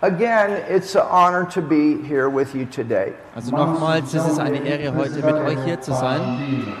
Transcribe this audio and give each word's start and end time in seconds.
Again, 0.00 0.50
it's 0.66 0.94
an 0.94 1.02
honor 1.02 1.44
to 1.50 1.60
be 1.60 2.02
here 2.02 2.30
with 2.30 2.54
you 2.54 2.64
today. 2.64 3.12
Also 3.36 3.54
nochmals, 3.54 4.14
es 4.14 4.26
ist 4.26 4.38
eine 4.40 4.58
Ehre, 4.64 4.94
heute 4.96 5.22
mit 5.22 5.34
euch 5.34 5.58
hier 5.64 5.80
zu 5.80 5.92
sein. 5.92 6.74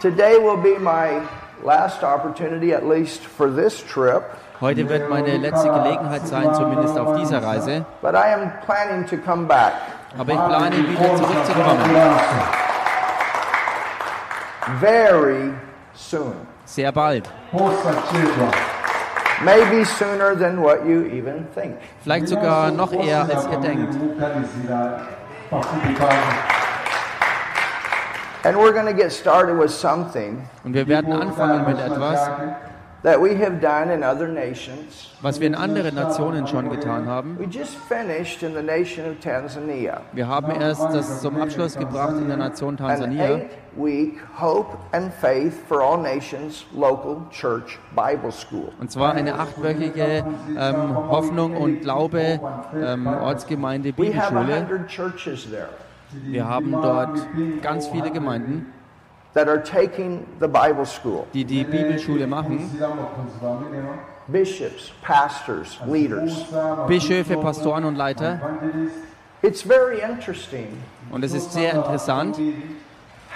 Today 0.00 0.38
will 0.38 0.56
be 0.56 0.78
my 0.78 1.20
last 1.64 2.04
opportunity, 2.04 2.72
at 2.72 2.86
least 2.86 3.20
for 3.24 3.50
this 3.50 3.82
trip, 3.82 4.22
Heute 4.60 4.88
wird 4.88 5.10
meine 5.10 5.36
letzte 5.38 5.68
Gelegenheit 5.68 6.26
sein, 6.26 6.54
zumindest 6.54 6.96
auf 6.96 7.16
dieser 7.18 7.42
Reise. 7.42 7.84
but 8.00 8.14
I 8.14 8.32
am 8.32 8.52
planning 8.64 9.04
to 9.06 9.16
come 9.16 9.46
back. 9.46 9.72
Aber 10.16 10.32
ich 10.32 10.38
plane, 10.38 10.76
wieder 10.88 11.16
zurückzukommen. 11.16 11.78
very 14.80 15.52
soon. 15.94 16.34
Sehr 16.64 16.92
bald. 16.92 17.28
Maybe 19.44 19.84
sooner 19.84 20.34
than 20.34 20.60
what 20.62 20.84
you 20.84 21.06
even 21.06 21.46
think. 21.54 21.76
Vielleicht 22.02 22.28
sogar 22.28 22.70
noch 22.72 22.92
eher, 22.92 23.22
als 23.22 23.46
ihr 23.46 23.58
denkt. 23.58 23.94
And 28.44 28.56
we're 28.56 28.72
going 28.72 28.86
to 28.86 28.94
get 28.94 29.12
started 29.12 29.58
with 29.58 29.70
something 29.70 30.42
Und 30.64 30.74
wir 30.74 30.86
werden 30.86 31.12
anfangen 31.12 31.66
mit 31.66 31.78
etwas, 31.78 32.30
that 33.04 33.20
we 33.22 33.34
have 33.36 33.60
done 33.60 33.90
in 33.94 34.02
other 34.02 34.26
nations. 34.28 35.10
was 35.22 35.38
wir 35.40 35.46
in 35.46 35.54
anderen 35.54 35.94
Nationen 35.94 36.46
schon 36.46 36.68
getan 36.70 37.06
haben. 37.06 37.36
We 37.38 37.46
just 37.46 37.76
finished 37.88 38.42
in 38.42 38.54
the 38.54 38.62
nation 38.62 39.04
of 39.06 39.20
Tanzania 39.20 40.00
Wir 40.12 40.26
haben 40.26 40.50
erst 40.60 40.82
das 40.92 41.20
zum 41.22 41.40
Abschluss 41.40 41.76
gebracht 41.76 42.16
in 42.18 42.28
der 42.28 42.36
Nation 42.36 42.70
an 42.70 42.76
Tansania. 42.76 43.24
eight 43.36 43.50
week 43.76 44.18
Hope 44.40 44.76
and 44.92 45.12
Faith 45.14 45.54
for 45.68 45.80
All 45.80 45.98
Nations 45.98 46.64
local 46.74 47.22
church 47.30 47.78
Bible 47.94 48.32
school. 48.32 48.72
Und 48.80 48.90
zwar 48.90 49.14
eine 49.14 49.34
achtwöchige 49.38 50.24
ähm, 50.58 50.96
Hoffnung 50.96 51.56
und 51.56 51.80
Glaube 51.82 52.40
ähm, 52.74 53.06
Ortsgemeinde 53.06 53.92
We 53.96 54.12
have 54.16 54.34
a 54.36 54.40
Bibelschule. 54.40 54.60
hundred 54.60 54.88
churches 54.88 55.48
there 55.50 55.68
Wir 56.26 56.48
haben 56.48 56.72
dort 56.72 57.18
ganz 57.62 57.86
viele 57.88 58.10
Gemeinden, 58.10 58.66
that 59.38 59.48
are 59.48 59.62
taking 59.62 60.26
the 60.40 60.48
Bible 60.48 60.84
school. 60.84 61.26
die 61.32 61.44
die 61.44 61.62
Bibelschule 61.62 62.26
machen. 62.26 62.58
Bishops, 64.26 64.90
pastors, 65.02 65.78
leaders. 65.86 66.44
Bischöfe, 66.88 67.36
Pastoren 67.36 67.84
und 67.84 67.94
Leiter. 67.94 68.40
It's 69.42 69.62
very 69.62 70.00
interesting 70.00 70.66
Und 71.12 71.22
es 71.24 71.32
ist 71.32 71.52
sehr 71.52 71.72
interessant, 71.72 72.36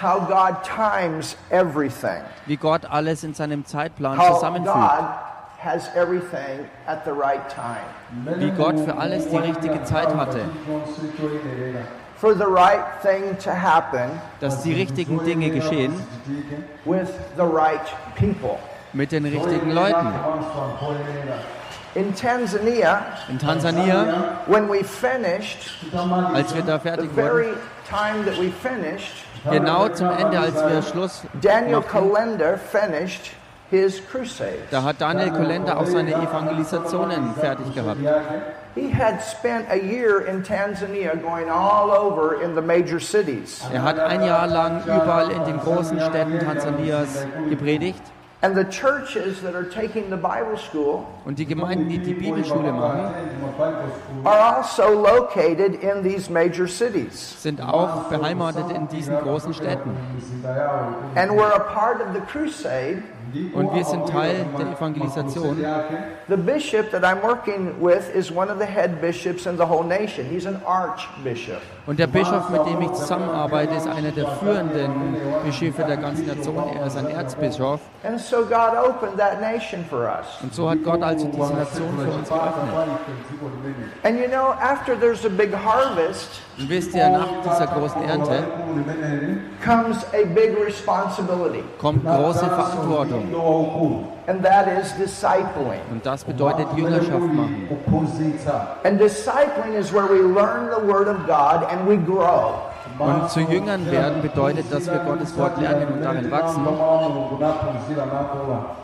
how 0.01 0.19
God 0.27 0.63
times 0.63 1.37
everything. 1.49 2.21
wie 2.45 2.57
Gott 2.57 2.85
alles 2.85 3.23
in 3.23 3.33
seinem 3.33 3.65
Zeitplan 3.65 4.17
How 4.17 4.35
zusammenfügt. 4.35 4.75
God 4.75 5.05
has 5.59 5.87
everything 5.95 6.67
at 6.85 7.05
the 7.05 7.11
right 7.11 7.47
time. 7.47 7.87
Wie 8.39 8.51
Gott 8.51 8.77
für 8.81 8.97
alles 8.97 9.29
die 9.29 9.37
richtige 9.37 9.81
Zeit 9.85 10.13
hatte. 10.13 10.41
For 12.23 12.33
the 12.33 12.47
right 12.47 12.85
thing 13.01 13.35
to 13.39 13.51
happen 13.51 14.09
Dass 14.39 14.63
die 14.63 14.73
richtigen 14.73 15.25
Dinge 15.25 15.49
geschehen 15.49 15.93
with 16.85 17.09
the 17.35 17.43
right 17.43 17.85
people. 18.15 18.59
mit 18.93 19.11
den 19.11 19.25
richtigen 19.25 19.71
Leuten. 19.71 20.07
In 21.95 22.15
Tanzania, 22.15 23.05
In 23.27 23.37
Tansania, 23.37 24.37
when 24.47 24.69
we 24.69 24.85
finished, 24.85 25.69
als 26.33 26.55
wir 26.55 26.61
da 26.61 26.77
the 26.77 26.89
fertig 26.89 27.11
very 27.13 27.47
wurden, 27.47 27.57
time 27.89 28.23
that 28.23 28.39
we 28.39 28.49
finished, 28.51 29.25
genau 29.51 29.89
zum 29.89 30.09
Ende, 30.09 30.39
als 30.39 30.55
wir 30.55 30.81
Schluss 30.81 31.23
Daniel 31.41 31.81
Kalenda 31.81 32.55
finished. 32.55 33.31
Da 34.71 34.83
hat 34.83 35.01
Daniel 35.01 35.31
Kolender 35.31 35.77
auch 35.77 35.85
seine 35.85 36.13
Evangelisationen 36.13 37.33
fertig 37.35 37.73
gehabt. 37.73 37.99
He 38.75 38.89
had 38.89 39.21
spent 39.21 39.69
a 39.69 39.75
year 39.75 40.25
in 40.25 40.43
Tanzania 40.43 41.15
going 41.15 41.47
all 41.47 41.91
over 41.91 42.41
in 42.41 42.55
the 42.55 42.61
major 42.61 42.99
cities. 42.99 43.61
Er 43.71 43.83
hat 43.83 43.99
ein 43.99 44.23
Jahr 44.23 44.47
lang 44.47 44.83
überall 44.83 45.29
in 45.29 45.43
den 45.45 45.59
großen 45.59 45.99
Städten 45.99 46.39
Tansanias 46.39 47.25
gepredigt. 47.49 48.01
And 48.41 48.57
the 48.57 48.65
churches 48.65 49.41
that 49.43 49.55
are 49.55 49.63
taking 49.63 50.09
the 50.09 50.17
Bible 50.17 50.57
school 50.57 51.05
Und 51.23 51.39
die 51.39 51.45
Gemeinden, 51.45 51.87
die 51.87 51.99
die 51.99 52.13
Bibelschule 52.13 52.73
machen, 52.73 53.13
are 54.25 54.57
also 54.57 54.89
located 54.89 55.75
in 55.81 56.03
these 56.03 56.29
major 56.29 56.67
cities. 56.67 57.41
sind 57.41 57.61
auch 57.61 58.09
beheimatet 58.09 58.69
in 58.71 58.87
diesen 58.89 59.17
großen 59.19 59.53
Städten. 59.53 59.91
And 61.15 61.31
we're 61.31 61.53
a 61.53 61.73
part 61.73 62.01
of 62.01 62.07
the 62.13 62.19
crusade. 62.21 63.03
Und 63.53 63.73
wir 63.73 63.85
sind 63.85 64.07
Teil 64.07 64.45
der 64.57 64.67
Evangelisation. 64.67 65.57
The 66.27 66.37
bishop 66.37 66.91
that 66.91 67.03
I'm 67.03 67.21
working 67.23 67.73
with 67.79 68.13
is 68.13 68.31
one 68.31 68.51
of 68.51 68.59
the 68.59 68.65
head 68.65 69.01
bishops 69.01 69.45
in 69.45 69.57
the 69.57 69.63
whole 69.63 69.83
nation. 69.83 70.25
He's 70.29 70.45
an 70.45 70.61
archbishop. 70.65 71.61
Und 71.85 71.99
der 71.99 72.07
Bischof, 72.07 72.49
mit 72.49 72.65
dem 72.65 72.81
ich 72.81 72.93
zusammenarbeite, 72.93 73.75
ist 73.75 73.87
einer 73.87 74.11
der 74.11 74.27
führenden 74.27 75.17
Bischöfe 75.43 75.83
der 75.83 75.97
ganzen 75.97 76.27
Nation. 76.27 76.55
Er 76.79 76.87
ist 76.87 76.97
ein 76.97 77.09
Erzbischof. 77.09 77.81
And 78.03 78.19
so 78.19 78.45
God 78.45 78.75
opened 78.77 79.17
that 79.17 79.41
nation 79.41 79.83
for 79.89 80.07
us. 80.07 80.27
Und 80.41 80.53
so 80.53 80.69
hat 80.69 80.83
Gott 80.83 81.01
also 81.01 81.27
diese 81.27 81.53
Nation 81.53 81.97
für 81.97 82.11
uns 82.11 82.29
geöffnet. 82.29 82.73
And 84.03 84.19
you 84.19 84.27
know, 84.27 84.53
after 84.61 84.95
there's 84.95 85.25
a 85.25 85.29
big 85.29 85.53
harvest, 85.53 86.41
Und 86.57 86.69
wisst 86.69 86.93
ihr, 86.93 87.09
nach 87.09 87.27
dieser 87.43 87.67
großen 87.67 88.03
Ernte 88.03 88.43
kommt 91.79 92.05
große 92.05 92.45
Verantwortung. 92.45 93.27
Und 95.91 96.05
das 96.05 96.23
bedeutet 96.23 96.67
Jüngerschaft 96.75 97.33
machen. 97.33 97.67
And 98.83 98.99
discipling 98.99 99.73
is 99.77 99.91
where 99.91 100.07
we 100.07 100.19
learn 100.21 100.69
the 100.69 100.87
Word 100.87 101.07
of 101.07 101.25
God 101.25 101.67
and 101.71 101.87
we 101.87 101.97
grow. 101.97 102.72
Und 102.99 103.29
zu 103.29 103.39
Jüngern 103.41 103.89
werden 103.91 104.21
bedeutet, 104.21 104.71
dass 104.71 104.85
wir 104.85 104.99
Gottes 104.99 105.37
Wort 105.37 105.59
lernen 105.59 105.87
und 105.93 106.01
darin 106.01 106.31
wachsen. 106.31 106.65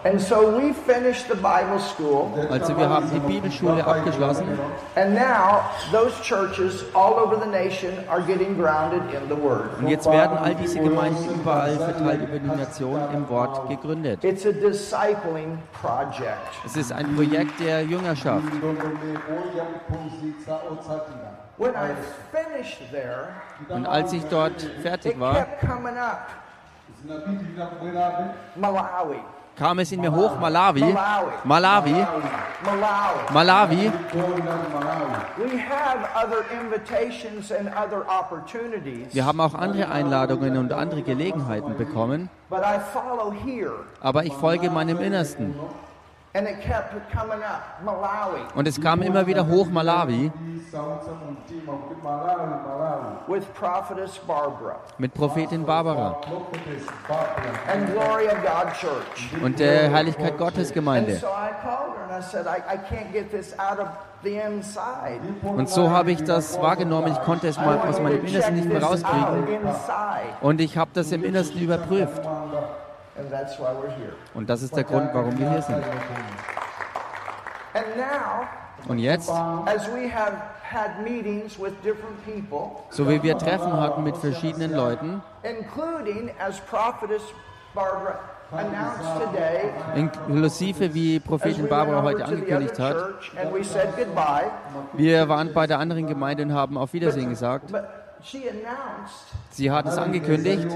And 0.04 0.22
so 0.22 0.36
we 0.58 0.74
finished 0.74 1.28
the 1.28 1.36
Bible 1.36 1.80
school, 1.80 2.30
Also 2.50 2.78
wir 2.78 2.90
haben 2.90 3.10
die 3.14 3.20
Bibelschule 3.20 3.86
abgeschlossen 3.86 4.46
und 9.80 9.88
jetzt 9.88 10.12
werden 10.12 10.38
all 10.38 10.56
diese 10.56 10.80
Gemeinden 10.80 11.42
überall 11.42 11.76
verteilt 11.76 12.22
über 12.28 12.40
die 12.40 12.58
Nation 12.58 13.00
im 13.14 13.30
Wort 13.30 13.70
gegründet. 13.70 14.24
It's 14.24 14.46
a 14.46 14.52
discipling 14.52 15.60
project. 15.82 16.38
Es 16.66 16.76
ist 16.76 16.92
ein 16.92 17.16
Projekt 17.16 17.60
der 17.60 17.84
Jüngerschaft. 17.84 18.44
When 21.60 21.76
I 21.76 21.90
finished 22.32 22.90
there, 22.90 23.34
Und 23.68 23.86
als 23.86 24.14
ich 24.14 24.24
dort 24.30 24.62
fertig 24.82 25.20
war, 25.20 25.46
kam 29.58 29.80
es 29.80 29.92
in 29.92 30.00
mir 30.00 30.16
hoch, 30.16 30.40
Malawi, 30.40 30.80
Malawi, 30.80 31.32
Malawi, 31.44 32.08
Malawi. 32.64 33.32
Malawi. 33.34 33.92
We 35.38 35.58
have 35.58 36.08
other 36.16 36.46
invitations 36.50 37.52
and 37.52 37.68
other 37.76 38.06
opportunities, 38.08 39.14
Wir 39.14 39.26
haben 39.26 39.42
auch 39.42 39.54
andere 39.54 39.90
Einladungen 39.90 40.58
und 40.58 40.72
andere 40.72 41.02
Gelegenheiten 41.02 41.76
bekommen, 41.76 42.30
aber 44.00 44.24
ich 44.24 44.34
folge 44.34 44.70
meinem 44.70 45.02
Innersten. 45.02 45.56
And 46.34 46.48
it 46.48 46.62
kept 46.62 46.94
coming 47.12 47.42
up. 47.42 47.82
Malawi, 47.84 48.42
Und 48.56 48.68
es 48.68 48.80
kam 48.80 49.02
immer 49.02 49.26
wieder 49.26 49.48
hoch, 49.48 49.68
Malawi, 49.68 50.32
with 53.28 53.44
prophetess 53.56 54.20
Barbara 54.28 54.76
mit 55.00 55.12
Prophetin 55.14 55.66
Barbara 55.66 56.22
and 57.68 57.92
Glory 57.94 58.28
of 58.28 58.38
God 58.44 58.74
Church. 58.74 59.30
und 59.44 59.58
der 59.60 59.92
Heiligkeit 59.92 60.38
Gottes 60.38 60.68
And 60.68 60.76
Gemeinde. 60.76 61.16
so 61.16 61.28
I 61.28 61.50
called 61.64 61.96
her 61.96 62.04
and 62.04 62.12
I 62.12 62.22
said, 62.22 62.46
I, 62.46 62.58
I 62.74 62.78
can't 62.78 63.12
get 63.12 63.32
this 63.32 63.58
out 63.58 63.80
of 63.80 63.88
the 64.24 64.36
inside. 64.38 65.22
Und 65.44 65.68
so 65.70 65.90
habe 65.90 66.12
ich 66.12 66.24
das 66.24 66.60
wahrgenommen. 66.62 67.12
Ich 67.12 67.22
konnte 67.22 67.48
es 67.48 67.58
mal 67.58 67.80
aus 67.80 68.00
meinem 68.00 68.24
Innersten 68.26 68.56
nicht 68.56 68.68
mehr 68.70 68.84
rauskriegen. 68.84 69.48
Und 70.42 70.62
ich 70.62 70.78
habe 70.78 70.92
das 70.94 71.12
im 71.12 71.24
Innersten 71.24 71.60
überprüft. 71.60 72.22
And 73.20 73.30
that's 73.30 73.60
why 73.60 73.72
we're 73.74 73.90
here. 73.98 74.14
Und 74.34 74.50
das 74.50 74.62
ist 74.62 74.76
der 74.76 74.84
Grund, 74.86 75.10
warum 75.14 75.38
wir 75.38 75.50
hier 75.52 75.62
sind. 75.62 75.76
And 77.74 77.98
now, 77.98 78.48
Und 78.88 79.00
jetzt, 79.00 79.30
as 79.30 79.88
we 79.94 80.08
have 80.08 80.34
had 80.64 81.04
meetings 81.04 81.60
with 81.60 81.74
different 81.84 82.24
people, 82.26 82.84
so 82.92 83.10
wie 83.10 83.22
wir 83.22 83.38
Treffen 83.38 83.74
hatten 83.74 84.04
mit 84.04 84.16
verschiedenen 84.18 84.72
Leuten, 84.72 85.22
including 85.44 86.32
as 86.40 86.60
prophetess 86.62 87.22
Barbara 87.76 88.20
announced 88.52 89.26
today, 89.26 89.70
inklusive 89.96 90.94
wie 90.94 91.20
Prophetin 91.20 91.68
Barbara 91.68 92.02
heute 92.04 92.26
angekündigt 92.26 92.80
hat, 92.80 92.96
church 92.96 93.32
and 93.38 93.54
we 93.54 93.64
said 93.64 93.90
goodbye, 93.98 94.50
wir 94.94 95.28
waren 95.28 95.54
bei 95.54 95.68
der 95.68 95.80
anderen 95.80 96.08
Gemeinde 96.08 96.44
und 96.44 96.54
haben 96.54 96.78
auf 96.78 96.94
Wiedersehen 96.94 97.30
gesagt. 97.30 97.72
but 97.72 97.84
she 98.24 98.50
announced 98.50 99.28
Sie 99.52 99.70
hat 99.70 99.86
es 99.86 99.98
angekündigt, 99.98 100.68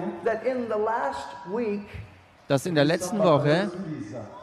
dass 2.47 2.65
in 2.65 2.75
der 2.75 2.85
letzten 2.85 3.19
Woche 3.19 3.71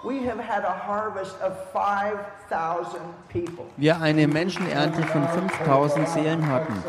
we 0.02 0.26
have 0.26 0.38
had 0.38 0.64
a 0.64 0.72
harvest 0.72 1.36
of 1.42 1.52
5,000 1.72 3.00
people. 3.28 3.66
wir 3.76 4.00
eine 4.00 4.26
Menschenernte 4.26 5.02
von 5.02 5.28
5000 5.28 6.08
Seelen 6.08 6.46
hatten. 6.50 6.82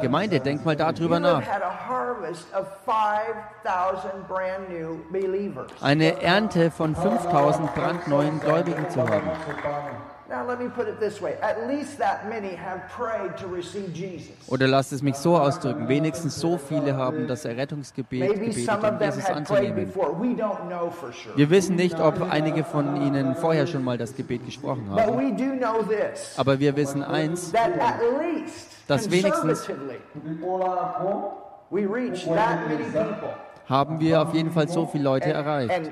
Gemeinde, 0.00 0.40
denk 0.40 0.64
mal 0.64 0.76
darüber 0.76 1.20
nach. 1.20 1.40
have 1.40 1.52
had 1.52 1.62
a 1.62 1.88
harvest 1.88 2.46
of 2.54 2.66
5,000 2.84 4.28
brand 4.28 4.68
new 4.70 4.98
believers. 5.10 5.70
Eine 5.80 6.22
Ernte 6.22 6.70
von 6.70 6.94
5000 6.94 7.74
brandneuen 7.74 8.40
Gläubigen 8.40 8.88
zu 8.90 9.00
haben. 9.00 9.30
Now, 10.28 10.46
let 10.46 10.58
me 10.60 10.68
put 10.68 10.88
it 10.88 11.00
this 11.00 11.22
way 11.22 11.36
at 11.40 11.66
least 11.66 11.96
that 11.98 12.28
many 12.28 12.54
have 12.54 12.82
prayed 12.94 13.38
to 13.38 13.46
receive 13.46 13.94
Jesus. 13.94 14.34
Oder 14.48 14.66
lasst 14.68 14.92
es 14.92 15.00
mich 15.00 15.16
so 15.16 15.38
ausdrücken, 15.38 15.88
wenigstens 15.88 16.38
so 16.38 16.58
viele 16.58 16.96
haben 16.96 17.26
das 17.26 17.46
Errettungsgebet 17.46 18.34
gebetet, 18.34 18.36
um 18.36 19.00
Jesus 19.00 19.24
anzunehmen. 19.24 19.90
Wir 21.34 21.48
wissen 21.48 21.76
nicht, 21.76 21.98
ob 21.98 22.30
einige 22.30 22.62
von 22.62 23.00
ihnen 23.00 23.36
vorher 23.36 23.66
schon 23.66 23.82
mal 23.82 23.96
das 23.96 24.14
Gebet 24.14 24.44
gesprochen 24.44 24.90
haben. 24.90 25.34
Aber 26.36 26.60
wir 26.60 26.76
wissen 26.76 27.02
eins, 27.02 27.50
Dass 28.86 29.10
wenigstens- 29.10 29.66
haben 33.66 34.00
wir 34.00 34.22
auf 34.22 34.34
jeden 34.34 34.50
Fall 34.50 34.68
so 34.68 34.86
viele 34.86 35.04
Leute 35.04 35.32
erreicht. 35.32 35.90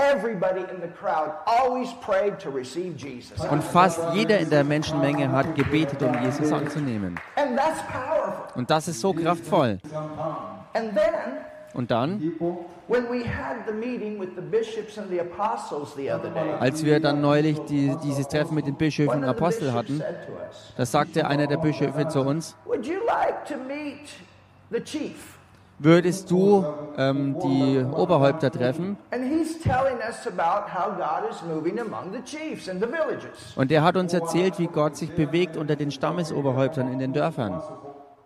And 0.00 0.08
almost 0.08 0.24
everybody 0.24 0.60
in 0.72 0.80
the 0.80 0.88
crowd 0.88 1.32
always 1.46 1.92
prayed 2.00 2.38
to 2.40 2.50
receive 2.50 2.96
Jesus. 2.96 3.38
Und 3.50 3.62
fast 3.62 4.00
jeder 4.14 4.38
in 4.38 4.50
der 4.50 4.64
Menschenmenge 4.64 5.30
hat 5.30 5.54
gebetet, 5.54 6.02
um 6.02 6.14
Jesus 6.22 6.52
anzunehmen. 6.52 7.18
Und 8.54 8.70
das 8.70 8.88
ist 8.88 9.00
so 9.00 9.12
kraftvoll. 9.12 9.78
Und 11.72 11.90
dann, 11.90 12.34
als 16.58 16.84
wir 16.84 17.00
dann 17.00 17.20
neulich 17.20 17.58
die, 17.60 17.96
dieses 18.02 18.28
Treffen 18.28 18.54
mit 18.54 18.66
den 18.66 18.74
Bischöfen 18.74 19.22
und 19.22 19.24
Aposteln 19.24 19.72
hatten, 19.72 20.02
da 20.76 20.86
sagte 20.86 21.26
einer 21.26 21.46
der 21.46 21.58
Bischöfe 21.58 22.08
zu 22.08 22.22
uns, 22.22 22.56
Would 22.64 22.86
you 22.86 22.98
like 23.06 23.44
to 23.46 23.56
meet 23.56 24.08
the 24.70 24.80
chief? 24.80 25.39
Würdest 25.80 26.30
du 26.30 26.64
ähm, 26.96 27.36
die 27.42 27.84
Oberhäupter 27.84 28.50
treffen? 28.50 28.96
Und 33.56 33.72
er 33.72 33.82
hat 33.82 33.96
uns 33.96 34.12
erzählt, 34.12 34.58
wie 34.58 34.66
Gott 34.66 34.96
sich 34.96 35.10
bewegt 35.10 35.56
unter 35.56 35.76
den 35.76 35.90
Stammesoberhäuptern 35.90 36.92
in 36.92 36.98
den 36.98 37.12
Dörfern. 37.12 37.62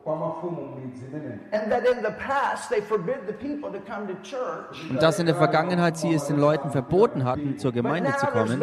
And 0.07 1.71
that 1.71 1.87
in 1.87 2.03
the 2.03 2.11
past 2.11 2.69
they 2.69 2.83
forbid 2.83 3.21
the 3.27 3.33
people 3.33 3.71
to 3.71 3.81
come 3.91 4.07
to 4.07 4.15
church. 4.23 4.91
Und 4.91 5.03
dass 5.03 5.19
in 5.19 5.25
der 5.25 5.35
Vergangenheit 5.35 5.97
sie 5.97 6.13
es 6.13 6.27
den 6.27 6.39
Leuten 6.39 6.71
verboten 6.71 7.25
hatten, 7.25 7.59
zur 7.59 7.73
Gemeinde 7.73 8.15
zu 8.19 8.27
kommen. 8.27 8.63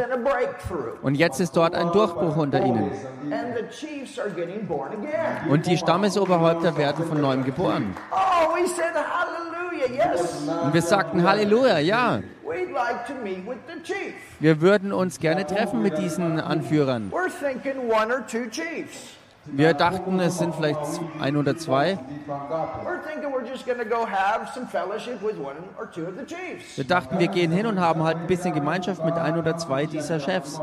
Und 1.02 1.16
jetzt 1.16 1.40
ist 1.40 1.58
dort 1.58 1.74
ein 1.74 1.92
Durchbruch 1.92 2.38
unter 2.38 2.64
ihnen. 2.64 2.92
And 3.32 3.56
the 3.58 3.66
chiefs 3.72 4.20
are 4.20 4.30
getting 4.30 4.68
born 4.68 4.92
again. 4.92 5.50
Und 5.50 5.66
die 5.66 5.78
Stammesoberhäupter 5.78 6.78
werden 6.78 7.06
von 7.06 7.20
neuem 7.20 7.44
geboren. 7.44 7.96
Oh, 8.12 8.54
we 8.56 8.68
said 8.68 8.94
hallelujah, 8.94 10.14
yes. 10.14 10.48
Und 10.64 10.74
wir 10.76 10.82
sagten 10.84 11.24
Halleluja, 11.24 11.80
ja. 11.80 12.20
We'd 12.44 12.72
like 12.72 13.08
to 13.08 13.14
meet 13.24 13.48
with 13.48 13.58
the 13.68 13.82
chief. 13.82 14.14
Wir 14.40 14.62
würden 14.62 14.94
uns 14.94 15.20
gerne 15.20 15.48
treffen 15.48 15.82
mit 15.82 15.98
diesen 15.98 16.40
Anführern. 16.40 17.12
Wir 19.46 19.74
dachten, 19.74 20.20
es 20.20 20.38
sind 20.38 20.54
vielleicht 20.54 20.80
ein 21.20 21.36
oder 21.36 21.58
zwei. 21.58 21.98
We're 22.28 23.02
thinking 23.04 23.32
we're 23.34 23.44
just 23.44 23.66
going 23.66 23.80
to 23.80 23.86
go 23.86 24.06
have 24.06 24.48
some 24.54 24.68
fellowship 24.68 25.22
with 25.24 25.38
one 25.38 25.56
or 25.80 25.90
two 25.92 26.04
of 26.06 26.14
the 26.18 26.26
chiefs. 26.26 26.78
Wir 26.78 26.86
dachten, 26.86 27.18
wir 27.18 27.28
gehen 27.28 27.52
hin 27.52 27.66
und 27.66 27.80
haben 27.80 28.04
halt 28.04 28.18
ein 28.18 28.28
bisschen 28.28 28.54
Gemeinschaft 28.54 29.04
mit 29.04 29.16
ein 29.16 29.38
oder 29.40 29.58
zwei 29.58 29.88
dieser 29.88 30.20
Chefs. 30.20 30.62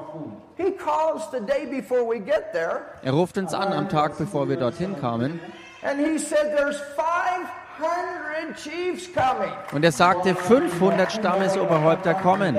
He 0.57 0.71
calls 0.73 1.29
the 1.33 1.41
day 1.41 1.67
before 1.67 2.05
we 2.09 2.21
get 2.21 2.53
there, 2.53 2.83
Er 3.03 3.13
ruft 3.13 3.37
uns 3.37 3.53
an 3.53 3.73
am 3.73 3.89
Tag, 3.89 4.17
bevor 4.17 4.49
wir 4.49 4.57
dorthin 4.57 4.99
kamen. 5.01 5.41
and 5.83 5.99
he 6.01 6.17
said 6.19 6.57
there's 6.57 6.81
500 6.97 8.57
chiefs 8.57 9.09
coming. 9.13 9.51
Und 9.73 9.85
er 9.85 9.93
sagte, 9.93 10.35
500 10.37 11.11
Stammesoberhäupter 11.13 12.15
kommen. 12.15 12.57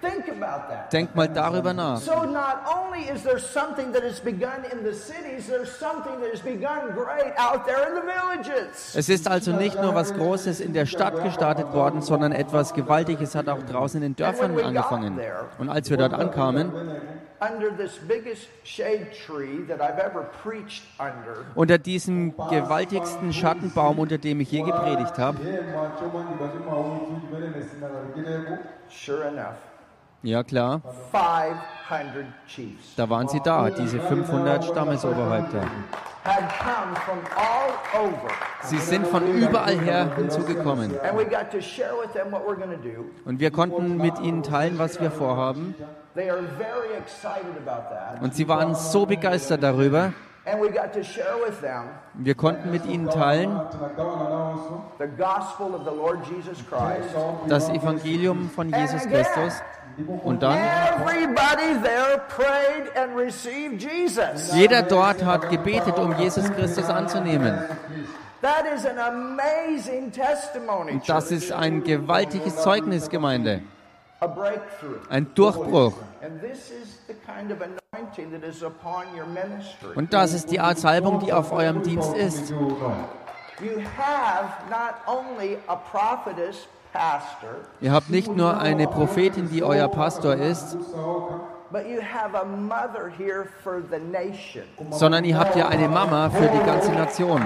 Think 0.00 0.28
about 0.28 0.68
that. 0.70 0.90
Denkt 0.92 1.14
mal 1.14 1.28
darüber 1.28 1.74
nach. 1.74 1.98
So 1.98 2.24
not 2.24 2.64
only 2.66 3.02
is 3.12 3.22
there 3.22 3.38
something 3.38 3.92
that 3.92 4.02
has 4.02 4.18
begun 4.18 4.64
in 4.72 4.82
the 4.82 4.94
cities, 4.94 5.46
there's 5.46 5.70
something 5.78 6.20
that 6.22 6.32
has 6.32 6.40
begun 6.40 6.94
great 6.94 7.34
out 7.36 7.66
there 7.66 7.86
in 7.86 7.94
the 7.94 8.00
villages. 8.00 8.94
Es 8.94 9.10
ist 9.10 9.28
also 9.28 9.52
nicht 9.52 9.80
nur 9.80 9.94
was 9.94 10.14
Großes 10.14 10.60
in 10.60 10.72
der 10.72 10.86
Stadt 10.86 11.22
gestartet 11.22 11.74
worden, 11.74 12.00
sondern 12.00 12.32
etwas 12.32 12.72
Gewaltiges 12.72 13.34
hat 13.34 13.50
auch 13.50 13.62
draußen 13.62 14.02
in 14.02 14.14
den 14.14 14.16
Dörfern 14.16 14.58
angefangen. 14.58 15.20
Und 15.58 15.68
als 15.68 15.90
wir 15.90 15.98
dort 15.98 16.14
ankamen, 16.14 16.72
unter 21.54 21.78
diesem 21.78 22.36
gewaltigsten 22.36 23.32
Schattenbaum, 23.32 23.98
unter 23.98 24.18
dem 24.18 24.40
ich 24.40 24.50
je 24.50 24.62
gepredigt 24.62 25.18
habe, 25.18 25.38
sure 28.88 29.28
enough, 29.28 29.69
ja 30.22 30.42
klar, 30.42 30.80
500 31.10 32.26
chiefs 32.46 32.94
da 32.96 33.08
waren 33.08 33.28
sie 33.28 33.40
da, 33.40 33.70
diese 33.70 34.00
500 34.00 34.64
Stammesoberhäupter. 34.64 35.62
Sie 38.64 38.78
sind 38.78 39.06
von 39.06 39.26
überall 39.26 39.78
her 39.78 40.14
hinzugekommen. 40.16 40.92
Und 43.24 43.40
wir 43.40 43.50
konnten 43.50 43.96
mit 43.96 44.18
ihnen 44.20 44.42
teilen, 44.42 44.78
was 44.78 45.00
wir 45.00 45.10
vorhaben. 45.10 45.74
Und 48.20 48.34
sie 48.34 48.48
waren 48.48 48.74
so 48.74 49.06
begeistert 49.06 49.62
darüber. 49.62 50.12
Wir 52.14 52.34
konnten 52.34 52.70
mit 52.70 52.86
ihnen 52.86 53.08
teilen 53.08 53.60
the 54.98 55.06
gospel 55.16 55.74
of 55.74 55.84
the 55.84 55.94
Lord 55.94 56.18
Jesus 56.26 56.58
Christ. 56.66 57.14
das 57.46 57.68
Evangelium 57.68 58.50
von 58.50 58.68
Jesus 58.68 59.06
Christus. 59.06 59.62
Und 60.24 60.42
dann, 60.42 60.58
jeder 64.54 64.82
dort 64.82 65.24
hat 65.24 65.50
gebetet, 65.50 65.98
um 65.98 66.16
Jesus 66.18 66.50
Christus 66.52 66.88
anzunehmen. 66.88 67.58
Und 70.92 71.08
das 71.08 71.30
ist 71.30 71.52
ein 71.52 71.84
gewaltiges 71.84 72.56
Zeugnis, 72.56 73.08
Gemeinde. 73.10 73.62
Ein 75.08 75.34
Durchbruch. 75.34 75.94
And 76.22 76.38
this 76.42 76.70
is 76.70 76.98
the 77.06 77.14
kind 77.14 77.50
of 77.50 77.62
anointing 77.62 78.30
that 78.32 78.44
is 78.44 78.62
upon 78.62 79.06
your 79.16 79.24
ministry. 79.26 79.94
Und 79.94 80.12
das 80.12 80.34
ist 80.34 80.50
die 80.50 80.60
Art 80.60 80.78
Salbung, 80.78 81.20
die 81.20 81.32
auf 81.32 81.50
eurem 81.50 81.82
Dienst 81.82 82.14
ist. 82.14 82.50
You 82.50 83.80
have 83.96 84.50
not 84.68 84.96
only 85.06 85.56
a 85.66 85.76
prophetess, 85.76 86.68
Ihr 87.80 87.92
habt 87.92 88.10
nicht 88.10 88.34
nur 88.34 88.58
eine 88.58 88.88
Prophetin, 88.88 89.48
die 89.48 89.62
euer 89.62 89.88
Pastor 89.88 90.34
ist, 90.34 90.76
but 91.72 91.88
you 91.88 92.00
have 92.00 92.34
a 92.34 92.44
mother 92.44 93.08
here 93.08 93.48
for 93.62 93.80
the 93.80 93.98
nation. 93.98 94.64
sondern 94.90 95.24
ihr 95.24 95.38
habt 95.38 95.54
ja 95.56 95.68
eine 95.68 95.88
Mama 95.88 96.28
für 96.30 96.48
die 96.48 96.64
ganze 96.66 96.90
Nation. 96.92 97.40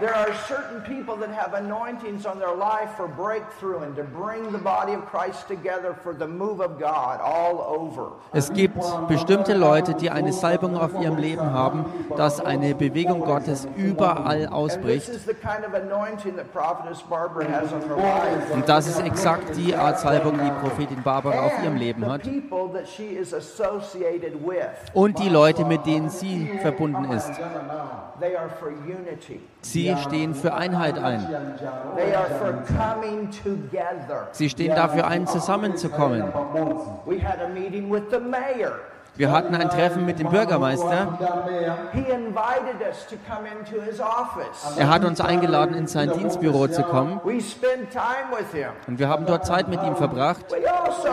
There 0.00 0.14
are 0.14 0.32
certain 0.48 0.82
people 0.84 1.16
that 1.16 1.30
have 1.30 1.54
anointings 1.54 2.24
on 2.24 2.38
their 2.38 2.54
life 2.54 2.90
for 2.96 3.08
breakthrough 3.08 3.82
and 3.82 3.94
to 3.96 4.04
bring 4.04 4.50
the 4.52 4.58
body 4.58 4.94
of 4.94 5.04
Christ 5.06 5.48
together 5.48 5.94
for 6.02 6.14
the 6.14 6.26
move 6.26 6.60
of 6.60 6.78
God 6.78 7.20
all 7.20 7.60
over. 7.60 8.12
Es 8.32 8.52
gibt 8.52 8.78
bestimmte 9.08 9.54
Leute, 9.54 9.94
die 9.94 10.10
eine 10.10 10.32
Salbung 10.32 10.76
auf 10.76 10.98
ihrem 11.00 11.16
Leben 11.16 11.52
haben, 11.52 11.84
dass 12.16 12.40
eine 12.40 12.74
Bewegung 12.74 13.20
Gottes 13.20 13.68
überall 13.76 14.46
ausbricht. 14.46 15.10
Und 18.52 18.68
das 18.68 18.86
ist 18.86 19.00
exakt 19.00 19.56
die 19.56 19.74
Art 19.74 19.98
Salbung, 19.98 20.38
die 20.38 20.50
Prophetin 20.60 21.02
Barbara 21.02 21.46
auf 21.46 21.52
ihrem 21.62 21.76
Leben 21.76 22.06
hat. 22.06 22.29
The 22.30 22.40
people 22.40 22.68
that 22.68 22.88
she 22.88 23.04
is 23.16 23.32
associated 23.32 24.34
with, 24.44 24.68
Und 24.94 25.18
die 25.18 25.28
Leute, 25.28 25.64
mit 25.64 25.84
denen 25.86 26.08
sie 26.08 26.58
verbunden 26.60 27.10
ist. 27.12 27.30
they 28.20 28.36
are 28.36 28.48
for 28.48 28.70
unity. 28.70 29.40
Sie 29.62 29.94
stehen 29.96 30.34
für 30.34 30.54
Einheit 30.54 30.98
ein. 30.98 31.26
They 31.96 32.14
are 32.14 32.28
for 32.38 32.62
coming 32.76 33.30
together. 33.30 34.28
Sie 34.32 34.48
stehen 34.48 34.74
dafür 34.74 35.06
ein, 35.06 35.26
zusammenzukommen. 35.26 36.24
Wir 39.20 39.30
hatten 39.32 39.54
ein 39.54 39.68
Treffen 39.68 40.06
mit 40.06 40.18
dem 40.18 40.30
Bürgermeister. 40.30 41.18
Er 44.78 44.88
hat 44.88 45.04
uns 45.04 45.20
eingeladen, 45.20 45.74
in 45.74 45.86
sein 45.86 46.10
Dienstbüro 46.10 46.68
zu 46.68 46.82
kommen. 46.82 47.20
Und 47.20 48.98
wir 48.98 49.08
haben 49.10 49.26
dort 49.26 49.44
Zeit 49.44 49.68
mit 49.68 49.82
ihm 49.82 49.94
verbracht. 49.94 50.46
Also. 50.50 51.08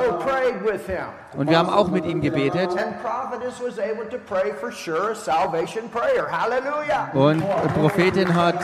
Und 1.37 1.49
wir 1.49 1.57
haben 1.57 1.69
auch 1.69 1.89
mit 1.89 2.05
ihm 2.05 2.21
gebetet. 2.21 2.69
Und 7.13 7.43
die 7.43 7.79
Prophetin 7.79 8.35
hat 8.35 8.55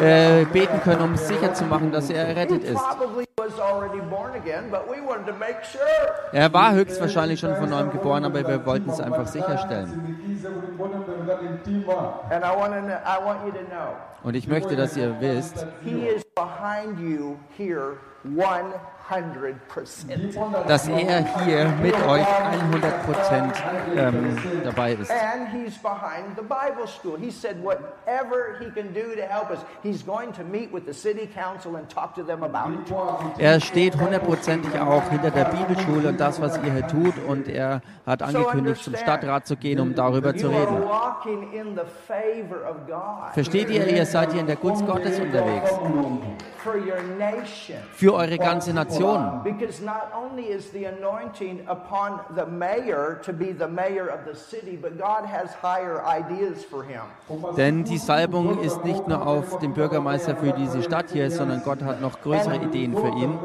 äh, 0.00 0.44
beten 0.44 0.80
können, 0.84 1.00
um 1.00 1.16
sicher 1.16 1.52
zu 1.54 1.64
machen, 1.64 1.90
dass 1.90 2.08
er 2.08 2.28
errettet 2.28 2.62
ist. 2.62 2.80
Er 6.32 6.52
war 6.52 6.72
höchstwahrscheinlich 6.74 7.40
schon 7.40 7.54
von 7.56 7.70
neuem 7.70 7.90
geboren, 7.90 8.24
aber 8.24 8.46
wir 8.46 8.64
wollten 8.64 8.90
es 8.90 9.00
einfach 9.00 9.26
sicherstellen. 9.26 10.16
Und 14.22 14.34
ich 14.34 14.46
möchte, 14.46 14.76
dass 14.76 14.96
ihr 14.96 15.20
wisst, 15.20 15.66
He 18.24 18.28
is 18.28 18.36
behind 18.36 19.34
you 19.34 19.42
here 19.42 19.58
100%. 19.72 20.68
dass 20.68 20.88
er 20.88 21.24
hier 21.44 21.68
mit 21.82 21.94
euch 21.94 22.26
100 22.26 23.02
Prozent 23.04 23.52
ähm, 23.96 24.36
dabei 24.64 24.92
ist. 24.92 25.10
And 25.10 25.48
he's 25.52 25.76
behind 25.78 26.36
the 26.36 26.42
Bible 26.42 26.86
school. 26.86 27.18
He 27.18 27.30
said 27.30 27.56
whatever 27.62 28.56
he 28.60 28.70
can 28.70 28.92
do 28.94 29.14
to 29.14 29.22
help 29.22 29.50
us, 29.50 29.58
he's 29.82 30.02
going 30.04 30.32
to 30.32 30.44
meet 30.44 30.72
with 30.72 30.84
the 30.86 30.94
city 30.94 31.26
council 31.26 31.76
and 31.76 31.88
talk 31.88 32.14
to 32.14 32.22
them 32.22 32.42
about 32.42 32.72
it. 32.72 32.92
Er 33.38 33.60
steht 33.60 33.98
hundertprozentig 33.98 34.78
auch 34.80 35.08
hinter 35.10 35.30
der 35.30 35.44
Bibelschule 35.46 36.08
und 36.08 36.20
das, 36.20 36.40
was 36.40 36.56
ihr 36.58 36.72
hier 36.72 36.86
tut. 36.86 37.14
Und 37.26 37.48
er 37.48 37.82
hat 38.06 38.22
angekündigt, 38.22 38.82
zum 38.82 38.96
Stadtrat 38.96 39.46
zu 39.46 39.56
gehen, 39.56 39.80
um 39.80 39.94
darüber 39.94 40.34
zu 40.34 40.48
reden. 40.48 40.82
Versteht 43.32 43.70
ihr, 43.70 43.86
ihr 43.88 44.06
seid 44.06 44.32
hier 44.32 44.40
in 44.40 44.46
der 44.46 44.56
Gunst 44.56 44.86
Gottes 44.86 45.18
unterwegs. 45.18 45.70
For 46.62 46.76
your 46.76 47.02
nation. 47.18 47.76
Für 47.94 48.14
eure 48.14 48.38
ganze 48.38 48.72
Nation. 48.72 49.42
Because 49.44 49.82
not 49.82 50.12
only 50.14 50.48
is 50.48 50.70
the 50.70 50.86
anointing 50.86 51.60
upon 51.66 52.20
the 52.34 52.46
mayor 52.46 53.20
to 53.24 53.32
be 53.32 53.52
the 53.52 53.68
mayor 53.68 54.08
of 54.08 54.20
the 54.26 54.34
city, 54.34 54.76
but 54.76 54.98
God 54.98 55.26
has 55.26 55.50
higher 55.62 56.02
ideas 56.06 56.64
for 56.64 56.84
him. 56.84 57.02
Denn 57.56 57.84
die 57.84 57.98
Salbung 57.98 58.60
ist 58.60 58.84
nicht 58.84 59.06
nur 59.08 59.26
auf 59.26 59.58
den 59.58 59.72
Bürgermeister 59.74 60.36
für 60.36 60.52
diese 60.52 60.82
Stadt 60.82 61.10
hier, 61.12 61.30
sondern 61.30 61.62
Gott 61.62 61.82
hat 61.82 62.00
noch 62.00 62.20
größere 62.20 62.56
Ideen 62.56 62.96
für 62.96 63.08
ihn. 63.08 63.38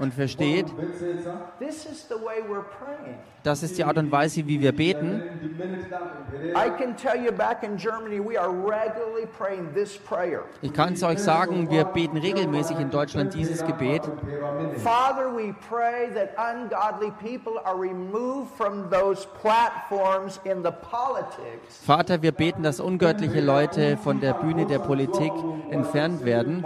Und 0.00 0.14
versteht, 0.14 0.66
kumvetsetsa 0.66 1.34
this 1.58 1.86
is 1.86 2.06
the 2.08 2.16
way 2.16 2.40
we're 2.48 2.64
praying. 2.78 3.16
das 3.42 3.62
ist 3.62 3.78
die 3.78 3.84
Art 3.84 3.98
und 3.98 4.10
Weise, 4.10 4.46
wie 4.46 4.60
wir 4.60 4.72
beten. 4.72 5.22
ndi 5.36 5.48
mmene 5.48 5.82
tidapempherera 5.82 6.66
I 6.66 6.70
can 6.70 6.96
tell 6.96 7.16
you 7.16 7.32
back 7.32 7.62
in 7.62 7.76
Germany, 7.76 8.20
we 8.20 8.38
are 8.38 8.50
regularly 8.50 9.26
praying. 9.38 9.72
Ich 10.62 10.72
kann 10.72 10.94
es 10.94 11.02
euch 11.02 11.18
sagen, 11.18 11.70
wir 11.70 11.84
beten 11.84 12.16
regelmäßig 12.16 12.78
in 12.78 12.90
Deutschland 12.90 13.34
dieses 13.34 13.64
Gebet. 13.64 14.02
mapemphero 14.06 14.46
amene 14.48 14.74
Father, 14.78 15.30
we 15.34 15.54
pray 15.68 16.10
that 16.14 16.34
ungodly 16.36 17.10
people 17.22 17.60
are 17.64 17.76
removed 17.76 18.50
from 18.56 18.88
those 18.90 19.26
platforms 19.40 20.40
in 20.44 20.62
the 20.62 20.70
politics. 20.70 21.80
Vater, 21.84 22.22
wir 22.22 22.32
beten, 22.32 22.62
dass 22.62 22.80
ungöttliche 22.80 23.40
Leute 23.40 23.96
von 23.96 24.20
der 24.20 24.34
Bühne 24.34 24.66
der 24.66 24.78
Politik 24.78 25.32
entfernt 25.70 26.24
werden. 26.24 26.64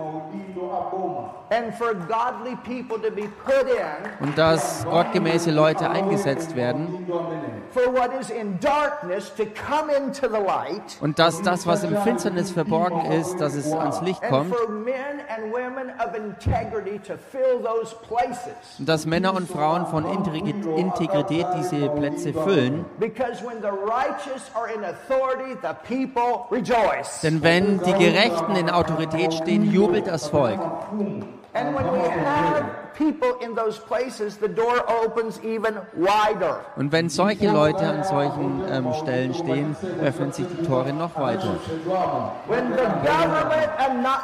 Und 4.21 4.39
dass 4.39 4.85
gottgemäße 4.85 5.51
Leute 5.51 5.91
eingesetzt 5.91 6.57
werden 6.57 7.07
maudindo 7.75 7.81
amene 7.81 7.93
for 7.93 7.93
what 7.93 8.13
is 8.21 8.31
in 8.31 8.59
darkness 8.61 9.31
to 9.35 9.45
come 9.47 9.91
into 9.91 10.29
the 10.29 10.39
light 10.41 10.97
und 11.01 11.19
dass 11.19 11.41
das, 11.43 11.67
was 11.67 11.85
im 11.85 11.97
Finsternis 11.99 12.51
verborgen 12.51 13.11
ist, 13.13 13.41
dass 13.41 13.55
es 13.55 13.73
ans 13.73 14.01
Licht 14.03 14.23
kommt 14.29 14.55
for 14.55 14.69
men 14.69 15.21
and 15.29 15.53
women 15.53 15.91
of 15.99 16.15
integrity 16.15 16.99
to 16.99 17.15
fill 17.31 17.63
those 17.63 17.95
places. 18.07 18.79
und 18.79 18.89
dass 18.89 19.07
Männer 19.07 19.35
und 19.35 19.49
Frauen 19.49 19.87
von 19.87 20.05
Integ- 20.05 20.77
Integrität 20.77 21.47
diese 21.59 21.89
Plätze 21.91 22.33
füllen. 22.33 22.85
Because 22.99 23.43
when 23.45 23.61
the 23.61 23.69
righteous 23.69 24.51
are 24.55 24.69
in 24.73 24.85
authority, 24.85 25.57
the 25.63 25.75
people 25.87 26.47
rejoice. 26.51 27.21
Denn 27.23 27.43
wenn 27.43 27.79
die 27.79 27.93
Gerechten 27.95 28.57
in 28.57 28.71
Autorität 28.71 29.33
stehen, 29.35 29.71
jubelt 29.71 30.07
das 30.07 30.29
Volk. 30.29 30.61
And 31.55 31.75
when 31.75 31.93
we 31.93 31.99
have 31.99 32.95
people 32.95 33.39
in 33.43 33.55
those 33.55 33.79
places, 33.79 34.39
the 34.39 34.49
door 34.49 34.83
opens 34.89 35.39
even 35.45 35.77
wider. 35.93 36.61
Und 36.77 36.93
wenn 36.93 37.11
solche 37.11 37.51
Leute 37.51 37.87
an 37.87 38.05
solchen 38.05 38.63
ähm, 38.71 38.93
Stellen 38.95 39.35
stehen, 39.35 39.77
öffnen 40.03 40.33
sich 40.33 40.47
die 40.47 40.67
Tore 40.67 40.95
noch 40.95 41.15
weiter. 41.17 41.57
When 42.49 42.73
the 42.73 42.85
government 43.07 43.71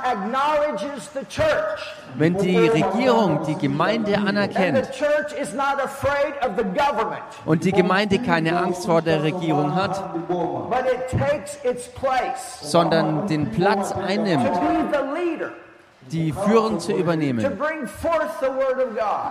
acknowledges 0.04 1.10
the 1.12 1.26
church, 1.28 1.94
Wenn 2.16 2.38
die 2.38 2.56
Regierung 2.56 3.40
die 3.46 3.56
Gemeinde 3.56 4.14
and 4.14 4.24
the 4.24 4.28
anerkennt 4.28 4.90
church 4.92 5.32
is 5.38 5.52
not 5.52 5.78
afraid 5.82 6.34
of 6.42 6.56
the 6.56 6.64
government, 6.64 7.22
und 7.44 7.64
die 7.64 7.72
Gemeinde 7.72 8.18
keine 8.20 8.58
Angst 8.58 8.86
vor 8.86 9.02
der 9.02 9.22
Regierung 9.22 9.74
hat, 9.74 10.02
but 10.28 10.86
it 10.86 11.08
takes 11.10 11.58
its 11.62 11.88
place 11.88 12.60
sondern 12.62 13.26
den 13.26 13.50
Platz 13.50 13.90
to 13.90 14.00
einnimmt, 14.00 14.44
be 14.44 14.88
the 14.92 15.04
leader, 15.14 15.52
die 16.10 16.32
Führung 16.32 16.78
zu 16.78 16.92
übernehmen, 16.92 17.44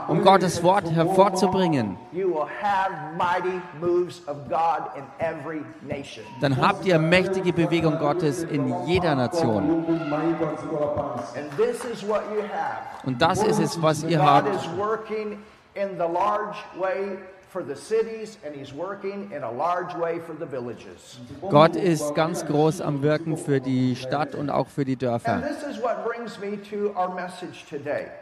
um 0.08 0.22
Gottes 0.24 0.64
Wort 0.64 0.92
hervorzubringen, 0.92 1.98
dann 6.42 6.62
habt 6.62 6.86
ihr 6.86 7.00
mächtige 7.00 7.54
Bewegung 7.54 7.98
Gottes 8.00 8.44
in 8.44 8.74
jeder 8.86 9.16
Nation. 9.16 9.86
Und 13.06 13.22
das 13.22 13.44
ist 13.44 13.60
es, 13.60 13.82
was 13.82 14.04
ihr 14.04 14.22
habt. 14.24 14.50
Gott 21.50 21.76
ist 21.76 22.16
ganz 22.16 22.46
groß 22.46 22.82
am 22.82 23.02
Wirken 23.02 23.38
für 23.38 23.60
die 23.60 23.96
Stadt 23.96 24.36
und 24.36 24.50
auch 24.50 24.68
für 24.68 24.86
die 24.86 24.96
Dörfer. 24.96 25.44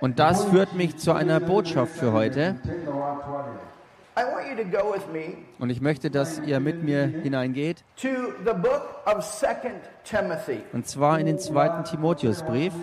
Und 0.02 0.20
das 0.20 0.46
führt 0.46 0.74
mich 0.74 0.98
zu 0.98 1.14
einer 1.14 1.40
Botschaft 1.40 1.96
für 1.96 2.12
heute. 2.12 2.56
Und 5.60 5.70
ich 5.70 5.82
möchte, 5.82 6.10
dass 6.10 6.40
ihr 6.40 6.60
mit 6.60 6.84
mir 6.84 7.04
hineingeht. 7.04 7.84
Und 10.72 10.88
zwar 10.88 11.20
in 11.20 11.26
den 11.26 11.40
zweiten 11.40 11.84
Timotheusbrief. 11.84 12.74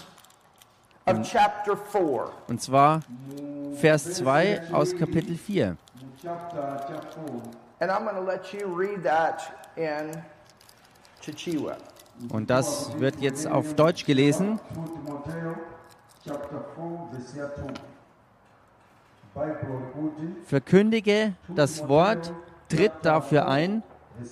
of 1.05 1.21
chapter 1.23 1.77
4. 1.77 2.31
Und 2.47 2.61
zwar 2.61 3.01
Vers 3.75 4.15
2 4.15 4.73
aus 4.73 4.95
Kapitel 4.95 5.37
4. 5.37 5.71
mu 5.71 5.77
chapter 6.21 6.85
cha 6.87 7.01
4 7.25 7.41
And 7.79 7.91
I'm 7.91 8.03
going 8.03 8.15
to 8.15 8.21
let 8.21 8.53
you 8.53 8.67
read 8.67 9.03
that 9.03 9.41
in 9.75 10.11
Chichewa. 11.21 11.77
Und 12.29 12.49
das 12.49 12.91
wird 12.99 13.19
jetzt 13.19 13.47
auf 13.47 13.73
Deutsch 13.75 14.05
gelesen. 14.05 14.59
2 14.73 14.83
timoteo 14.85 15.55
chapter 16.23 16.65
4 16.75 17.09
verse 17.11 17.37
ya 17.37 17.49
2 17.55 17.73
bible 19.33 19.81
kuti 19.93 20.35
Verkündige 20.45 21.33
das 21.47 21.87
Wort, 21.87 22.33
tritt 22.69 22.91
dafür 23.03 23.47
ein, 23.47 23.81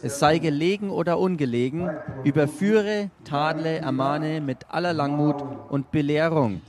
es 0.03 0.19
sei 0.19 0.39
gelegen 0.39 0.89
oder 0.89 1.19
ungelegen, 1.19 1.89
überführe, 2.24 3.10
tadle, 3.24 3.77
ermahne 3.77 4.41
mit 4.41 4.65
aller 4.69 4.93
Langmut 4.93 5.43
und 5.69 5.91
Belehrung. 5.91 6.62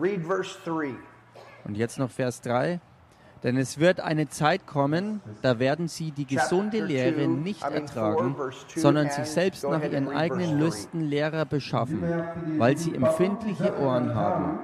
Read 0.00 0.24
verse 0.24 0.56
3. 0.64 0.94
Und 1.64 1.76
jetzt 1.76 1.98
noch 1.98 2.10
Vers 2.10 2.40
3. 2.40 2.80
Denn 3.42 3.56
es 3.56 3.78
wird 3.78 4.00
eine 4.00 4.28
Zeit 4.28 4.66
kommen, 4.66 5.20
da 5.42 5.58
werden 5.58 5.88
sie 5.88 6.10
die 6.10 6.26
gesunde 6.26 6.80
Lehre 6.84 7.28
nicht 7.28 7.62
ertragen, 7.62 8.34
sondern 8.74 9.10
sich 9.10 9.26
selbst 9.26 9.64
nach 9.64 9.82
ihren 9.82 10.08
eigenen 10.08 10.58
Lüsten 10.58 11.02
Lehrer 11.02 11.44
beschaffen, 11.44 12.02
weil 12.58 12.76
sie 12.76 12.94
empfindliche 12.94 13.78
Ohren 13.78 14.14
haben. 14.14 14.58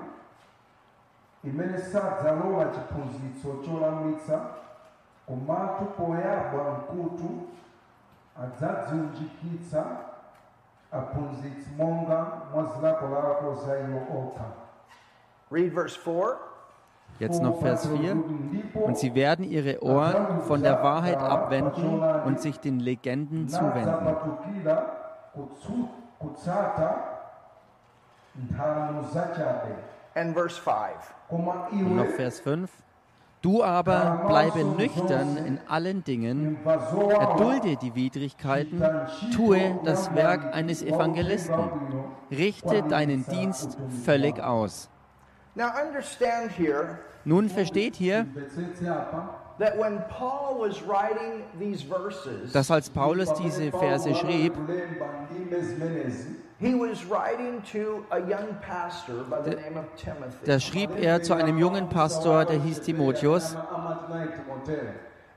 poyabwa 5.96 6.78
mkutu 6.78 7.46
aphunzitsi 10.92 11.70
monga 11.76 12.26
za 13.64 13.78
iwo 13.78 14.00
okha 14.18 14.44
Read 15.50 15.72
verse 15.72 15.96
4. 15.96 16.53
Jetzt 17.21 17.42
noch 17.42 17.61
Vers 17.61 17.87
4. 17.88 18.16
Und 18.75 18.99
sie 18.99 19.14
werden 19.14 19.44
ihre 19.44 19.83
Ohren 19.83 20.40
von 20.42 20.62
der 20.62 20.83
Wahrheit 20.83 21.18
abwenden 21.18 22.02
und 22.26 22.40
sich 22.40 22.59
den 22.59 22.80
Legenden 22.80 23.49
zuwenden. 23.49 23.85
nadzapatukira 23.85 24.85
kutsu- 25.37 25.88
kutsata 26.18 26.97
nthano 28.37 29.02
zachabe 29.12 29.75
And 30.16 30.35
verse 30.35 30.61
5. 30.61 31.14
koma 31.28 31.68
Und 31.73 31.97
noch 31.97 32.06
Vers 32.06 32.40
5. 32.40 32.71
Du 33.42 33.62
aber 33.62 34.23
bleibe 34.26 34.64
nüchtern 34.64 35.37
in 35.37 35.61
allen 35.68 36.02
Dingen, 36.02 36.56
erdulde 36.64 37.76
die 37.76 37.94
Widrigkeiten, 37.94 38.83
tue 39.37 39.78
das 39.85 40.14
Werk 40.14 40.54
eines 40.54 40.83
Evangelisten, 40.83 41.59
richte 42.30 42.83
deinen 42.85 43.26
Dienst 43.26 43.76
völlig 44.04 44.40
aus. 44.40 44.88
Now 45.56 45.70
understand 45.80 46.50
here 46.50 46.99
Nun 47.25 47.49
versteht 47.49 47.96
hier, 47.96 48.26
dass 52.52 52.70
als 52.70 52.90
Paulus 52.90 53.32
diese 53.34 53.70
Verse 53.70 54.14
schrieb, 54.14 54.52
da 60.44 60.61
schrieb 60.61 60.90
er 61.00 61.23
zu 61.23 61.34
einem 61.34 61.58
jungen 61.58 61.88
Pastor, 61.88 62.44
der 62.44 62.61
hieß 62.61 62.82
Timotheus. 62.82 63.56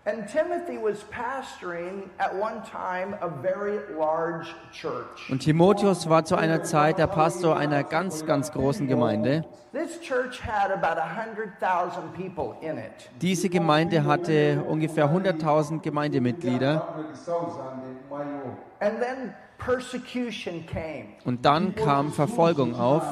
Amatinayi 0.08 0.28
timoteyo 0.28 0.28
And 0.28 0.28
Timothy 0.28 0.78
was 0.78 1.04
pastoring 1.12 2.10
at 2.20 2.34
one 2.34 2.62
time 2.64 3.16
a 3.22 3.30
very 3.30 3.80
large 3.98 4.48
church. 4.72 5.30
Und 5.30 5.40
Timotheus 5.40 6.10
war 6.10 6.24
zu 6.24 6.36
einer 6.36 6.64
Zeit 6.64 6.98
der 6.98 7.08
Pastor 7.08 7.58
einer 7.58 7.84
ganz, 7.84 8.26
ganz 8.26 8.52
großen 8.52 8.88
Gemeinde. 8.88 9.44
This 9.74 10.00
church 10.00 10.40
had 10.42 10.72
about 10.72 10.98
100,000 11.00 12.14
people 12.14 12.56
in 12.62 12.78
it. 12.78 13.10
Diese 13.22 13.50
Gemeinde 13.50 14.06
hatte 14.06 14.64
ungefähr 14.68 15.10
100.000 15.10 15.82
Gemeindemitglieder. 15.82 16.88
100,000 16.96 18.10
mwayiwo 18.10 18.58
And 18.80 19.02
then 19.02 19.34
persecution 19.58 20.66
came. 20.66 21.16
Und 21.26 21.46
dann 21.46 21.76
kam 21.76 22.12
Verfolgung 22.14 22.76
auf. 22.76 23.04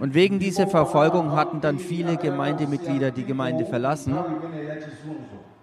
Und 0.00 0.14
wegen 0.14 0.38
dieser 0.38 0.66
Verfolgung 0.66 1.36
hatten 1.36 1.60
dann 1.60 1.78
viele 1.78 2.16
Gemeindemitglieder 2.16 3.10
die 3.12 3.24
Gemeinde 3.24 3.64
verlassen. 3.64 4.16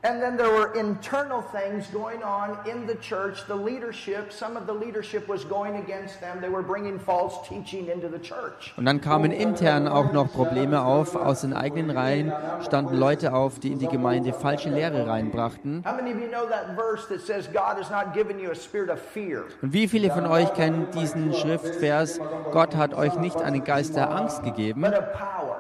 And 0.04 0.20
then 0.20 0.36
there 0.36 0.50
were 0.50 0.74
internal 0.74 1.44
things 1.44 1.86
going 1.94 2.24
on 2.24 2.58
in 2.68 2.88
the 2.88 2.96
church. 2.96 3.46
The 3.48 3.56
leadership, 3.56 4.32
some 4.34 4.58
of 4.58 4.66
the 4.66 4.74
leadership 4.74 5.28
was 5.28 5.46
going 5.46 5.76
against 5.76 6.20
them. 6.20 6.42
They 6.42 6.50
were 6.50 6.64
bringing 6.64 6.98
false 6.98 7.48
teaching 7.48 7.88
into 7.88 8.10
the 8.10 8.18
church. 8.18 8.74
Und 8.78 8.86
dann 8.86 9.00
kamen 9.00 9.32
intern 9.32 9.88
auch 9.88 10.12
noch 10.12 10.32
Probleme 10.32 10.82
auf. 10.82 11.16
Aus 11.16 11.42
den 11.42 11.54
eigenen 11.54 11.96
Reihen 11.96 12.34
standen 12.66 12.96
Leute 12.96 13.32
auf, 13.34 13.60
die 13.60 13.72
in 13.72 13.78
die 13.78 13.88
Gemeinde 13.88 14.34
falsche 14.34 14.70
Lehre 14.70 15.06
reinbrachten. 15.06 15.84
How 15.86 15.96
many 15.96 16.12
of 16.14 16.20
you 16.20 16.30
know 16.30 16.48
that 16.50 16.76
verse 16.76 17.08
that 17.10 17.22
says 17.22 17.48
God 17.54 17.78
has 17.78 17.92
not 17.92 18.16
given 18.16 18.40
you 18.40 18.50
a 18.50 18.56
spirit 18.56 18.90
of 18.90 19.00
fear? 19.00 19.44
Und 19.62 19.72
wie 19.72 19.88
viele 19.88 20.10
von 20.10 20.26
euch 20.26 20.52
kennen 20.56 20.88
diesen 20.96 21.32
Schriftvers? 21.32 22.20
Gott 22.52 22.76
hat 22.76 22.96
euch 22.96 23.20
nicht 23.20 23.40
einen 23.40 23.64
Geist 23.64 23.96
der 23.96 24.10
Angst 24.10 24.42
gegeben, 24.42 24.84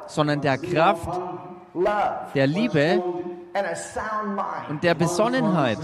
sondern 0.07 0.41
der 0.41 0.57
Kraft, 0.57 1.21
der 2.33 2.47
Liebe 2.47 3.03
and 3.53 3.67
a 3.67 3.75
sound 3.75 4.35
mind. 4.35 4.69
und 4.69 4.83
der 4.83 4.95
Besonnenheit. 4.95 5.77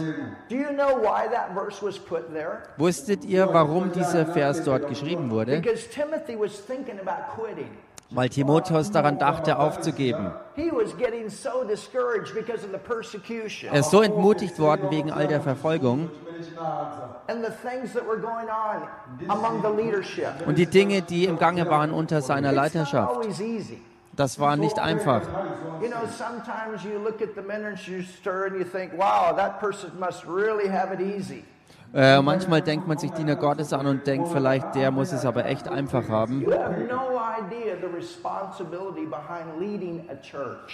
Do 0.49 0.55
you 0.55 0.71
know 0.71 0.97
why 1.01 1.27
that 1.29 1.53
verse 1.53 1.81
was 1.81 1.97
put 1.99 2.33
there? 2.33 2.63
Wusstet 2.77 3.25
ihr, 3.25 3.47
warum 3.51 3.91
dieser 3.91 4.25
Vers 4.25 4.63
dort 4.63 4.87
geschrieben 4.87 5.29
wurde? 5.31 5.59
Because 5.59 5.87
Timothy 5.89 6.37
was 6.39 6.65
thinking 6.65 6.99
about 6.99 7.33
quitting. 7.35 7.69
Weil 8.09 8.29
Timotheus 8.29 8.89
daran 8.89 9.19
dachte, 9.19 9.59
aufzugeben. 9.59 10.31
He 10.55 10.71
was 10.71 10.95
getting 10.97 11.29
so 11.29 11.65
discouraged 11.67 12.33
because 12.33 12.63
of 12.63 12.71
the 12.71 12.77
persecution 12.77 13.69
Er 13.73 13.81
ist 13.81 13.91
so 13.91 14.01
entmutigt 14.01 14.57
worden 14.59 14.89
wegen 14.91 15.11
all 15.11 15.27
der 15.27 15.41
Verfolgung 15.41 16.09
chimene 16.09 16.45
chinaadza 16.45 17.21
and 17.27 17.43
the 17.43 17.51
things 17.67 17.91
that 17.93 18.07
were 18.07 18.17
going 18.17 18.47
on 18.47 18.87
among 19.27 19.61
the 19.61 19.69
leadership. 19.69 20.29
und 20.47 20.57
die 20.57 20.67
Dinge, 20.67 21.01
die 21.01 21.25
im 21.25 21.37
Gange 21.37 21.69
waren 21.69 21.91
unter 21.91 22.21
seiner 22.21 22.53
Leiterschaft. 22.53 23.13
Das 24.17 24.39
war 24.39 24.57
nicht 24.57 24.79
einfach. 24.79 25.21
You 25.79 25.89
know, 25.89 26.07
sometimes 26.07 26.83
you 26.83 26.97
look 26.97 27.21
at 27.21 27.35
the 27.35 27.41
minister 27.41 28.45
and 28.45 28.57
you 28.57 28.65
think, 28.65 28.91
wow, 28.97 29.31
that 29.35 29.59
person 29.59 29.91
must 29.99 30.25
really 30.25 30.67
have 30.67 30.91
it 30.91 30.99
easy. 30.99 31.43
Äh, 31.93 32.21
manchmal 32.21 32.61
denkt 32.61 32.87
man 32.87 32.97
sich 32.97 33.11
Diener 33.11 33.35
Gottes 33.35 33.71
an 33.71 33.87
und 33.87 34.05
denkt 34.05 34.27
vielleicht, 34.27 34.75
der 34.75 34.91
muss 34.91 35.13
es 35.13 35.23
aber 35.25 35.45
echt 35.45 35.69
einfach 35.69 36.09
haben. 36.09 36.45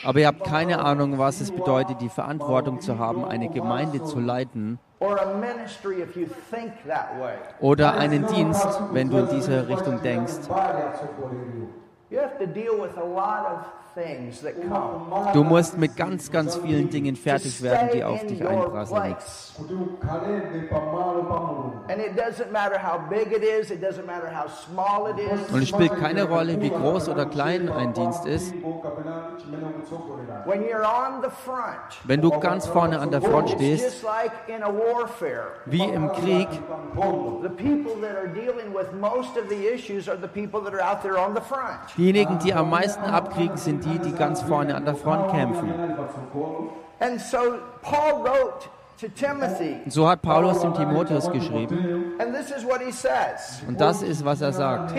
Aber 0.04 0.20
ihr 0.20 0.28
habt 0.28 0.44
keine 0.44 0.80
Ahnung, 0.80 1.20
was 1.20 1.42
es 1.42 1.52
bedeutet, 1.52 2.02
die 2.02 2.10
Verantwortung 2.10 2.82
zu 2.82 2.98
haben, 2.98 3.26
eine 3.26 3.50
Gemeinde 3.50 4.04
zu 4.04 4.20
leiten 4.20 4.80
oder 7.60 7.94
einen 7.94 8.26
Dienst, 8.28 8.68
wenn 8.92 9.10
du 9.10 9.18
in 9.18 9.30
diese 9.30 9.68
Richtung 9.68 10.02
denkst. 10.02 10.34
You 12.10 12.20
have 12.20 12.38
to 12.40 12.48
deal 12.48 12.80
with 12.80 12.98
a 12.98 13.04
lot 13.04 13.46
of. 13.46 13.83
Du 15.34 15.44
musst 15.44 15.78
mit 15.78 15.96
ganz, 15.96 16.32
ganz 16.32 16.56
vielen 16.56 16.90
Dingen 16.90 17.16
fertig 17.16 17.62
werden, 17.62 17.90
die 17.94 18.04
auf 18.04 18.26
dich 18.26 18.46
einprasseln. 18.46 19.02
place. 19.02 19.54
kuti 19.58 19.74
ukhalebe 19.76 20.68
pamalo 20.70 21.24
pa 21.24 21.40
mulungu 21.40 21.74
And 21.90 22.00
it 22.02 22.16
doesn't 22.16 22.52
matter 22.52 22.80
how 22.80 22.98
big 23.10 23.32
it 23.32 23.44
is, 23.44 23.70
it 23.70 23.82
doesn't 23.82 24.06
matter 24.08 24.30
how 24.32 24.48
small 24.48 25.08
it 25.12 25.20
is. 25.20 25.52
Und 25.54 25.62
es 25.64 25.70
spielt 25.70 25.96
keine 26.00 26.24
Rolle, 26.24 26.60
wie 26.60 26.70
groß 26.70 27.10
oder 27.10 27.26
klein 27.28 27.70
ein 27.70 27.94
Dienst 27.94 28.26
ist. 28.26 28.56
Mpingo 28.56 28.80
kapena 28.82 29.30
chimene 29.38 29.68
ukutsogolera 29.68 30.44
When 30.46 30.64
you're 30.64 30.84
on 30.86 31.22
the 31.22 31.30
front, 31.30 32.00
Wenn 32.06 32.22
du 32.22 32.32
ganz 32.40 32.66
vorne 32.68 33.00
an 33.00 33.12
der 33.12 33.22
Front 33.22 33.50
it's 33.50 33.56
stehst, 33.58 33.84
just 33.86 34.04
like 34.04 34.32
in 34.48 34.64
a 34.64 34.70
warfare. 34.72 35.54
wie 35.68 35.84
im 35.84 36.12
Krieg, 36.14 36.48
nkhondo 36.96 37.42
The 37.44 37.50
people 37.50 37.94
that 38.02 38.16
are 38.16 38.28
dealing 38.30 38.74
with 38.74 38.92
most 39.00 39.38
of 39.38 39.50
the 39.50 39.68
issues 39.72 40.10
are 40.10 40.18
the 40.20 40.28
people 40.28 40.62
that 40.62 40.74
are 40.74 40.82
out 40.82 41.02
there 41.04 41.18
on 41.20 41.36
the 41.36 41.42
front. 41.42 41.80
diejenigen, 41.98 42.40
die 42.40 42.54
am 42.54 42.70
meisten 42.72 43.04
abkriegen, 43.04 43.58
sind 43.58 43.83
die, 43.86 44.00
die 44.00 44.14
ganz 44.14 44.42
vorne 44.42 44.76
an 44.76 44.86
der 44.86 44.96
Front 44.96 45.32
kämpfen. 45.32 45.74
Und 49.86 49.92
so 49.92 50.08
hat 50.08 50.22
Paulus 50.22 50.62
dem 50.62 50.74
Timotheus 50.74 51.30
geschrieben. 51.32 52.14
Und 53.68 53.82
das 53.82 54.02
ist, 54.02 54.24
was 54.24 54.42
er 54.42 54.54
sagt. 54.54 54.96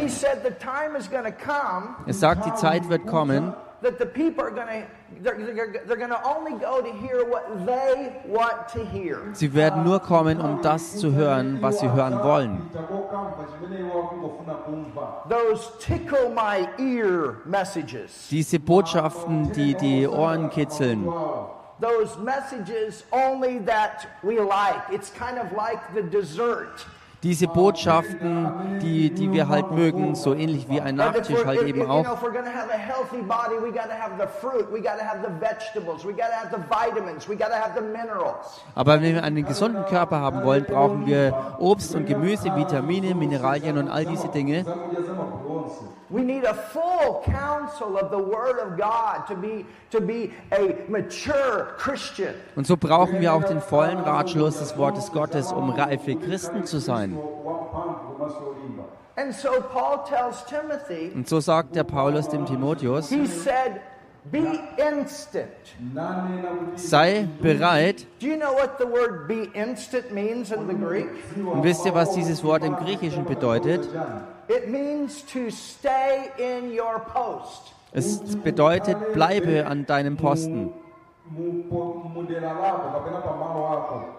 Er 2.07 2.15
sagt, 2.15 2.47
die 2.47 2.55
Zeit 2.55 2.89
wird 2.89 3.07
kommen, 3.07 3.55
that 3.85 3.99
the 3.99 4.07
people 4.07 4.43
are 4.43 4.51
going 4.51 4.67
to. 4.67 4.87
They're, 5.21 5.97
going 5.97 6.11
to 6.11 6.23
only 6.25 6.59
go 6.59 6.83
to 6.83 6.93
hear 6.93 7.25
what 7.25 7.65
they 7.65 8.21
want 8.27 8.69
to 8.71 8.85
hear. 8.85 9.33
sie 9.35 9.55
werden 9.55 9.85
nur 9.85 10.01
kommen, 10.01 10.41
um 10.41 10.61
das 10.61 10.97
zu 10.97 11.13
hören, 11.13 11.63
was 11.63 11.79
sie 11.79 11.89
hören 11.93 12.21
wollen. 12.23 12.69
Those 15.29 15.71
tickle 15.79 16.31
my 16.31 16.69
ear 16.79 17.37
messages. 17.45 18.29
Diese 18.31 18.59
Botschaften, 18.59 19.53
die 19.53 19.75
die 19.75 20.09
Ohren 20.09 20.51
kitzeln. 20.51 21.07
Those 21.79 22.17
messages 22.19 23.05
only 23.13 23.59
that 23.67 24.07
we 24.23 24.41
like. 24.41 24.83
It's 24.91 25.11
kind 25.11 25.39
of 25.39 25.53
like 25.53 25.95
the 25.95 26.03
dessert. 26.03 26.85
Diese 27.25 27.49
Botschaften, 27.49 28.79
die, 28.83 29.09
die 29.09 29.33
wir 29.33 29.49
halt 29.49 29.71
mögen, 29.71 30.15
so 30.15 30.35
ähnlich 30.35 30.69
wie 30.69 30.83
ein 30.83 30.95
Nachtisch 30.95 31.43
halt 31.43 31.63
eben 31.63 31.91
auch. 31.91 32.05
Aber 38.75 39.01
wenn 39.01 39.15
wir 39.15 39.25
einen 39.25 39.47
gesunden 39.47 39.87
Körper 39.87 40.21
haben 40.21 40.45
wollen, 40.45 40.67
brauchen 40.67 41.07
wir 41.07 41.57
Obst 41.59 41.95
und 41.95 42.05
Gemüse, 42.07 42.55
Vitamine, 42.55 43.15
Mineralien 43.15 43.79
und 43.79 43.89
all 43.89 44.05
diese 44.05 44.29
Dinge. 44.29 44.67
We 46.11 46.23
need 46.23 46.45
a 46.45 46.55
full 46.55 47.23
counsel 47.25 47.97
of 47.97 48.11
the 48.11 48.19
Word 48.19 48.59
of 48.59 48.77
God 48.77 49.27
to 49.29 49.35
be 49.35 49.65
to 49.91 50.01
be 50.01 50.31
a 50.53 50.75
mature 50.89 51.75
Christian. 51.79 52.35
Und 52.57 52.67
so 52.67 52.77
brauchen 52.77 53.21
wir 53.21 53.33
auch 53.33 53.45
den 53.45 53.61
vollen 53.61 53.99
Ratschluss 53.99 54.59
des 54.59 54.77
Wortes 54.77 55.13
Gottes, 55.13 55.51
um 55.53 55.71
reife 55.71 56.17
Christen 56.17 56.65
zu 56.65 56.79
sein. 56.79 57.17
And 59.17 59.33
so 59.33 59.49
Paul 59.73 60.05
tells 60.09 60.45
Timothy, 60.45 61.13
Und 61.15 61.29
so 61.29 61.41
sagt 61.41 61.77
der 61.77 61.85
Paulus 61.85 62.29
dem 62.29 62.47
Timotheus, 62.47 63.09
he 63.09 63.27
said, 63.27 63.81
"Be 64.25 64.59
instant." 64.77 65.47
sei 66.75 67.29
bereit. 67.41 68.07
Do 68.21 68.27
you 68.27 68.37
know 68.37 68.53
what 68.53 68.79
the 68.79 68.87
word 68.87 69.29
"be 69.29 69.49
instant" 69.55 70.13
means 70.13 70.51
in 70.51 70.67
the 70.67 70.75
Greek? 70.75 71.09
Und 71.37 71.63
wisst 71.63 71.87
ihr, 71.87 71.95
was 71.95 72.13
dieses 72.13 72.43
Wort 72.43 72.65
im 72.65 72.77
Griechischen 72.77 73.25
bedeutet? 73.25 73.89
It 74.49 74.69
means 74.69 75.23
to 75.33 75.51
stay 75.51 76.31
in 76.39 76.71
your 76.79 77.01
post. 77.01 77.73
Es 77.93 78.19
bedeutet, 78.37 79.13
bleibe 79.13 79.67
an 79.67 79.87
deinem 79.87 80.17
Posten. 80.17 80.73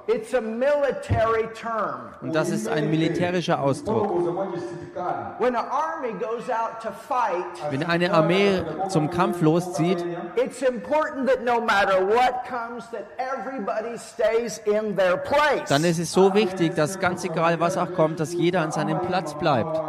It's 0.08 0.34
a 0.34 0.42
military 0.42 1.48
term. 1.54 2.10
Und 2.22 2.34
das 2.34 2.50
ist 2.50 2.68
ein 2.68 2.90
militärischer 2.90 3.62
Ausdruck. 3.62 4.10
When 5.38 5.56
an 5.56 5.66
army 5.66 6.14
goes 6.14 6.50
out 6.50 6.82
to 6.82 6.92
fight, 6.92 7.46
Wenn 7.70 7.84
eine 7.84 8.12
Armee 8.12 8.64
zum 8.90 9.12
Kampf 9.12 9.42
loszieht, 9.42 10.04
it's 10.36 10.64
important 10.64 11.30
that 11.30 11.44
no 11.44 11.62
matter 11.62 12.08
what 12.08 12.44
comes, 12.50 12.90
that 12.90 13.06
everybody 13.20 14.00
stays 14.00 14.60
in 14.66 14.96
their 14.96 15.18
place. 15.18 15.70
dann 15.70 15.84
ist 15.84 16.00
es 16.00 16.12
so 16.12 16.34
wichtig, 16.34 16.74
dass 16.74 17.00
ganz 17.00 17.24
egal 17.24 17.60
was 17.60 17.78
auch 17.78 17.94
kommt, 17.94 18.20
dass 18.20 18.34
jeder 18.34 18.62
an 18.62 18.72
seinem 18.72 19.00
Platz 19.02 19.36
bleibt. 19.36 19.80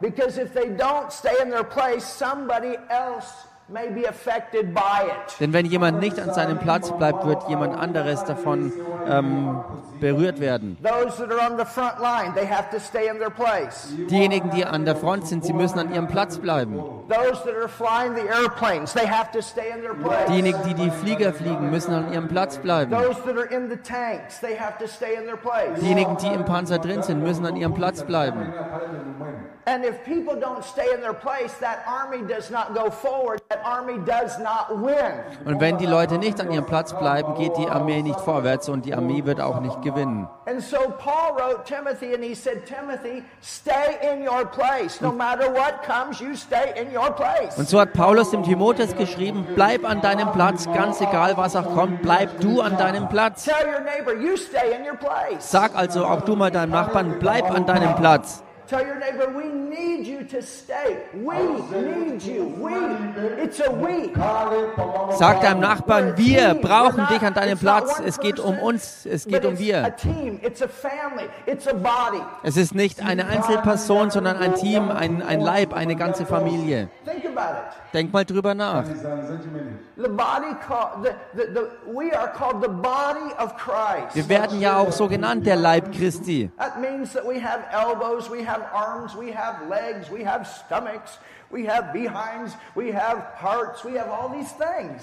Because 0.00 0.38
if 0.38 0.52
they 0.52 0.68
don't 0.68 1.10
stay 1.10 1.34
in 1.42 1.50
their 1.50 1.64
place, 1.64 2.04
somebody 2.04 2.76
else 2.90 3.46
may 3.68 3.88
be 3.88 4.04
affected 4.04 4.72
by 4.72 5.06
it. 5.06 5.40
Denn 5.40 5.52
wenn 5.52 5.66
jemand 5.66 5.98
nicht 5.98 6.20
an 6.20 6.32
seinem 6.32 6.58
Platz 6.58 6.92
bleibt, 6.92 7.26
wird 7.26 7.48
jemand 7.48 7.76
anderes 7.76 8.22
davon 8.24 8.72
ähm, 9.08 9.60
berührt 10.00 10.38
werden. 10.38 10.76
Those 10.82 11.16
that 11.16 11.32
are 11.32 11.50
on 11.50 11.58
the 11.58 11.64
front 11.64 11.98
line, 12.00 12.32
they 12.34 12.46
have 12.46 12.70
to 12.70 12.78
stay 12.78 13.08
in 13.08 13.18
their 13.18 13.30
place. 13.30 13.88
Diejenigen, 14.08 14.50
die 14.50 14.64
an 14.64 14.84
der 14.84 14.94
Front 14.94 15.26
sind, 15.26 15.44
sie 15.44 15.52
müssen 15.52 15.80
an 15.80 15.92
ihrem 15.92 16.06
Platz 16.06 16.38
bleiben. 16.38 16.76
Those 17.08 17.42
that 17.44 17.56
are 17.56 17.68
flying 17.68 18.14
the 18.14 18.28
airplanes, 18.28 18.92
they 18.92 19.06
have 19.06 19.32
to 19.32 19.42
stay 19.42 19.72
in 19.74 19.80
their 19.80 19.94
place. 19.94 20.26
Diejenigen, 20.28 20.60
die 20.68 20.74
die 20.74 20.90
Flieger 20.90 21.32
fliegen, 21.32 21.70
müssen 21.70 21.92
an 21.92 22.12
ihrem 22.12 22.28
Platz 22.28 22.58
bleiben. 22.58 22.92
Those 22.92 23.20
that 23.24 23.36
are 23.36 23.46
in 23.46 23.68
the 23.68 23.76
tanks, 23.76 24.38
they 24.40 24.56
have 24.56 24.78
to 24.78 24.86
stay 24.86 25.16
in 25.16 25.24
their 25.24 25.36
place. 25.36 25.80
Diejenigen, 25.80 26.16
die 26.18 26.28
im 26.28 26.44
Panzer 26.44 26.78
drin 26.78 27.02
sind, 27.02 27.20
müssen 27.20 27.44
an 27.44 27.56
ihrem 27.56 27.74
Platz 27.74 28.04
bleiben. 28.04 28.52
And 29.68 29.84
if 29.84 30.04
people 30.04 30.36
don't 30.36 30.62
stay 30.62 30.94
in 30.94 31.00
their 31.00 31.12
place, 31.12 31.54
that 31.54 31.82
army 31.88 32.22
does 32.22 32.52
not 32.52 32.72
go 32.72 32.88
forward. 32.88 33.42
That 33.48 33.62
army 33.64 33.98
does 33.98 34.38
not 34.38 34.70
win. 34.70 35.24
Und 35.44 35.60
wenn 35.60 35.76
die 35.76 35.86
Leute 35.86 36.18
nicht 36.18 36.40
an 36.40 36.52
ihrem 36.52 36.66
Platz 36.66 36.92
bleiben, 36.96 37.34
geht 37.34 37.56
die 37.56 37.66
Armee 37.66 38.00
nicht 38.02 38.20
vorwärts 38.20 38.68
und 38.68 38.86
die 38.86 38.94
Armee 38.94 39.24
wird 39.24 39.40
auch 39.40 39.58
nicht 39.58 39.82
gewinnen. 39.82 40.28
And 40.46 40.62
so 40.62 40.76
Paul 40.98 41.34
wrote 41.36 41.64
Timothy 41.64 42.14
and 42.14 42.22
he 42.22 42.32
said, 42.32 42.64
Timothy, 42.64 43.24
stay 43.42 43.98
in 44.08 44.22
your 44.22 44.44
place. 44.44 45.00
No 45.00 45.10
matter 45.10 45.52
what 45.52 45.82
comes, 45.82 46.20
you 46.20 46.36
stay 46.36 46.72
in 46.80 46.96
your 46.96 47.10
place. 47.10 47.58
Und 47.58 47.68
so 47.68 47.80
hat 47.80 47.92
Paulus 47.92 48.30
dem 48.30 48.44
Timotheus 48.44 48.94
geschrieben, 48.94 49.44
bleib 49.56 49.84
an 49.84 50.00
deinem 50.00 50.30
Platz, 50.30 50.66
ganz 50.66 51.00
egal 51.00 51.36
was 51.36 51.56
auch 51.56 51.74
kommt, 51.74 52.02
bleib 52.02 52.38
du 52.38 52.60
an 52.60 52.76
deinem 52.76 53.08
Platz. 53.08 53.44
Tell 53.44 53.66
your 53.66 53.80
neighbor, 53.80 54.14
you 54.14 54.36
stay 54.36 54.76
in 54.76 54.88
your 54.88 54.96
place. 54.96 55.50
Sag 55.50 55.74
also 55.74 56.04
auch 56.04 56.20
du 56.20 56.36
mal 56.36 56.52
deinem 56.52 56.70
Nachbarn, 56.70 57.16
bleib 57.18 57.50
an 57.50 57.66
deinem 57.66 57.96
Platz. 57.96 58.44
Tell 58.68 58.84
your 58.84 58.98
neighbor, 58.98 59.28
we 59.28 59.44
need 59.44 60.06
you 60.06 60.24
to 60.24 60.42
stay. 60.42 60.98
We 61.14 61.38
need 61.70 62.22
you. 62.22 62.46
We. 62.58 62.74
It's 63.42 63.60
a 63.60 63.70
we. 63.70 64.12
Sag 65.16 65.40
deinem 65.40 65.60
Nachbarn, 65.60 66.16
wir 66.16 66.54
brauchen 66.54 67.06
dich 67.06 67.22
an 67.22 67.34
deinem 67.34 67.58
Platz. 67.58 68.00
Es 68.04 68.18
geht 68.18 68.40
um 68.40 68.58
uns, 68.58 69.06
es 69.06 69.26
geht 69.26 69.44
um 69.44 69.54
it's 69.54 69.60
a 69.60 69.64
wir. 69.64 69.96
team. 69.96 70.40
It's 70.42 70.62
a 70.62 70.68
family. 70.68 71.28
It's 71.46 71.68
a 71.68 71.74
body. 71.74 72.22
Es 72.42 72.56
ist 72.56 72.74
nicht 72.74 73.00
eine 73.00 73.26
Einzelperson, 73.28 74.10
sondern 74.10 74.36
ein 74.38 74.54
Team, 74.56 74.90
ein, 74.90 75.22
ein 75.22 75.40
Leib, 75.40 75.72
eine 75.72 75.94
ganze 75.94 76.26
Familie. 76.26 76.88
Think 77.04 77.24
about 77.24 77.58
it. 77.58 77.92
Denk 77.92 78.12
mal 78.12 78.24
drüber 78.24 78.54
nach. 78.54 78.84
The 79.96 80.08
body 80.08 80.54
called 80.66 81.04
the, 81.04 81.16
the, 81.34 81.46
the 81.52 81.70
we 81.90 82.12
are 82.12 82.28
called 82.28 82.62
the 82.62 82.68
body 82.68 83.32
of 83.38 83.56
Christ. 83.56 84.14
Wir 84.14 84.28
werden 84.28 84.60
ja 84.60 84.78
auch 84.78 84.92
so 84.92 85.08
genannt, 85.08 85.46
der 85.46 85.56
Leib 85.56 85.92
Christi. 85.92 86.50
That 86.58 86.80
means 86.80 87.14
that 87.14 87.24
we 87.26 87.40
have 87.40 87.64
elbows, 87.72 88.30
we 88.30 88.46
have 88.46 88.62
arms, 88.74 89.16
we 89.16 89.32
have 89.32 89.68
legs, 89.70 90.10
we 90.10 90.22
have 90.24 90.46
stomachs. 90.46 91.18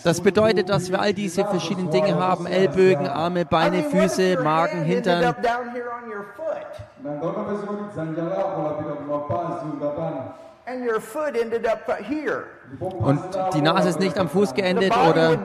Das 0.04 0.22
bedeutet, 0.22 0.70
dass 0.70 0.92
wir 0.92 1.00
all 1.00 1.14
diese 1.14 1.46
verschiedenen 1.46 1.90
Dinge 1.90 2.16
haben. 2.20 2.46
Ellbögen, 2.46 3.08
Arme, 3.08 3.46
Beine, 3.46 3.84
Füße, 3.84 4.38
Magen, 4.44 4.84
Hintern. 4.84 5.36
and 10.66 10.84
your 10.84 11.00
foot 11.00 11.36
ended 11.36 11.66
up 11.66 11.90
here. 12.04 12.48
Und 12.80 13.20
die 13.54 13.62
Nase 13.62 13.90
ist 13.90 14.00
nicht 14.00 14.18
am 14.18 14.30
Fuß 14.30 14.54
geendet 14.54 14.94
oder, 15.10 15.38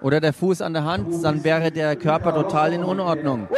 oder 0.00 0.20
der 0.20 0.32
Fuß 0.32 0.62
an 0.62 0.72
der 0.72 0.84
Hand, 0.84 1.22
dann 1.22 1.44
wäre 1.44 1.70
der 1.70 1.96
Körper 1.96 2.34
total 2.34 2.72
in 2.72 2.82
Unordnung. 2.82 3.48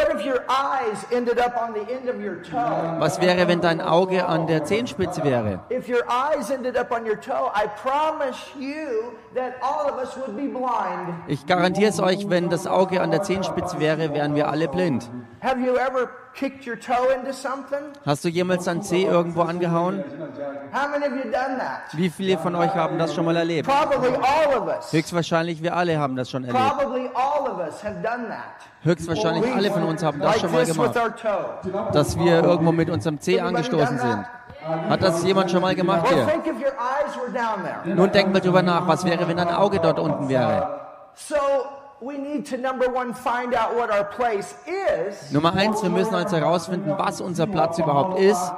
Was 2.99 3.21
wäre, 3.21 3.49
wenn 3.49 3.61
dein 3.61 3.81
Auge 3.81 4.27
an 4.27 4.47
der 4.47 4.65
Zehenspitze 4.65 5.25
wäre? 5.25 5.61
If 5.71 5.89
your 5.89 6.03
eyes 6.09 6.51
ended 6.51 6.77
up 6.77 6.91
on 6.91 7.07
your 7.07 7.19
toe, 7.21 7.51
I 7.55 7.67
promise 7.83 8.39
you 8.59 9.13
that 9.35 9.55
all 9.63 9.91
of 9.91 9.99
us 9.99 10.17
would 10.17 10.37
be 10.37 10.49
blind. 10.49 11.15
Ich 11.29 11.47
garantiere 11.47 11.91
es 11.91 12.01
euch, 12.01 12.29
wenn 12.29 12.51
das 12.51 12.67
Auge 12.67 13.01
an 13.01 13.11
der 13.11 13.23
Zehenspitze 13.23 13.81
wäre, 13.81 14.13
wären 14.13 14.35
wir 14.35 14.49
alle 14.49 14.69
blind. 14.69 15.11
Hast 18.07 18.25
du 18.25 18.29
jemals 18.29 18.65
dein 18.65 18.83
Zeh 18.83 19.05
irgendwo 19.05 19.43
angehauen? 19.43 20.05
How 20.73 20.89
many 20.91 21.07
of 21.07 21.13
you 21.13 21.31
done 21.31 21.59
that? 21.59 21.81
Wie 21.93 22.11
viele 22.11 22.39
von 22.39 22.50
euch 22.55 22.75
haben 22.75 22.99
das 22.99 23.15
schon 23.15 23.25
mal 23.25 23.37
erlebt? 23.37 23.69
Höchstwahrscheinlich 24.91 25.63
wir 25.63 25.77
alle 25.77 25.99
haben 25.99 26.17
das 26.17 26.31
schon 26.31 26.45
erlebt. 26.45 26.65
Höchstwahrscheinlich 28.83 29.55
alle 29.55 29.71
von 29.71 29.83
uns 29.85 30.03
haben 30.03 30.21
das 30.21 30.41
schon 30.41 30.53
mal 30.53 30.65
gemacht, 30.65 30.97
dass 31.93 32.19
wir 32.19 32.43
irgendwo 32.43 32.73
mit 32.73 32.91
unserem 32.91 33.21
Zeh 33.21 33.41
angestoßen 33.41 33.99
sind. 33.99 34.25
Hat 34.89 35.03
das 35.03 35.25
jemand 35.25 35.51
schon 35.51 35.63
mal 35.63 35.75
gemacht 35.75 36.07
hier? 36.09 36.27
Nun 37.95 38.13
denk 38.13 38.33
mal 38.33 38.41
drüber 38.41 38.63
nach, 38.63 38.87
was 38.87 39.05
wäre, 39.05 39.27
wenn 39.27 39.37
dein 39.37 39.49
Auge 39.49 39.79
dort 39.81 39.99
unten 39.99 40.29
wäre? 40.29 40.81
So 41.15 41.37
we 42.01 42.17
need 42.17 42.47
to 42.47 42.57
number 42.57 42.89
one 42.89 43.13
find 43.13 43.55
out 43.55 43.77
what 43.77 43.91
our 43.91 44.05
place 44.05 44.55
is, 44.67 45.33
Nummer 45.33 45.53
eins, 45.55 45.83
wir 45.83 45.91
müssen 45.91 46.15
also 46.15 46.37
herausfinden, 46.37 46.95
was 46.97 47.21
unser 47.21 47.47
Platz 47.47 47.79
überhaupt 47.79 48.19
ist, 48.19 48.53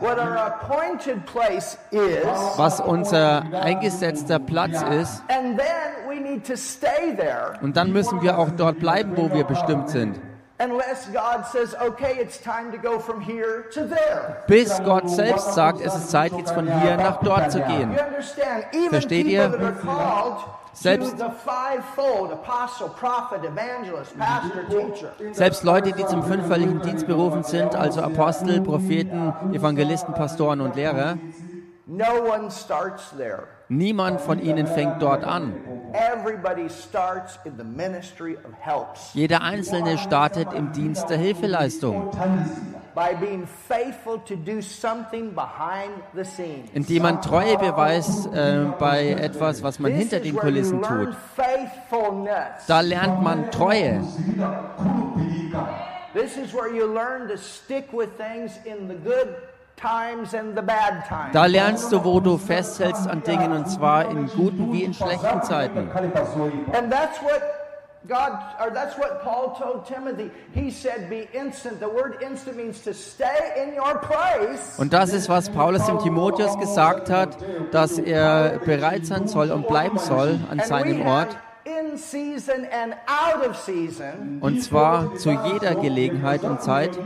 what 0.00 0.18
our 0.18 0.36
appointed 0.36 1.24
place 1.26 1.78
is, 1.90 2.24
was 2.56 2.80
unser 2.80 3.42
eingesetzter 3.52 4.38
Platz 4.38 4.82
ist. 4.82 5.22
and 5.28 5.58
then 5.58 6.08
we 6.08 6.20
need 6.20 6.44
to 6.44 6.56
stay 6.56 7.14
there 7.16 7.54
Und 7.62 7.76
dann 7.76 7.92
müssen 7.92 8.22
wir 8.22 8.38
auch 8.38 8.50
dort 8.56 8.78
bleiben, 8.78 9.12
wo 9.16 9.32
wir 9.32 9.44
bestimmt 9.44 9.88
sind. 9.90 10.20
unless 10.58 11.08
God 11.12 11.44
says, 11.50 11.74
okay, 11.80 12.18
it's 12.20 12.38
time 12.40 12.70
to 12.70 12.78
go 12.78 12.98
from 12.98 13.20
here 13.20 13.64
to 13.72 13.80
there. 13.84 14.42
Bis 14.46 14.80
Gott 14.84 15.10
selbst 15.10 15.54
sagt, 15.54 15.80
es 15.80 15.94
ist 15.94 16.10
Zeit, 16.10 16.32
jetzt 16.32 16.52
von 16.52 16.66
hier 16.80 16.96
nach 16.96 17.18
dort 17.22 17.50
zu 17.50 17.60
gehen. 17.62 17.90
Versteht 18.90 19.26
ihr? 19.26 19.50
Selbst-. 20.72 21.16
Selbst 25.32 25.64
Leute, 25.64 25.92
die 25.92 26.06
zum 26.06 26.22
fünffälligen 26.22 26.80
Dienst 26.82 27.06
berufen 27.06 27.42
sind, 27.42 27.74
also 27.74 28.00
Apostel, 28.02 28.60
Propheten, 28.60 29.34
Evangelisten, 29.52 30.14
Pastoren 30.14 30.60
und 30.60 30.76
Lehrer, 30.76 31.18
Niemand 33.72 34.20
von 34.20 34.38
ihnen 34.38 34.66
fängt 34.66 35.00
dort 35.00 35.24
an. 35.24 35.54
Jeder 39.14 39.40
Einzelne 39.40 39.96
startet 39.96 40.52
im 40.52 40.72
Dienst 40.72 41.08
der 41.08 41.16
Hilfeleistung, 41.16 42.10
indem 46.74 47.02
man 47.02 47.22
Treue 47.22 47.56
beweist 47.56 48.26
äh, 48.34 48.66
bei 48.78 49.08
etwas, 49.08 49.62
was 49.62 49.78
man 49.78 49.92
hinter 49.92 50.20
den 50.20 50.36
Kulissen 50.36 50.82
tut. 50.82 51.16
Da 52.66 52.80
lernt 52.80 53.22
man 53.22 53.50
Treue. 53.50 54.02
This 56.12 56.36
is 56.36 56.52
where 56.52 56.68
you 56.68 56.84
learn 56.84 57.26
to 57.28 57.38
stick 57.38 57.90
with 57.90 58.10
things 58.18 58.58
in 58.66 58.86
the 58.86 58.94
good 58.94 59.34
times 59.76 60.34
and 60.34 60.56
the 60.56 60.62
bad 60.62 61.06
times. 61.08 61.32
Da 61.32 61.46
lernst 61.46 61.92
du, 61.92 62.04
wo 62.04 62.20
du 62.20 62.38
festhältst 62.38 63.08
an 63.08 63.22
Dingen, 63.22 63.52
und 63.52 63.68
zwar 63.68 64.08
in 64.10 64.28
guten 64.28 64.72
wie 64.72 64.84
in 64.84 64.94
schlechten 64.94 65.42
Zeiten. 65.42 65.90
And 66.72 66.90
that's 66.90 67.20
what 67.22 67.42
God, 68.08 68.32
or 68.60 68.72
that's 68.72 68.98
what 68.98 69.22
Paul 69.22 69.54
told 69.56 69.86
Timothy. 69.86 70.30
He 70.52 70.70
said, 70.70 71.08
"Be 71.08 71.28
instant." 71.32 71.78
The 71.80 71.86
word 71.86 72.20
"instant" 72.20 72.56
means 72.56 72.82
to 72.82 72.92
stay 72.92 73.26
in 73.56 73.74
your 73.78 74.00
place. 74.00 74.76
Und 74.78 74.92
das 74.92 75.12
ist, 75.12 75.28
was 75.28 75.48
Paulus 75.50 75.86
dem 75.86 76.00
Timotheus 76.00 76.58
gesagt 76.58 77.10
hat, 77.10 77.36
dass 77.70 77.98
er 77.98 78.58
bereit 78.64 79.06
sein 79.06 79.28
soll 79.28 79.52
und 79.52 79.68
bleiben 79.68 79.98
soll 79.98 80.40
an 80.50 80.58
seinem 80.60 81.06
Ort. 81.06 81.28
Have 81.64 81.66
in 81.66 81.92
in 81.92 81.98
season 81.98 82.64
and 82.66 82.94
out 83.06 83.46
of 83.46 83.56
season. 83.56 84.38
Und 84.40 84.62
zwar 84.62 85.14
zu 85.16 85.30
jeder 85.30 85.74
Gelegenheit 85.74 86.42
und 86.42 86.62
Zeit. 86.62 86.98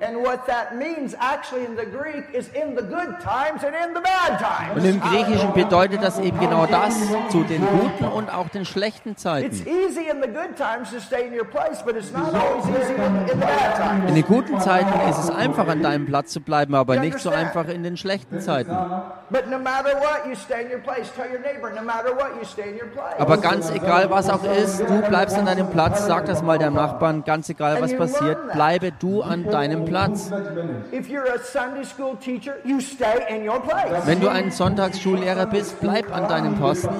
And 0.00 0.24
what 0.24 0.46
that 0.46 0.76
means 0.76 1.14
actually 1.14 1.64
in 1.64 1.76
the 1.76 1.84
Greek 1.84 2.32
is 2.32 2.48
in 2.48 2.76
the 2.76 2.82
good 2.82 3.20
times 3.20 3.64
and 3.64 3.74
in 3.74 3.94
the 3.94 4.00
bad 4.00 4.38
times. 4.38 4.76
Und 4.76 4.84
im 4.84 5.00
Griechischen 5.00 5.52
bedeutet 5.52 6.02
das 6.02 6.18
eben 6.18 6.38
genau 6.38 6.66
das, 6.66 6.94
zu 7.30 7.42
den 7.44 7.66
guten 7.66 8.04
und 8.04 8.32
auch 8.32 8.48
den 8.48 8.64
schlechten 8.64 9.10
It's 9.10 9.22
Zeiten. 9.22 9.66
easy 9.66 10.08
in 10.08 10.22
the 10.22 10.28
good 10.28 10.56
times 10.56 10.90
to 10.90 11.00
stay 11.00 11.26
in 11.26 11.34
your 11.34 11.46
place, 11.46 11.82
but 11.84 11.96
it's 11.96 12.12
not 12.12 12.34
always 12.34 12.66
easy 12.68 12.94
in, 12.94 13.02
in 13.02 13.28
the 13.28 13.36
bad 13.36 13.76
times. 13.76 14.08
In 14.08 14.14
den 14.14 14.24
guten 14.24 14.60
Zeiten 14.60 15.10
ist 15.10 15.18
es 15.18 15.30
einfach, 15.30 15.68
an 15.68 15.82
deinem 15.82 16.06
Platz 16.06 16.32
zu 16.32 16.40
bleiben, 16.40 16.74
aber 16.74 16.98
nicht 16.98 17.18
so 17.18 17.30
einfach 17.30 17.68
in 17.68 17.82
den 17.82 17.96
schlechten 17.96 18.40
Zeiten. 18.40 18.76
But 19.30 19.46
Aber 23.36 23.42
ganz 23.50 23.70
egal, 23.70 24.10
was 24.10 24.30
auch 24.30 24.44
ist, 24.44 24.80
du 24.80 25.02
bleibst 25.08 25.36
an 25.36 25.46
deinem 25.46 25.68
Platz. 25.70 26.06
Sag 26.06 26.26
das 26.26 26.42
mal 26.42 26.58
deinem 26.58 26.74
Nachbarn. 26.74 27.24
Ganz 27.24 27.48
egal, 27.48 27.80
was 27.80 27.96
passiert, 27.96 28.52
bleibe 28.52 28.92
du 28.92 29.22
an 29.22 29.44
deinem 29.44 29.84
Platz. 29.84 30.30
Wenn 34.04 34.20
du 34.20 34.28
ein 34.28 34.50
Sonntagsschullehrer 34.50 35.46
bist, 35.46 35.80
bleib 35.80 36.14
an 36.14 36.28
deinem 36.28 36.54
Posten. 36.56 36.94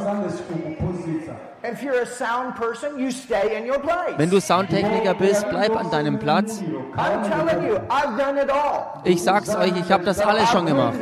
If 1.69 1.83
you're 1.83 2.03
a 2.03 2.07
sound 2.07 2.55
person, 2.55 2.99
you 2.99 3.11
stay 3.11 3.57
in 3.57 3.67
your 3.69 3.79
place. 3.81 4.17
Wenn 4.19 4.31
du 4.31 4.41
Soundtechniker 4.41 5.15
bist, 5.15 5.49
bleib 5.49 5.75
an 5.75 5.91
deinem 5.91 6.19
Platz. 6.19 6.63
I'm 6.97 7.25
telling 7.29 7.67
you, 7.67 7.77
I've 7.89 8.17
done 8.17 8.39
it 8.41 8.51
all. 8.51 9.01
Ich 9.05 9.23
sag's 9.23 9.55
euch, 9.57 9.73
ich 9.77 9.91
habe 9.91 10.05
das 10.05 10.21
alles 10.21 10.49
schon 10.51 10.67
gemacht. 10.67 10.95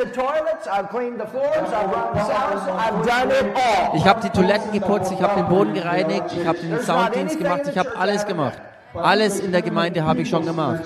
Ich 3.94 4.06
habe 4.06 4.20
die 4.22 4.30
Toiletten 4.30 4.72
geputzt, 4.72 5.12
ich 5.12 5.20
habe 5.20 5.40
den 5.42 5.48
Boden 5.48 5.74
gereinigt, 5.74 6.32
ich 6.34 6.46
habe 6.46 6.58
den 6.58 6.80
Sounddienst 6.80 7.38
gemacht, 7.38 7.62
ich 7.70 7.76
habe 7.76 7.96
alles 7.98 8.24
gemacht. 8.24 8.58
Alles 8.94 9.40
in 9.40 9.52
der 9.52 9.62
Gemeinde 9.62 10.04
habe 10.04 10.22
ich 10.22 10.30
schon 10.30 10.46
gemacht. 10.46 10.84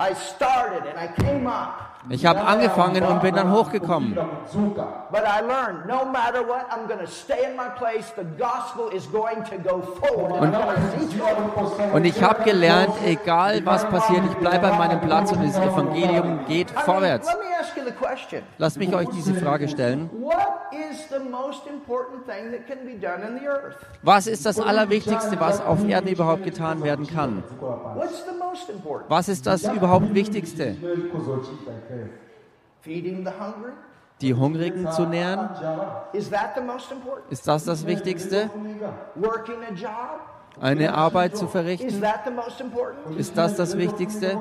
I 0.00 0.14
started 0.14 0.84
and 0.86 0.96
I 0.96 1.08
came 1.22 1.46
up. 1.46 1.95
Ich 2.08 2.24
habe 2.24 2.40
angefangen 2.40 3.04
und 3.04 3.20
bin 3.20 3.34
dann 3.34 3.52
hochgekommen. 3.52 4.14
But 4.14 5.22
I 5.24 5.40
learned 5.40 5.86
no 5.86 6.04
matter 6.04 6.46
what, 6.46 6.66
I'm 6.70 6.86
going 6.86 7.00
to 7.00 7.06
stay 7.06 7.50
in 7.50 7.56
my 7.56 7.68
place. 7.76 8.12
The 8.16 8.24
gospel 8.38 8.90
is 8.92 9.06
going 9.06 9.44
to 9.44 9.58
go 9.58 9.80
forward. 9.80 10.42
And 10.42 10.54
I'm 10.54 10.66
going 10.66 10.76
to 10.76 11.10
see 11.10 11.18
forward. 11.18 11.94
Und 11.94 12.04
ich 12.04 12.22
habe 12.22 12.44
gelernt, 12.44 12.92
egal 13.04 13.64
was 13.64 13.84
passiert, 13.86 14.22
ich 14.30 14.36
bleibe 14.36 14.66
an 14.70 14.78
meinem 14.78 15.00
Platz 15.00 15.32
und 15.32 15.44
das 15.44 15.56
Evangelium 15.56 16.46
geht 16.46 16.70
vorwärts. 16.70 17.28
Lasst 18.58 18.78
mich 18.78 18.94
euch 18.94 19.08
diese 19.08 19.34
Frage 19.34 19.68
stellen. 19.68 20.10
Was 24.02 24.26
ist 24.26 24.46
das 24.46 24.60
Allerwichtigste, 24.60 25.40
was 25.40 25.60
auf 25.60 25.88
Erden 25.88 26.08
überhaupt 26.08 26.44
getan 26.44 26.82
werden 26.82 27.06
kann? 27.06 27.42
Was 29.08 29.28
ist 29.28 29.46
das 29.46 29.64
überhaupt 29.64 30.14
Wichtigste? 30.14 30.76
Feeding 32.80 33.24
the 33.24 33.32
hungry? 33.32 33.72
Die 34.20 34.34
Hungrigen 34.34 34.90
zu 34.92 35.04
nähren? 35.04 35.50
Is 36.12 36.30
that 36.30 36.54
the 36.54 36.62
most 36.62 36.90
important? 36.90 37.30
Ist 37.30 37.46
das 37.46 37.64
das 37.64 37.86
Wichtigste? 37.86 38.50
Working 39.14 39.56
a 39.70 39.74
job? 39.74 40.20
Eine 40.58 40.94
Arbeit 40.94 41.36
zu 41.36 41.44
Is 41.44 41.50
verrichten? 41.50 42.00
that 42.00 42.20
the 42.24 42.30
most 42.30 42.60
important? 42.62 43.18
Ist 43.18 43.36
das 43.36 43.56
das 43.56 43.76
Wichtigste? 43.76 44.38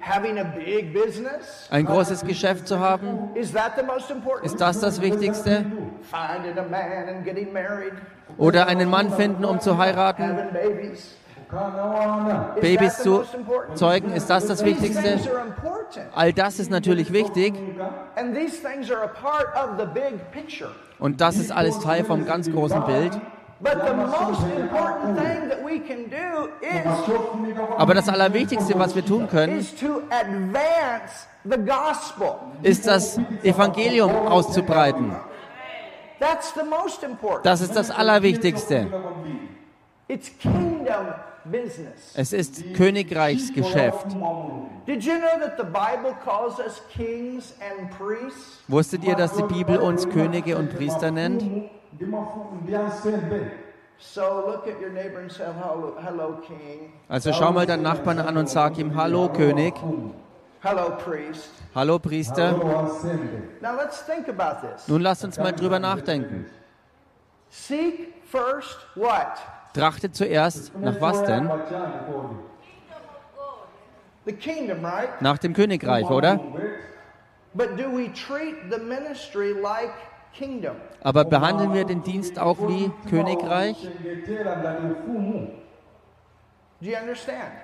Having 0.00 0.38
a 0.38 0.44
big 0.44 0.94
business? 0.94 1.68
Ein 1.70 1.84
großes 1.84 2.24
Geschäft 2.24 2.66
zu 2.66 2.78
haben? 2.78 3.34
Is 3.34 3.52
that 3.52 3.72
the 3.76 3.84
most 3.84 4.10
important? 4.10 4.46
Ist 4.46 4.58
das 4.58 4.80
das 4.80 5.02
Wichtigste? 5.02 5.66
Finding 6.00 6.58
a 6.58 6.62
man 6.62 7.08
and 7.14 7.24
getting 7.24 7.52
married? 7.52 7.92
Oder 8.38 8.68
einen 8.68 8.88
Mann 8.88 9.10
finden, 9.12 9.44
um 9.44 9.60
zu 9.60 9.76
heiraten? 9.76 10.38
Babys 12.60 12.98
zu 12.98 13.24
zeugen? 13.74 14.12
Ist 14.12 14.30
das 14.30 14.46
das 14.46 14.64
Wichtigste? 14.64 15.18
All 16.14 16.32
das 16.32 16.58
ist 16.58 16.70
natürlich 16.70 17.12
wichtig 17.12 17.54
und 20.98 21.20
das 21.20 21.36
ist 21.36 21.52
alles 21.52 21.78
Teil 21.80 22.04
vom 22.04 22.24
ganz 22.24 22.50
großen 22.50 22.84
Bild. 22.84 23.20
But 23.62 23.76
the 23.86 23.92
most 23.92 24.40
important 24.56 25.18
thing 25.18 25.50
that 25.50 25.62
we 25.62 25.80
can 25.80 26.08
do 26.08 26.48
is, 26.62 26.86
Aber 27.76 27.92
das 27.92 28.08
Allerwichtigste, 28.08 28.78
was 28.78 28.96
wir 28.96 29.04
tun 29.04 29.28
können, 29.28 29.58
ist 32.62 32.86
das 32.86 33.20
Evangelium 33.42 34.10
auszubreiten. 34.28 35.14
Das 37.42 37.60
ist 37.60 37.76
das 37.76 37.90
Allerwichtigste. 37.90 38.86
It's 40.08 40.30
kingdom. 40.38 41.06
Es 42.14 42.32
ist 42.32 42.74
Königreichsgeschäft. 42.74 44.06
Wusstet 48.68 49.04
ihr, 49.04 49.14
dass 49.14 49.34
die 49.34 49.42
Bibel 49.44 49.78
uns 49.78 50.08
Könige 50.08 50.56
und 50.56 50.74
Priester 50.74 51.10
nennt? 51.10 51.44
Also 57.08 57.32
schau 57.32 57.52
mal 57.52 57.66
deinen 57.66 57.82
Nachbarn 57.82 58.18
an 58.18 58.36
und 58.36 58.48
sag 58.48 58.78
ihm, 58.78 58.94
hallo 58.96 59.28
König, 59.28 59.74
hallo 61.74 61.98
Priester. 61.98 62.54
Nun 64.86 65.00
lasst 65.02 65.24
uns 65.24 65.38
mal 65.38 65.52
drüber 65.52 65.78
nachdenken. 65.78 66.46
Seek 67.50 68.14
first 68.30 68.78
what? 68.94 69.38
Trachtet 69.74 70.16
zuerst 70.16 70.76
nach 70.78 71.00
was 71.00 71.22
denn? 71.24 71.48
Nach 75.20 75.38
dem 75.38 75.54
Königreich, 75.54 76.10
oder? 76.10 76.40
Aber 81.02 81.24
behandeln 81.24 81.74
wir 81.74 81.84
den 81.84 82.02
Dienst 82.02 82.38
auch 82.38 82.58
wie 82.68 82.90
Königreich? 83.08 83.88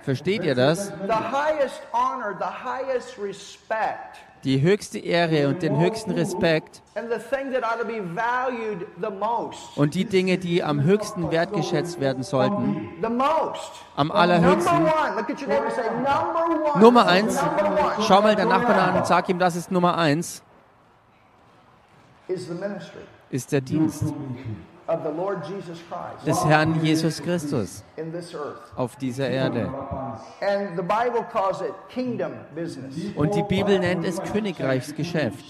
Versteht 0.03 0.45
ihr 0.45 0.55
das? 0.55 0.93
Die 4.47 4.61
höchste 4.61 5.01
Ehre 5.01 5.49
und 5.49 5.61
den 5.61 5.77
höchsten 5.77 6.13
Respekt. 6.13 6.81
Und 9.75 9.95
die 9.97 10.05
Dinge, 10.05 10.39
die 10.39 10.63
am 10.63 10.85
höchsten 10.85 11.33
wertgeschätzt 11.33 11.99
werden 11.99 12.23
sollten, 12.23 12.89
am 13.97 14.13
allerhöchsten. 14.13 14.89
Nummer 16.79 17.09
eins, 17.09 17.41
schau 18.07 18.23
mal 18.23 18.37
deinen 18.37 18.51
Nachbarn 18.51 18.79
an 18.79 18.97
und 18.99 19.07
sag 19.09 19.29
ihm, 19.29 19.41
das 19.41 19.57
ist 19.57 19.73
Nummer 19.73 19.99
eins, 19.99 20.45
ist 23.31 23.51
der 23.51 23.61
Dienst 23.61 24.05
des 26.27 26.45
Herrn 26.45 26.81
Jesus 26.83 27.23
Christus 27.23 27.83
auf 28.77 28.97
dieser 28.97 29.29
Erde. 29.29 29.73
Und 33.17 33.35
die 33.35 33.43
Bibel 33.43 33.79
nennt 33.79 34.05
es 34.05 34.23
Königreichsgeschäft. 34.23 35.45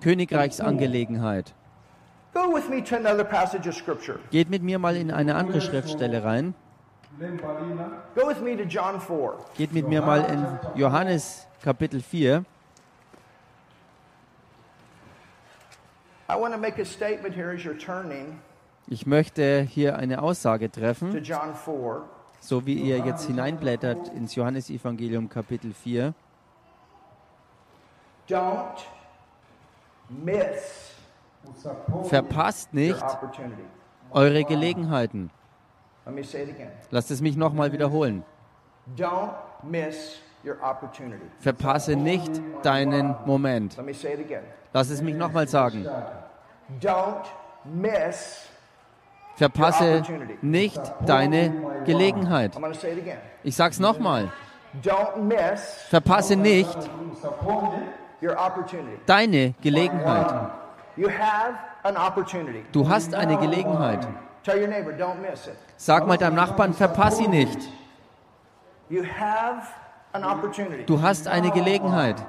Königreichsangelegenheit. 0.00 1.54
Geht 4.30 4.50
mit 4.50 4.62
mir 4.62 4.78
mal 4.78 4.96
in 4.96 5.10
eine 5.10 5.34
andere 5.34 5.60
Schriftstelle 5.60 6.24
rein. 6.24 6.54
Go 8.14 8.26
with 8.26 8.40
me 8.40 8.56
to 8.56 8.64
John 8.64 9.00
4. 9.00 9.34
Geht 9.56 9.72
mit 9.72 9.88
mir 9.88 10.02
mal 10.02 10.24
in 10.24 10.44
Johannes 10.74 11.46
Kapitel 11.62 12.00
4. 12.00 12.34
I 12.34 12.42
want 12.42 12.42
to 12.42 12.42
make 12.42 12.42
a 12.42 12.44
statement 12.44 12.52
here 14.84 15.02
as 15.24 16.02
you're 16.04 16.04
turning 16.04 16.13
Ich 18.86 19.06
möchte 19.06 19.60
hier 19.62 19.96
eine 19.96 20.22
Aussage 20.22 20.70
to 20.70 20.80
treffen, 20.80 21.22
John 21.22 21.54
4. 21.54 22.02
so 22.40 22.66
wie 22.66 22.74
ihr 22.74 22.98
jetzt 22.98 23.26
hineinblättert 23.26 24.08
ins 24.08 24.34
Johannesevangelium 24.34 25.28
Kapitel 25.28 25.72
4. 25.72 26.14
Don't 28.28 28.84
miss 30.08 30.94
Verpasst 32.04 32.72
nicht 32.72 33.04
eure 34.10 34.44
Gelegenheiten. 34.44 35.30
Lasst 36.90 37.10
es 37.10 37.20
mich 37.20 37.36
nochmal 37.36 37.72
wiederholen. 37.72 38.24
Don't 38.96 39.34
miss. 39.62 40.18
Verpasse 41.40 41.96
nicht 41.96 42.40
deinen 42.62 43.14
Moment. 43.26 43.76
Let 43.76 43.86
me 43.86 43.94
say 43.94 44.14
it 44.14 44.20
again. 44.20 44.42
Lass 44.72 44.90
es 44.90 45.00
mich 45.02 45.14
nochmal 45.14 45.48
sagen. 45.48 45.86
Don't 46.80 47.24
miss. 47.64 48.48
Verpasse 49.36 50.02
nicht 50.42 50.80
deine 51.06 51.82
Gelegenheit. 51.84 52.52
Ich 53.42 53.56
sag's 53.56 53.80
nochmal. 53.80 54.30
Don't 54.82 55.16
miss 55.18 55.84
Verpasse 55.88 56.36
nicht 56.36 56.76
your 58.22 58.36
opportunity. 58.38 58.98
deine 59.06 59.54
Gelegenheit. 59.60 60.50
You 60.96 61.08
have 61.08 61.54
an 61.82 61.96
opportunity. 61.96 62.64
Du 62.72 62.88
hast 62.88 63.14
eine 63.14 63.36
Gelegenheit. 63.38 64.06
Tell 64.44 64.58
your 64.60 64.68
neighbor, 64.68 64.92
don't 64.92 65.20
miss 65.20 65.46
it. 65.46 65.56
Sag 65.76 66.06
mal 66.06 66.16
deinem 66.18 66.34
Nachbarn, 66.36 66.74
verpass 66.74 67.18
sie 67.18 67.28
nicht. 67.28 67.58
You 68.88 69.02
have. 69.04 69.66
Du 70.86 71.02
hast 71.02 71.26
eine 71.26 71.50
Gelegenheit. 71.50 72.24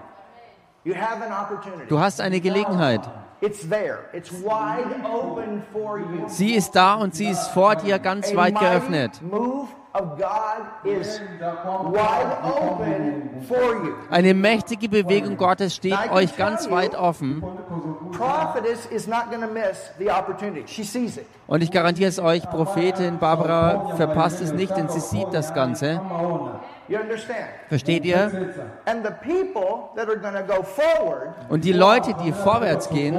You 0.83 0.95
have 0.95 1.23
an 1.23 1.31
opportunity. 1.31 1.87
Du 1.87 1.99
hast 1.99 2.19
eine 2.19 2.39
Gelegenheit. 2.39 3.01
It's 3.41 3.67
there. 3.67 3.99
It's 4.13 4.31
wide 4.31 4.87
open 5.03 5.61
for 5.71 5.99
you. 5.99 6.27
Sie 6.27 6.55
ist 6.55 6.75
da 6.75 6.95
und 6.95 7.13
sie 7.13 7.27
ist 7.27 7.47
vor 7.49 7.75
dir 7.75 7.99
ganz 7.99 8.31
A 8.31 8.35
weit 8.37 8.53
mighty 8.53 8.65
geöffnet. 8.65 9.21
move 9.21 9.67
of 9.93 10.17
God 10.17 10.65
is 10.83 11.21
wide 11.91 12.37
open 12.43 13.41
for 13.47 13.75
you. 13.83 13.93
Eine 14.09 14.33
mächtige 14.33 14.89
Bewegung 14.89 15.37
Gottes 15.37 15.75
steht 15.75 16.11
euch 16.11 16.35
ganz 16.37 16.69
weit 16.71 16.95
offen. 16.95 17.43
Und 21.47 21.63
ich 21.63 21.71
garantiere 21.71 22.09
es 22.09 22.19
euch, 22.19 22.49
Prophetin 22.49 23.19
Barbara 23.19 23.95
verpasst 23.95 24.41
es 24.41 24.53
nicht, 24.53 24.75
denn 24.75 24.89
sie 24.89 24.99
sieht 24.99 25.33
das 25.33 25.53
Ganze. 25.53 26.01
You 26.87 26.99
understand? 26.99 27.49
Versteht 27.67 28.05
ihr? 28.05 28.31
And 28.85 29.03
the 29.03 29.11
people 29.11 29.89
that 29.95 30.07
are 30.07 30.17
going 30.17 30.35
to 30.35 30.43
go 30.43 30.61
forward 30.61 31.33
Und 31.49 31.65
die 31.65 31.73
Leute, 31.73 32.13
die 32.23 32.31
vorwärts 32.31 32.89
gehen, 32.89 33.15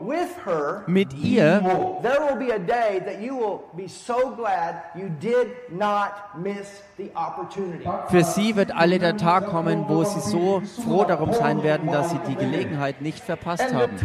with 0.00 0.30
her, 0.46 0.84
mit 0.86 1.12
ihr, 1.12 1.60
there 2.02 2.20
will 2.20 2.36
be 2.36 2.54
a 2.54 2.58
day 2.58 3.00
that 3.04 3.20
you 3.20 3.36
will 3.36 3.60
be 3.74 3.88
so 3.88 4.34
glad 4.34 4.82
you 4.94 5.10
did 5.20 5.48
not 5.70 6.12
miss 6.38 6.82
the 6.96 7.10
opportunity. 7.14 7.84
für 8.08 8.24
sie 8.24 8.56
wird 8.56 8.74
alle 8.74 8.98
der 8.98 9.18
Tag 9.18 9.48
kommen, 9.48 9.84
wo 9.86 10.02
sie 10.04 10.20
so 10.20 10.62
froh 10.82 11.04
darum 11.04 11.34
sein 11.34 11.62
werden, 11.62 11.90
dass 11.92 12.10
sie 12.10 12.20
die 12.26 12.36
Gelegenheit 12.36 13.02
nicht 13.02 13.22
verpasst 13.22 13.72
haben. 13.74 13.96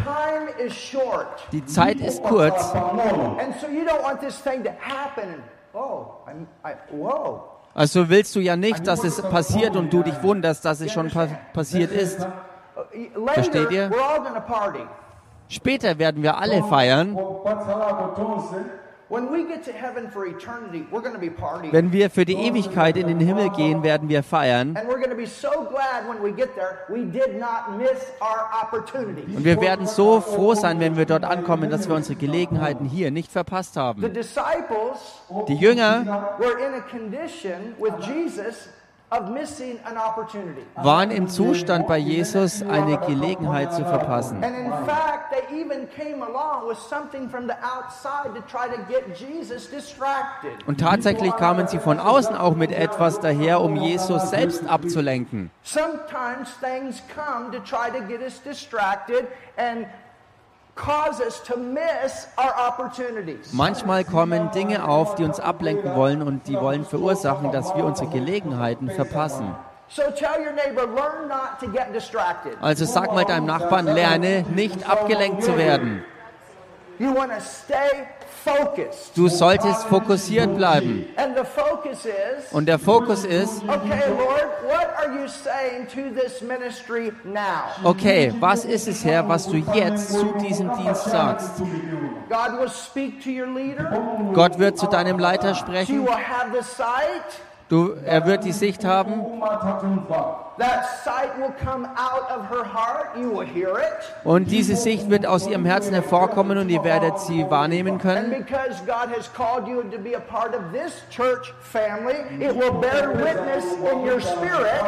Die 1.52 1.64
Zeit 1.64 2.00
ist 2.00 2.22
kurz 2.22 2.74
And 2.74 3.54
so 3.60 3.66
you 3.66 3.84
don't 3.84 4.02
want 4.02 4.20
this 4.20 4.42
thing 4.42 4.62
to 4.62 4.70
happen. 4.70 5.42
Oh, 5.72 6.22
I'm, 6.26 6.46
I, 6.64 6.74
whoa. 6.90 7.55
Also 7.76 8.08
willst 8.08 8.34
du 8.34 8.40
ja 8.40 8.56
nicht, 8.56 8.86
dass 8.86 9.04
es 9.04 9.20
passiert 9.20 9.76
und 9.76 9.92
du 9.92 10.02
dich 10.02 10.22
wunderst, 10.22 10.64
dass 10.64 10.80
es 10.80 10.90
schon 10.92 11.10
pa 11.10 11.28
passiert 11.52 11.92
ist. 11.92 12.26
Versteht 13.34 13.70
ihr? 13.70 13.90
Später 15.48 15.98
werden 15.98 16.22
wir 16.22 16.38
alle 16.38 16.64
feiern. 16.64 17.14
When 19.08 19.30
we 19.30 19.44
get 19.44 19.62
to 19.66 19.72
heaven 19.72 20.10
for 20.10 20.26
eternity, 20.26 20.84
we're 20.90 21.00
going 21.00 21.14
to 21.14 21.20
be 21.20 21.30
partying. 21.30 21.70
Wenn 21.72 21.92
wir 21.92 22.10
für 22.10 22.24
die 22.24 22.34
Ewigkeit 22.34 22.96
in 22.96 23.06
den 23.06 23.20
Himmel 23.20 23.50
gehen, 23.50 23.84
werden 23.84 24.08
wir 24.08 24.24
feiern. 24.24 24.76
Und 24.76 24.88
wir 29.44 29.60
werden 29.60 29.86
so 29.86 30.20
froh 30.20 30.54
sein, 30.54 30.80
wenn 30.80 30.96
wir 30.96 31.06
dort 31.06 31.22
ankommen, 31.22 31.70
dass 31.70 31.88
wir 31.88 31.94
unsere 31.94 32.16
Gelegenheiten 32.16 32.84
hier 32.84 33.12
nicht 33.12 33.30
verpasst 33.30 33.76
haben. 33.76 34.02
Die 35.46 35.54
Jünger 35.54 36.36
waren 40.76 41.10
im 41.10 41.28
Zustand 41.28 41.86
bei 41.86 41.98
Jesus, 41.98 42.62
eine 42.62 42.98
Gelegenheit 42.98 43.72
zu 43.72 43.84
verpassen. 43.84 44.42
And 44.42 44.56
in 44.56 44.72
fact, 44.84 45.32
they 45.32 45.60
even 45.60 45.88
came 45.90 46.22
along 46.22 46.68
with 46.68 46.78
something 46.78 47.28
from 47.28 47.46
the 47.46 47.54
outside 47.62 48.34
to 48.34 48.40
try 48.50 48.68
to 48.68 48.82
get 48.88 49.16
Jesus 49.18 49.70
distracted. 49.70 50.66
Und 50.66 50.80
tatsächlich 50.80 51.34
kamen 51.36 51.68
sie 51.68 51.78
von 51.78 52.00
außen 52.00 52.36
auch 52.36 52.56
mit 52.56 52.72
etwas 52.72 53.20
daher, 53.20 53.60
um 53.60 53.76
Jesus 53.76 54.30
selbst 54.30 54.68
abzulenken. 54.68 55.50
Sometimes 55.62 56.50
things 56.60 57.02
come 57.14 57.52
to 57.52 57.60
try 57.60 57.90
to 57.90 58.04
get 58.06 58.20
us 58.20 58.42
distracted 58.42 59.26
and 59.56 59.86
Manchmal 63.52 64.04
kommen 64.04 64.50
Dinge 64.50 64.86
auf, 64.86 65.14
die 65.14 65.24
uns 65.24 65.40
ablenken 65.40 65.94
wollen 65.94 66.22
und 66.22 66.46
die 66.46 66.54
wollen 66.54 66.84
verursachen, 66.84 67.50
dass 67.50 67.74
wir 67.74 67.84
unsere 67.84 68.10
Gelegenheiten 68.10 68.90
verpassen. 68.90 69.54
Also 72.60 72.84
sag 72.84 73.14
mal 73.14 73.24
deinem 73.24 73.46
Nachbarn, 73.46 73.86
lerne 73.86 74.44
nicht 74.54 74.88
abgelenkt 74.88 75.44
zu 75.44 75.56
werden. 75.56 76.04
You 76.98 77.14
want 77.14 77.30
to 77.30 77.40
stay. 77.40 78.06
Du 79.14 79.28
solltest 79.28 79.84
fokussiert 79.84 80.56
bleiben. 80.56 81.06
Und 82.52 82.66
der 82.66 82.78
Fokus 82.78 83.24
ist, 83.24 83.62
okay, 83.62 84.02
Lord, 84.18 84.46
what 84.68 84.88
are 84.98 85.12
you 85.18 85.26
saying 85.28 85.86
to 85.88 86.20
this 86.20 86.40
ministry 86.42 87.12
now? 87.24 87.64
okay, 87.84 88.32
was 88.38 88.64
ist 88.64 88.88
es, 88.88 89.04
Herr, 89.04 89.28
was 89.28 89.46
du 89.46 89.56
jetzt 89.56 90.12
zu 90.12 90.32
diesem 90.40 90.70
Dienst 90.76 91.04
sagst? 91.04 91.62
Gott 94.32 94.58
wird 94.58 94.78
zu 94.78 94.86
deinem 94.86 95.18
Leiter 95.18 95.54
sprechen. 95.54 96.06
Du, 97.68 97.94
er 98.04 98.24
wird 98.26 98.44
die 98.44 98.52
Sicht 98.52 98.84
haben. 98.84 99.20
Und 104.24 104.50
diese 104.50 104.76
Sicht 104.76 105.10
wird 105.10 105.26
aus 105.26 105.48
ihrem 105.48 105.64
Herzen 105.64 105.92
hervorkommen 105.92 106.58
und 106.58 106.68
ihr 106.68 106.84
werdet 106.84 107.18
sie 107.18 107.44
wahrnehmen 107.50 107.98
können. 107.98 108.32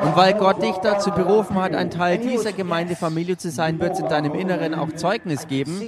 Und 0.03 0.17
weil 0.17 0.35
Gott 0.35 0.63
dich 0.63 0.77
dazu 0.77 1.11
berufen 1.11 1.61
hat, 1.61 1.75
ein 1.75 1.91
Teil 1.91 2.19
dieser 2.19 2.53
Gemeindefamilie 2.53 3.37
zu 3.37 3.51
sein, 3.51 3.81
wird 3.81 3.95
es 3.95 3.99
in 3.99 4.09
deinem 4.09 4.35
Inneren 4.35 4.75
auch 4.75 4.93
Zeugnis 4.93 5.49
geben. 5.49 5.83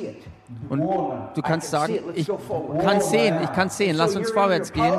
Und 0.69 0.81
du 1.35 1.43
kannst 1.43 1.71
sagen, 1.71 1.99
ich 2.15 2.29
kann 2.83 3.01
sehen, 3.01 3.39
ich 3.43 3.53
kann 3.53 3.69
sehen, 3.71 3.97
lass 3.97 4.15
uns 4.17 4.31
vorwärts 4.31 4.73
gehen. 4.73 4.95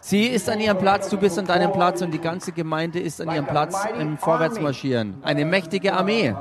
Sie 0.00 0.26
ist 0.26 0.48
an 0.48 0.60
ihrem 0.60 0.78
Platz, 0.78 1.08
du 1.08 1.16
bist 1.16 1.38
an 1.38 1.46
deinem 1.46 1.72
Platz 1.72 2.02
und 2.02 2.10
die 2.12 2.20
ganze 2.20 2.52
Gemeinde 2.52 3.00
ist 3.00 3.20
an 3.20 3.34
ihrem 3.34 3.46
Platz 3.46 3.76
im 3.98 4.18
Vorwärtsmarschieren. 4.18 5.20
Eine 5.22 5.44
mächtige 5.44 5.94
Armee, 5.94 6.34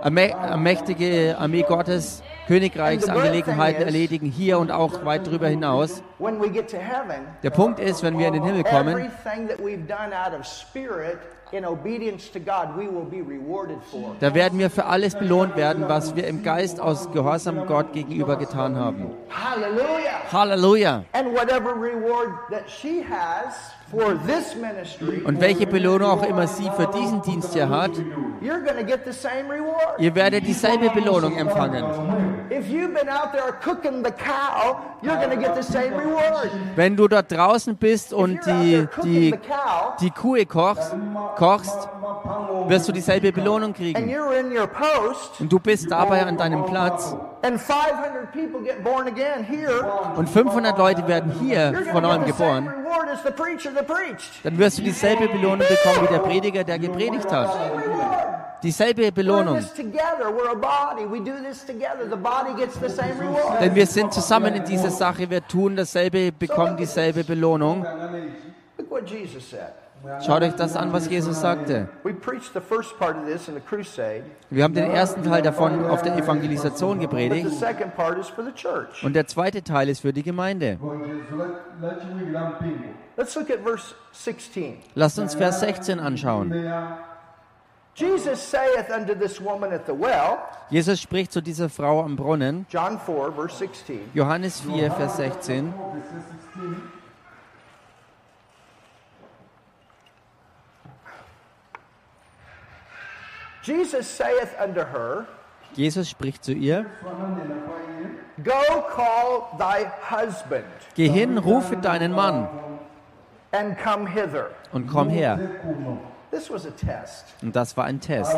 eine 0.00 0.56
mächtige 0.56 1.36
Armee 1.38 1.62
Gottes, 1.62 2.22
Königreichsangelegenheiten 2.46 3.82
erledigen, 3.82 4.26
hier 4.26 4.58
und 4.58 4.70
auch 4.70 5.04
weit 5.04 5.26
darüber 5.26 5.48
hinaus. 5.48 6.02
Der 7.42 7.50
Punkt 7.50 7.80
ist, 7.80 8.02
wenn 8.02 8.18
wir 8.18 8.28
in 8.28 8.34
den 8.34 8.44
Himmel 8.44 8.64
kommen, 8.64 9.10
da 14.20 14.34
werden 14.34 14.58
wir 14.58 14.70
für 14.70 14.84
alles 14.86 15.14
belohnt 15.14 15.56
werden, 15.56 15.88
was 15.88 16.16
wir 16.16 16.26
im 16.26 16.42
Geist 16.42 16.80
aus 16.80 17.12
Gehorsam 17.12 17.66
Gott 17.66 17.92
gegenüber 17.92 18.36
getan 18.36 18.76
haben. 18.76 19.10
Hallelujah. 19.30 20.32
Halleluja! 20.32 21.04
Und 23.92 25.40
welche 25.40 25.66
Belohnung 25.66 26.10
auch 26.10 26.22
immer 26.24 26.46
sie 26.48 26.68
für 26.76 26.88
diesen 26.88 27.22
Dienst 27.22 27.52
hier 27.52 27.68
hat, 27.68 27.92
ihr 29.98 30.14
werdet 30.14 30.46
dieselbe 30.46 30.90
Belohnung 30.90 31.36
empfangen. 31.36 31.84
Wenn 36.74 36.96
du 36.96 37.08
dort 37.08 37.30
draußen 37.30 37.76
bist 37.76 38.12
und 38.12 38.40
die, 38.44 38.88
die, 39.04 39.34
die 40.00 40.10
Kuh 40.10 40.44
kochst, 40.46 40.96
kochst, 41.36 41.88
wirst 42.66 42.88
du 42.88 42.92
dieselbe 42.92 43.30
Belohnung 43.30 43.72
kriegen. 43.72 44.12
Und 45.38 45.52
du 45.52 45.60
bist 45.60 45.90
dabei 45.90 46.26
an 46.26 46.36
deinem 46.36 46.64
Platz 46.66 47.14
and 47.46 47.60
500 47.60 48.32
people 48.32 48.60
get 48.60 48.82
born 48.82 49.06
again 49.06 49.44
here, 49.44 49.84
und 50.16 50.28
500 50.28 50.76
Leute 50.76 51.06
werden 51.06 51.32
hier 51.40 51.72
von 51.92 52.02
neuem 52.02 52.24
geboren, 52.24 52.72
dann 54.42 54.58
wirst 54.58 54.78
du 54.78 54.82
dieselbe 54.82 55.28
Belohnung 55.28 55.66
bekommen 55.66 56.08
wie 56.08 56.12
der 56.12 56.18
Prediger, 56.20 56.64
der 56.64 56.78
gepredigt 56.78 57.30
hat. 57.30 57.50
Dieselbe 58.62 59.12
Belohnung. 59.12 59.58
Denn 63.60 63.74
wir 63.74 63.86
sind 63.86 64.12
zusammen 64.12 64.54
in 64.54 64.64
dieser 64.64 64.90
Sache, 64.90 65.30
wir 65.30 65.46
tun 65.46 65.76
dasselbe, 65.76 66.32
bekommen 66.32 66.76
dieselbe 66.76 67.22
Belohnung. 67.22 67.86
Look 68.78 68.90
what 68.90 69.08
Jesus 69.08 69.50
said. 69.50 69.85
Schaut 70.24 70.42
euch 70.42 70.54
das 70.54 70.76
an, 70.76 70.92
was 70.92 71.08
Jesus 71.08 71.40
sagte. 71.40 71.88
Wir 74.50 74.64
haben 74.64 74.74
den 74.74 74.90
ersten 74.90 75.24
Teil 75.24 75.42
davon 75.42 75.84
auf 75.86 76.02
der 76.02 76.16
Evangelisation 76.16 77.00
gepredigt 77.00 77.50
und 79.02 79.14
der 79.14 79.26
zweite 79.26 79.62
Teil 79.62 79.88
ist 79.88 80.00
für 80.00 80.12
die 80.12 80.22
Gemeinde. 80.22 80.78
lachiwikira 81.80 82.50
mpingo 82.50 82.94
Let's 83.16 83.34
look 83.34 83.50
at 83.50 83.60
verse 83.60 83.94
16. 84.12 84.76
Lasst 84.94 85.18
uns 85.18 85.34
Vers 85.34 85.60
16 85.60 85.98
anschauen. 85.98 86.52
Jesus 87.94 88.38
saith 88.50 88.90
unto 88.94 89.14
this 89.14 89.40
woman 89.40 89.72
at 89.72 89.86
the 89.86 89.92
well, 89.92 90.36
Jesus 90.68 91.00
spricht 91.00 91.32
zu 91.32 91.40
dieser 91.40 91.70
Frau 91.70 92.02
am 92.02 92.14
Brunnen. 92.14 92.66
John 92.68 93.00
4, 93.00 93.32
verse 93.32 93.56
16. 93.56 94.00
Johannes 94.12 94.60
4, 94.60 94.90
Vers 94.92 95.16
16. 95.16 95.72
Jesus 103.66 104.06
saith 104.06 104.54
unto 104.62 104.80
her, 104.80 105.26
Jesus 105.74 106.08
spricht 106.08 106.44
zu 106.44 106.52
ihr, 106.52 106.86
Go 108.44 108.82
call 108.94 109.48
thy 109.58 109.86
husband 110.10 110.64
geh 110.94 111.08
hin, 111.08 111.38
rufe 111.38 111.76
deinen 111.76 112.12
Mann 112.12 112.48
and 113.52 113.76
come 113.78 114.06
hither. 114.06 114.50
und 114.72 114.86
komm 114.86 115.08
her. 115.08 115.38
This 116.30 116.50
was 116.50 116.66
a 116.66 116.70
test. 116.70 117.24
Und 117.42 117.56
das 117.56 117.76
war 117.76 117.84
ein 117.84 118.00
Test. 118.00 118.36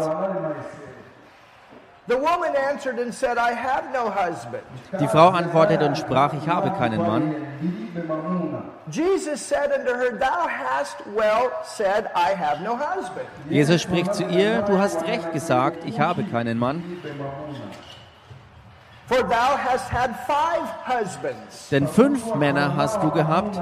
Die 5.01 5.09
Frau 5.09 5.29
antwortete 5.29 5.87
und 5.87 5.99
sprach, 5.99 6.33
ich 6.33 6.49
habe 6.49 6.71
keinen 6.71 7.03
Mann. 7.03 7.35
Jesus 8.91 9.47
said 9.47 9.71
unto 9.79 9.95
her, 9.95 10.13
Thou 10.13 10.49
hast 10.49 10.97
well 11.15 11.51
said, 11.65 12.07
I 12.15 12.35
have 12.35 12.63
no 12.63 12.79
husband. 12.79 13.27
Jesus 13.51 13.83
spricht 13.83 14.15
zu 14.15 14.25
ihr, 14.25 14.63
du 14.63 14.79
hast 14.79 15.07
recht 15.07 15.33
gesagt, 15.33 15.85
ich 15.85 16.01
habe 16.01 16.25
keinen 16.25 16.59
Mann. 16.59 16.79
ndilibe 16.79 17.15
mamuna 17.19 17.69
For 19.07 19.23
thou 19.23 19.59
hast 19.59 19.91
had 19.91 20.11
five 20.27 20.69
husbands, 20.87 21.69
Denn 21.71 21.87
fünf 21.89 22.35
Männer 22.35 22.75
hast 22.77 23.03
du 23.03 23.11
gehabt 23.11 23.59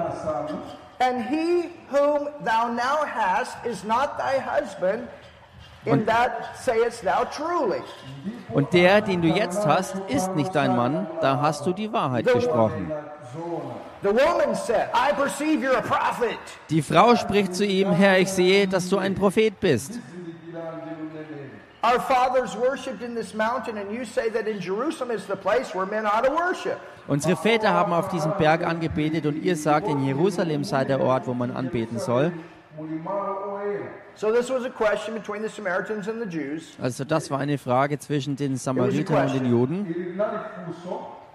and 0.98 1.24
he 1.26 1.70
whom 1.88 2.28
thou 2.42 2.72
now 2.72 3.04
hast 3.04 3.56
is 3.64 3.84
not 3.84 4.16
thy 4.18 4.38
husband. 4.38 5.08
Truly. 7.36 7.82
und 8.52 8.72
der, 8.72 9.00
den 9.00 9.22
du 9.22 9.28
jetzt 9.28 9.66
hast, 9.66 9.96
ist 10.08 10.34
nicht 10.34 10.54
dein 10.54 10.76
Mann. 10.76 11.06
Da 11.20 11.40
hast 11.40 11.66
du 11.66 11.72
die 11.72 11.92
Wahrheit 11.92 12.26
gesprochen. 12.26 12.90
zona 13.32 13.76
The 14.02 14.12
woman 14.12 14.54
said, 14.54 14.88
I 14.94 15.12
perceive 15.12 15.60
you're 15.62 15.76
a 15.76 15.80
prophet. 15.80 16.38
Die 16.68 16.82
Frau 16.82 17.16
spricht 17.16 17.54
zu 17.54 17.64
ihm, 17.64 17.90
Herr, 17.92 18.18
ich 18.18 18.30
sehe, 18.30 18.68
dass 18.68 18.88
du 18.88 18.98
ein 18.98 19.14
Prophet 19.14 19.58
bist. 19.58 19.94
zilikira 19.94 20.72
ndiluneneri 20.76 21.50
Our 21.82 22.00
fathers 22.00 22.56
worshipped 22.56 23.02
in 23.02 23.14
this 23.14 23.32
mountain, 23.34 23.78
and 23.78 23.90
you 23.90 24.04
say 24.04 24.28
that 24.30 24.46
in 24.46 24.60
Jerusalem 24.60 25.16
is 25.16 25.26
the 25.26 25.36
place 25.36 25.74
where 25.74 25.86
men 25.86 26.04
ought 26.06 26.24
to 26.24 26.32
worship. 26.32 26.78
Unsere 27.08 27.36
Väter 27.36 27.72
haben 27.72 27.92
auf 27.92 28.08
diesem 28.08 28.32
Berg 28.36 28.66
angebetet 28.66 29.26
und 29.26 29.42
ihr 29.42 29.56
sagt, 29.56 29.88
in 29.88 30.04
Jerusalem 30.04 30.64
sei 30.64 30.84
der 30.84 31.00
Ort, 31.00 31.26
wo 31.26 31.34
man 31.34 31.50
anbeten 31.50 31.98
soll. 31.98 32.32
Mulimalo 34.16 34.16
oyera 34.16 34.18
So 34.18 34.32
this 34.32 34.48
was 34.48 34.64
a 34.64 34.70
question 34.70 35.14
between 35.14 35.42
the 35.42 35.48
Samaritans 35.48 36.08
and 36.08 36.20
the 36.20 36.26
Jews. 36.26 36.76
Also 36.80 37.04
das 37.04 37.30
war 37.30 37.38
eine 37.38 37.58
Frage 37.58 37.98
zwischen 37.98 38.36
den 38.36 38.56
Samaritern 38.56 39.26
und 39.26 39.34
den 39.34 39.50
Juden. 39.50 39.94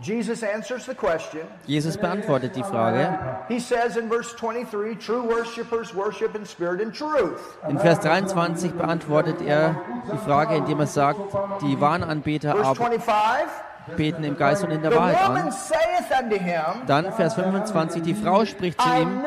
Jesus 0.01 0.41
answers 0.41 0.88
the 0.88 0.95
question. 0.95 1.41
Jesus 1.67 1.95
beantwortet 1.95 2.55
die 2.55 2.63
Frage. 2.63 3.19
He 3.47 3.59
says 3.59 3.97
in 3.97 4.09
verse 4.09 4.36
23, 4.36 4.97
true 4.97 5.21
worshipers 5.21 5.93
worship 5.93 6.36
in 6.36 6.43
spirit 6.43 6.82
and 6.82 6.91
truth. 6.91 7.39
In 7.69 7.77
Vers 7.77 7.99
23 7.99 8.71
beantwortet 8.71 9.41
er 9.45 9.75
die 10.11 10.17
Frage, 10.17 10.55
indem 10.55 10.79
er 10.79 10.88
sagt, 10.88 11.19
die 11.61 11.79
wahren 11.79 12.03
Anbeter 12.03 12.53
Verse 12.53 12.69
aber 12.69 12.75
25, 12.75 13.15
beten 13.95 14.23
im 14.23 14.38
Geist 14.38 14.63
und 14.63 14.71
in 14.71 14.82
der 14.82 14.95
Wahrheit 14.95 15.21
an. 15.21 15.53
Dann 16.88 17.13
Vers 17.13 17.36
25, 17.36 18.01
die 18.01 18.15
Frau 18.15 18.45
spricht 18.45 18.82
zu 18.82 18.89
ihm, 18.89 19.21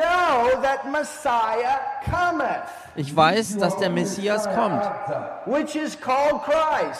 ich 2.95 3.15
weiß, 3.15 3.57
dass 3.57 3.77
der 3.77 3.89
Messias 3.89 4.47
kommt, 4.55 4.81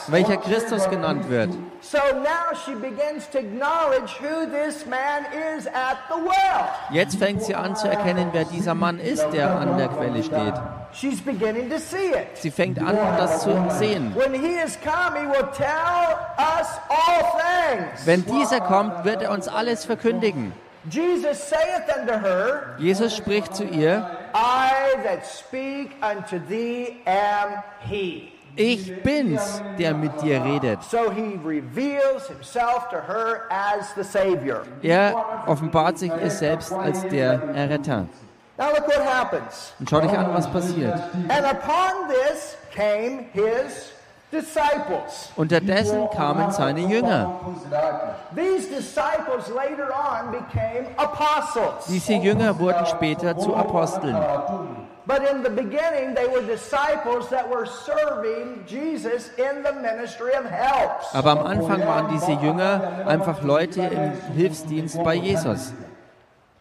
welcher 0.07 0.37
Christus 0.37 0.89
genannt 0.89 1.29
wird. 1.29 1.51
So 1.81 1.97
now 1.97 2.55
she 2.65 2.73
begins 2.73 3.29
to 3.31 3.39
acknowledge 3.39 4.11
who 4.19 4.45
this 4.49 4.85
man 4.85 5.25
is 5.57 5.67
at 5.67 5.97
the 6.09 6.15
well. 6.15 6.67
Jetzt 6.91 7.17
fängt 7.17 7.43
sie 7.43 7.55
an 7.55 7.75
zu 7.75 7.87
erkennen, 7.87 8.29
wer 8.31 8.45
dieser 8.45 8.73
Mann 8.73 8.99
ist, 8.99 9.25
der 9.31 9.51
an 9.51 9.77
der 9.77 9.89
Quelle 9.89 10.23
steht. 10.23 10.53
She's 10.91 11.21
beginning 11.21 11.69
to 11.69 11.77
see 11.77 12.11
it. 12.11 12.35
Sie 12.35 12.51
fängt 12.51 12.79
an, 12.79 12.97
das 13.17 13.41
zu 13.43 13.51
sehen. 13.69 14.15
Wenn 18.05 18.25
dieser 18.25 18.61
kommt, 18.61 19.03
wird 19.05 19.21
er 19.21 19.31
uns 19.31 19.47
alles 19.47 19.85
verkündigen. 19.85 20.53
Jesus 22.77 23.15
spricht 23.15 23.55
zu 23.55 23.63
ihr, 23.63 24.14
I 24.37 24.95
that 25.03 25.25
speak 25.25 25.91
unto 26.01 26.39
thee 26.39 27.01
am 27.05 27.63
he. 27.87 28.33
ich 28.57 29.01
bin's, 29.01 29.61
der 29.79 29.93
mit 29.93 30.21
dir 30.21 30.43
redet. 30.43 30.83
So 30.83 31.09
he 31.09 31.39
reveals 31.43 32.27
himself 32.27 32.89
to 32.89 32.97
her 32.97 33.47
as 33.49 33.93
the 33.95 34.03
Savior. 34.03 34.65
Er 34.81 35.15
offenbart 35.47 35.97
sich 35.97 36.11
ihr 36.11 36.31
selbst 36.31 36.73
als 36.73 37.01
der 37.07 37.41
Erretter. 37.53 38.07
Now 38.57 38.71
look 38.71 38.87
what 38.87 39.05
happens. 39.05 39.73
Und 39.79 39.89
schau 39.89 40.01
dich 40.01 40.11
an, 40.11 40.33
was 40.33 40.49
passiert. 40.49 40.99
And 41.29 41.45
upon 41.45 42.09
this 42.09 42.57
came 42.73 43.25
his. 43.31 43.94
Unterdessen 45.35 46.09
kamen 46.09 46.51
seine 46.51 46.81
Jünger. 46.81 47.39
Diese 51.87 52.13
Jünger 52.13 52.59
wurden 52.59 52.85
später 52.85 53.37
zu 53.37 53.55
Aposteln. 53.55 54.17
But 55.07 55.21
in 55.29 55.43
the 55.43 55.49
beginning, 55.49 56.15
they 56.15 56.25
were 56.27 56.41
disciples 56.41 57.29
that 57.29 57.47
were 57.47 57.67
serving 57.67 58.65
Jesus 58.65 59.29
in 59.37 59.61
the 59.63 59.71
ministry 59.73 60.31
of 60.33 60.45
helps. 60.45 61.13
Aber 61.13 61.31
am 61.31 61.45
Anfang 61.45 61.85
waren 61.85 62.09
diese 62.11 62.31
Jünger 62.31 63.05
einfach 63.05 63.43
Leute 63.43 63.81
im 63.81 64.13
Hilfsdienst 64.35 65.03
bei 65.03 65.13
Jesus. 65.13 65.73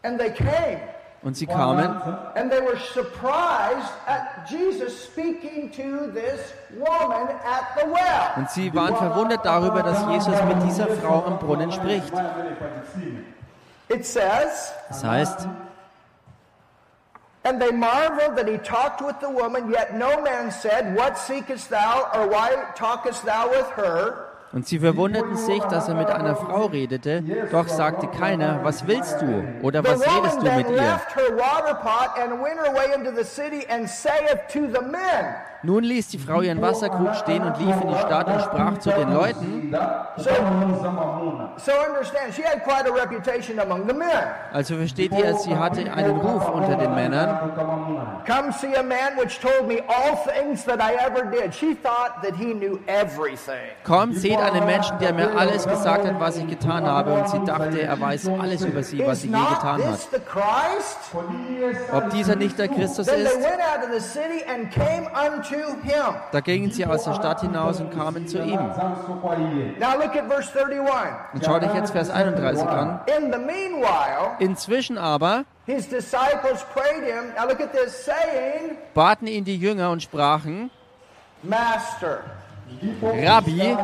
And 0.03 0.19
they 0.19 0.29
came 0.29 0.81
Und 1.25 1.37
sie 1.39 1.47
kamen 1.47 1.97
and 2.35 2.51
they 2.51 2.61
were 2.61 2.77
surprised 2.93 3.91
at 4.07 4.47
Jesus 4.47 5.05
speaking 5.05 5.71
to 5.73 6.13
this 6.13 6.53
woman 6.77 7.29
at 7.45 7.75
the 7.79 7.87
well. 7.87 8.33
und 8.37 8.51
sie 8.51 8.73
waren 8.75 8.95
verwundert 8.95 9.45
darüber, 9.45 9.83
dass 9.83 10.07
Jesus 10.07 10.37
mit 10.45 10.63
dieser 10.65 10.87
Frau 10.89 11.25
am 11.27 11.39
Brunnen 11.39 11.73
spricht. 11.73 12.13
It 13.89 14.05
says, 14.05 14.73
Das 14.89 15.03
heißt, 15.03 15.49
And 17.47 17.61
they 17.61 17.73
marveled 17.73 18.37
that 18.37 18.49
he 18.49 18.57
talked 18.59 19.03
with 19.03 19.17
the 19.21 19.29
woman, 19.29 19.71
yet 19.71 19.95
no 19.95 20.21
man 20.23 20.51
said, 20.51 20.95
What 20.97 21.19
seekest 21.19 21.71
thou, 21.71 22.09
or 22.15 22.27
why 22.29 22.51
talkest 22.75 23.25
thou 23.25 23.49
with 23.49 23.67
her? 23.77 24.34
Und 24.55 24.69
sie 24.69 24.79
verwunderten 24.79 25.37
sich, 25.37 25.63
dass 25.65 25.89
er 25.89 25.97
mit 25.97 26.09
einer 26.09 26.37
Frau 26.37 26.67
redete, 26.67 27.25
doch 27.51 27.67
sagte 27.67 28.07
keiner, 28.07 28.61
was 28.63 28.87
willst 28.87 29.21
du 29.21 29.45
oder 29.63 29.83
was 29.83 30.01
redest 30.01 30.41
du 30.41 30.45
mit 30.45 30.71
ihr? 30.71 31.01
Nun 35.65 35.83
ließ 35.83 36.09
die 36.09 36.19
Frau 36.19 36.43
ihren 36.43 36.61
Wasserkrug 36.61 37.15
stehen 37.15 37.43
und 37.43 37.59
lief 37.59 37.75
in 37.81 37.89
die 37.89 37.99
Stadt 37.99 38.27
und 38.27 38.41
sprach 38.43 38.79
zu 38.79 38.91
den 38.91 39.13
Leuten. 39.13 39.75
Also 44.53 44.77
versteht 44.77 45.13
ihr, 45.13 45.35
sie 45.37 45.57
hatte 45.57 45.93
einen 45.93 46.17
Ruf 46.19 46.49
unter 46.51 46.77
den 46.77 46.95
Männern. 46.95 47.51
ukamamuna 47.51 48.23
Come 48.27 48.53
see 48.53 48.75
a 48.75 48.83
man 48.83 49.17
which 49.19 49.41
told 49.41 49.67
me 49.69 49.81
all 49.89 50.17
things 50.17 50.65
that 50.65 50.81
I 50.81 50.95
ever 50.97 51.25
did. 51.31 51.55
She 51.55 51.75
thought 51.75 52.23
that 52.23 52.37
he 52.37 52.55
knew 52.55 52.79
everything. 52.87 53.73
Kommt, 53.85 54.17
seht 54.17 54.39
einen 54.39 54.65
Menschen, 54.67 54.99
der 54.99 55.13
mir 55.13 55.37
alles 55.37 55.67
gesagt 55.67 56.07
hat, 56.07 56.21
was 56.21 56.37
ich 56.37 56.47
getan 56.47 56.87
habe. 56.87 57.13
Und 57.15 57.29
sie 57.29 57.45
dachte, 57.45 57.83
er 57.83 58.01
weiß 58.01 58.29
alles 58.41 58.65
über 58.65 58.83
sie, 58.83 59.05
was 59.07 59.23
sie 59.23 59.29
je 59.29 59.35
getan 59.35 59.83
hat. 59.85 60.09
Ob 61.93 62.11
dieser 62.11 62.37
nicht 62.37 62.59
der 62.59 62.69
Christus 62.69 63.09
ist? 63.09 63.39
Da 66.33 66.41
gingen 66.41 66.71
sie 66.71 66.87
aus 66.87 67.05
der 67.05 67.15
Stadt 67.15 67.41
hinaus 67.41 67.81
und 67.81 67.91
kamen 67.91 68.27
zu 68.27 68.39
ihm. 68.39 68.59
zanso 68.75 69.15
kwa 69.21 69.37
iye 69.37 69.75
Now 69.79 69.95
look 69.97 70.17
at 70.17 70.29
verse 70.29 70.51
31. 70.53 70.89
Und 71.33 71.45
schau 71.45 71.59
dich 71.59 71.73
jetzt 71.75 71.91
Vers 71.93 72.11
31 72.11 72.67
an. 72.67 73.01
In 73.07 73.33
the 73.33 73.39
meanwhile, 73.39 74.37
Inzwischen 74.39 74.99
aber 74.99 75.45
his 75.67 75.89
disciples 75.89 76.65
prayed 76.73 77.05
him. 77.05 77.33
Now 77.37 77.47
look 77.49 77.61
at 77.61 77.73
this, 77.73 78.05
saying, 78.05 78.77
baten 78.95 79.27
ihn 79.27 79.45
die 79.45 79.57
Jünger 79.57 79.91
und 79.91 80.03
sprachen, 80.03 80.71
Rabbi. 83.03 83.77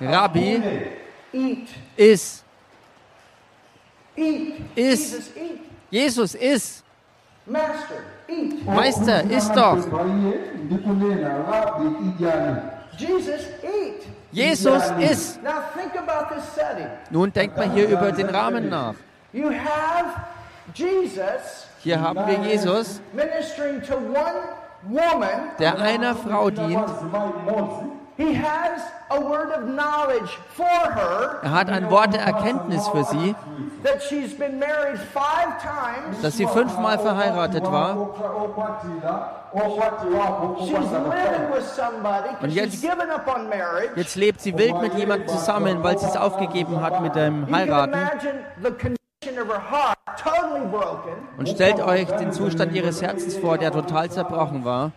Rabbi, 0.00 0.62
iss. 1.96 2.44
eat. 4.16 4.54
Is. 4.76 4.98
Jesus, 5.10 5.30
eat. 5.36 5.60
Jesus, 5.90 6.34
iss. 6.34 6.82
Master, 7.48 8.02
eat. 8.28 8.66
Meister, 8.66 9.24
iss 9.30 9.50
doch. 9.52 9.78
Jesus, 12.98 13.40
eat. 13.62 14.06
Jesus, 14.32 14.82
iss. 15.00 15.38
Now 15.42 15.62
think 15.74 15.94
about 15.96 16.34
this 16.34 16.44
setting. 16.54 16.88
Nun 17.10 17.32
denkt 17.32 17.56
mal 17.56 17.70
hier 17.70 17.88
über 17.88 18.12
den 18.12 18.28
Rahmen 18.28 18.68
nach. 18.68 18.94
You 19.32 19.50
have 19.50 20.20
Jesus 20.74 21.66
Hier 21.80 22.00
haben 22.00 22.26
wir 22.26 22.38
Jesus, 22.50 23.00
ministering 23.12 23.80
to 23.82 23.96
one 23.96 24.42
woman 24.82 25.50
der 25.58 25.78
einer 25.80 26.14
Frau 26.14 26.50
dient 26.50 26.86
Er 31.42 31.52
hat 31.52 31.70
ein 31.70 31.88
Wort 31.88 32.14
der 32.14 32.22
Erkenntnis 32.22 32.88
für 32.88 33.04
sie, 33.04 33.36
dass 36.20 36.36
sie 36.36 36.46
fünfmal 36.46 36.98
verheiratet 36.98 37.62
war. 37.64 37.96
Und 42.42 42.50
jetzt, 42.50 42.84
jetzt 43.94 44.16
lebt 44.16 44.40
sie 44.40 44.58
wild 44.58 44.80
mit 44.80 44.94
jemandem 44.94 45.28
zusammen, 45.28 45.84
weil 45.84 45.96
sie 45.98 46.06
es 46.06 46.16
aufgegeben 46.16 46.80
hat 46.82 47.00
mit 47.00 47.14
dem 47.14 47.46
Heiraten. 47.54 47.98
Und 51.36 51.48
stellt 51.48 51.80
euch 51.80 52.06
den 52.16 52.32
Zustand 52.32 52.72
ihres 52.74 53.00
Herzens 53.00 53.36
vor, 53.36 53.58
der 53.58 53.70
total 53.70 54.10
zerbrochen 54.10 54.64
war. 54.64 54.90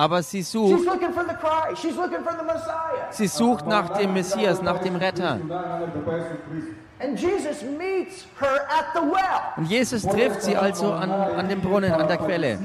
Aber 0.00 0.22
sie 0.22 0.40
sucht, 0.40 0.80
sie 3.10 3.26
sucht 3.26 3.66
nach 3.66 3.90
dem 3.98 4.14
Messias, 4.14 4.62
nach 4.62 4.78
dem 4.78 4.96
Retter. 4.96 5.38
Und 9.58 9.66
Jesus 9.68 10.02
trifft 10.04 10.40
sie 10.40 10.56
also 10.56 10.90
an, 10.94 11.10
an 11.10 11.48
dem 11.50 11.60
Brunnen, 11.60 11.92
an 11.92 12.08
der 12.08 12.16
Quelle. 12.16 12.58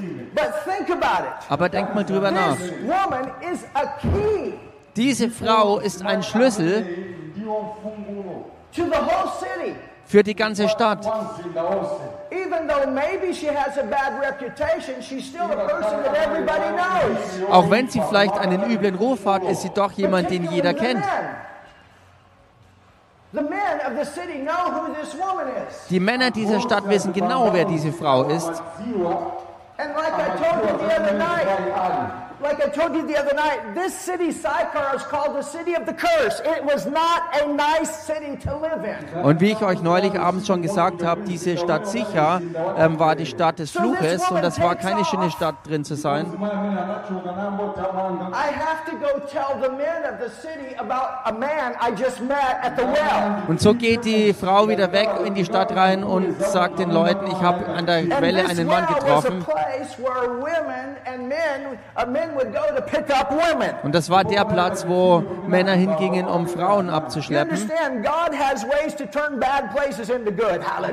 Aber 1.50 1.68
denkt 1.68 1.94
mal 1.94 2.04
drüber 2.04 2.30
nach. 2.30 2.56
Diese 4.96 5.28
Frau 5.28 5.78
ist 5.78 6.06
ein 6.06 6.22
Schlüssel 6.22 6.86
für 10.06 10.22
die 10.22 10.34
ganze 10.34 10.68
Stadt. 10.68 11.06
Auch 17.50 17.70
wenn 17.70 17.88
sie 17.88 18.00
vielleicht 18.00 18.38
einen 18.38 18.70
üblen 18.70 18.94
Ruf 18.94 19.26
hat, 19.26 19.42
ist 19.44 19.62
sie 19.62 19.70
doch 19.70 19.92
jemand, 19.92 20.30
den 20.30 20.50
jeder 20.50 20.72
kennt. 20.74 21.04
Die 25.90 26.00
Männer 26.00 26.30
dieser 26.30 26.60
Stadt 26.60 26.88
wissen 26.88 27.12
genau, 27.12 27.52
wer 27.52 27.64
diese 27.64 27.92
Frau 27.92 28.22
ist. 28.24 28.62
And 29.78 29.94
like 29.94 30.14
I 30.14 30.30
told 30.38 30.64
you 30.64 30.78
the 30.78 30.84
other 30.86 31.12
night, 31.18 31.46
like 32.40 32.62
I 32.62 32.68
told 32.68 32.94
you 32.94 33.06
the 33.06 33.16
other 33.18 33.34
night, 33.34 33.74
this 33.74 33.94
city 33.94 34.30
Sychar 34.30 34.94
is 34.94 35.02
called 35.02 35.36
the 35.36 35.42
city 35.42 35.74
of 35.74 35.86
the 35.86 35.92
curse. 35.92 36.40
It 36.44 36.64
was 36.64 36.86
not 36.86 37.22
a 37.42 37.46
nice 37.52 38.04
city 38.04 38.36
to 38.44 38.56
live 38.56 38.84
in. 38.84 39.22
Und 39.22 39.40
wie 39.40 39.52
ich 39.52 39.62
euch 39.62 39.82
neulich 39.82 40.18
abends 40.18 40.46
schon 40.46 40.62
gesagt 40.62 41.04
habe, 41.04 41.22
diese 41.22 41.56
Stadt 41.56 41.86
Sicher 41.86 42.40
ähm, 42.78 42.98
war 42.98 43.16
die 43.16 43.26
Stadt 43.26 43.58
des 43.58 43.70
Fluches 43.70 44.30
und 44.30 44.42
das 44.42 44.60
war 44.60 44.74
keine 44.76 45.04
schöne 45.04 45.30
Stadt 45.30 45.56
drin 45.66 45.84
zu 45.84 45.94
sein. 45.94 46.26
I 46.26 46.36
have 48.52 48.84
to 48.90 48.96
go 48.96 49.20
tell 49.26 49.58
the 49.62 49.70
men 49.70 50.04
of 50.04 50.20
the 50.20 50.28
city 50.28 50.74
about 50.76 51.20
a 51.24 51.32
man 51.32 51.74
I 51.80 51.90
just 51.90 52.20
met 52.20 52.58
at 52.62 52.76
the 52.76 52.84
well. 52.84 53.42
Und 53.48 53.60
so 53.60 53.74
geht 53.74 54.04
die 54.04 54.34
Frau 54.34 54.68
wieder 54.68 54.92
weg 54.92 55.08
in 55.24 55.34
die 55.34 55.44
Stadt 55.44 55.74
rein 55.74 56.04
und 56.04 56.40
sagt 56.42 56.78
den 56.78 56.90
Leuten, 56.90 57.26
ich 57.28 57.40
habe 57.40 57.66
an 57.66 57.86
der 57.86 58.06
Quelle 58.06 58.46
einen 58.46 58.66
Mann 58.66 58.86
getroffen. 58.86 59.44
Und 63.82 63.94
das 63.94 64.10
war 64.10 64.24
der 64.24 64.44
Platz, 64.44 64.86
wo 64.86 65.22
Männer 65.46 65.72
hingingen, 65.72 66.26
um 66.26 66.46
Frauen 66.46 66.90
abzuschleppen. 66.90 67.58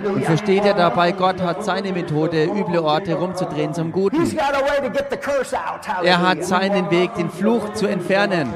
Und 0.05 0.25
versteht 0.25 0.65
ihr 0.65 0.73
dabei, 0.73 1.11
Gott 1.11 1.41
hat 1.41 1.63
seine 1.63 1.91
Methode, 1.91 2.45
üble 2.45 2.79
Orte 2.79 3.15
rumzudrehen 3.15 3.73
zum 3.73 3.91
Guten. 3.91 4.23
Er 6.03 6.21
hat 6.21 6.43
seinen 6.43 6.89
Weg, 6.91 7.13
den 7.15 7.29
Fluch 7.29 7.73
zu 7.73 7.87
entfernen. 7.87 8.53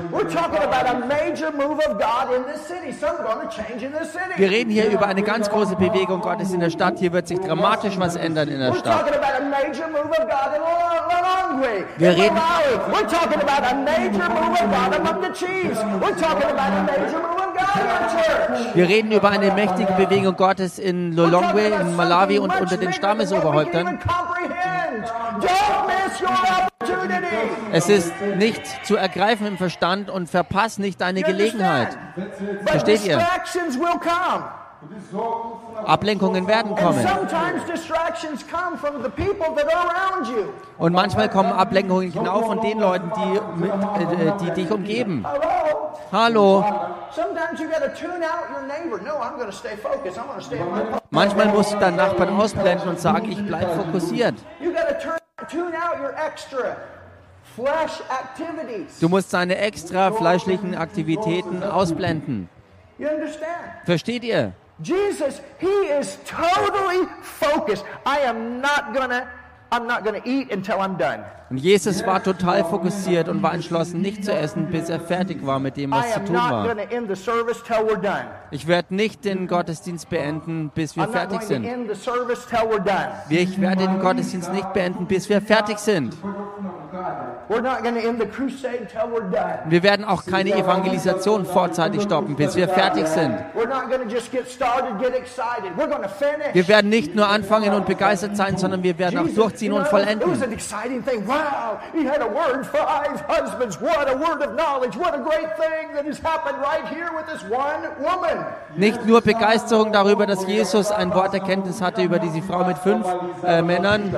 Wir 4.35 4.49
reden 4.49 4.69
hier 4.69 4.89
über 4.89 5.07
eine 5.07 5.23
ganz 5.23 5.49
große 5.49 5.75
Bewegung 5.75 6.21
Gottes 6.21 6.53
in 6.53 6.59
der 6.59 6.69
Stadt. 6.69 6.99
Hier 6.99 7.13
wird 7.13 7.27
sich 7.27 7.39
dramatisch 7.39 7.97
was 7.99 8.15
ändern 8.15 8.47
in 8.49 8.59
der 8.59 8.73
Stadt. 8.73 9.05
Wir 11.97 12.09
reden, 12.09 12.37
wir 18.73 18.87
reden 18.87 19.11
über 19.11 19.29
eine 19.29 19.51
mächtige 19.53 19.91
Bewegung 19.93 20.35
Gottes 20.35 20.79
in 20.79 21.13
Lolongwe, 21.13 21.67
in 21.67 21.95
Malawi 21.95 22.39
und 22.39 22.53
unter 22.59 22.77
den 22.77 22.93
Stammesoberhäuptern. 22.93 23.99
Es 27.71 27.89
ist 27.89 28.13
nicht 28.37 28.61
zu 28.85 28.95
ergreifen 28.95 29.47
im 29.47 29.57
Verstand 29.57 30.09
und 30.09 30.29
verpass 30.29 30.77
nicht 30.77 31.01
deine 31.01 31.21
Gelegenheit. 31.21 31.97
Versteht 32.65 33.05
ihr? 33.05 33.21
Ablenkungen 35.85 36.47
werden 36.47 36.75
kommen. 36.75 37.05
Und 40.77 40.93
manchmal 40.93 41.29
kommen 41.29 41.51
Ablenkungen 41.51 42.11
genau 42.11 42.41
von 42.43 42.61
den 42.61 42.79
Leuten, 42.79 43.11
die, 43.15 43.37
äh, 43.37 44.33
die 44.41 44.51
dich 44.51 44.71
umgeben. 44.71 45.25
Hallo. 46.11 46.63
Manchmal 51.09 51.47
musst 51.47 51.73
du 51.73 51.77
deinen 51.77 51.95
Nachbarn 51.97 52.39
ausblenden 52.39 52.89
und 52.89 52.99
sagen, 52.99 53.31
ich 53.31 53.45
bleibe 53.45 53.71
fokussiert. 53.71 54.35
Du 58.99 59.09
musst 59.09 59.31
seine 59.31 59.57
extra 59.57 60.11
fleischlichen 60.11 60.75
Aktivitäten 60.75 61.63
ausblenden. 61.63 62.49
Versteht 63.85 64.23
ihr? 64.23 64.53
Jesus, 64.81 65.41
he 65.59 65.67
is 65.67 66.17
totally 66.25 67.05
focused. 67.21 67.83
I 68.05 68.19
am 68.19 68.61
not 68.61 68.93
gonna 68.93 69.31
I'm 69.71 69.87
not 69.87 70.05
to 70.21 70.29
eat 70.29 70.51
until 70.51 70.79
I'm 70.79 70.97
done. 70.97 71.23
Und 71.49 71.57
Jesus 71.57 72.05
war 72.05 72.21
total 72.21 72.65
fokussiert 72.65 73.29
und 73.29 73.41
war 73.41 73.53
entschlossen, 73.53 74.01
nicht 74.01 74.25
zu 74.25 74.33
essen, 74.33 74.67
bis 74.67 74.89
er 74.89 74.99
fertig 74.99 75.45
war 75.45 75.59
mit 75.59 75.77
dem, 75.77 75.91
was 75.91 76.13
zu 76.13 76.25
tun 76.25 76.35
war. 76.35 76.75
Ich 78.51 78.67
werde 78.67 78.95
nicht 78.95 79.23
den 79.23 79.47
Gottesdienst 79.47 80.09
beenden, 80.09 80.71
bis 80.75 80.97
wir 80.97 81.07
fertig 81.07 81.41
sind. 81.41 81.65
Ich 83.29 83.61
werde 83.61 83.87
den 83.87 83.99
Gottesdienst 83.99 84.51
nicht 84.51 84.73
beenden, 84.73 85.05
bis 85.05 85.29
wir 85.29 85.41
fertig 85.41 85.77
sind. 85.77 86.17
Wir 89.69 89.83
werden 89.83 90.05
auch 90.05 90.25
keine 90.25 90.51
Evangelisation 90.51 91.45
vorzeitig 91.45 92.01
stoppen, 92.01 92.35
bis 92.35 92.55
wir 92.55 92.67
fertig 92.67 93.07
sind. 93.07 93.37
Wir 96.53 96.67
werden 96.67 96.89
nicht 96.89 97.15
nur 97.15 97.27
anfangen 97.27 97.73
und 97.73 97.85
begeistert 97.85 98.35
sein, 98.35 98.57
sondern 98.57 98.83
wir 98.83 98.97
werden 98.97 99.19
auch 99.19 99.27
durchziehen 99.33 99.73
und 99.73 99.87
vollenden. 99.87 100.29
Nicht 108.75 109.05
nur 109.05 109.21
Begeisterung 109.21 109.91
darüber, 109.91 110.25
dass 110.25 110.45
Jesus 110.45 110.91
ein 110.91 111.13
Wort 111.13 111.33
Erkenntnis 111.33 111.81
hatte 111.81 112.01
über 112.03 112.19
diese 112.19 112.41
Frau 112.41 112.63
mit 112.63 112.77
fünf 112.77 113.05
äh, 113.43 113.61
Männern. 113.61 114.15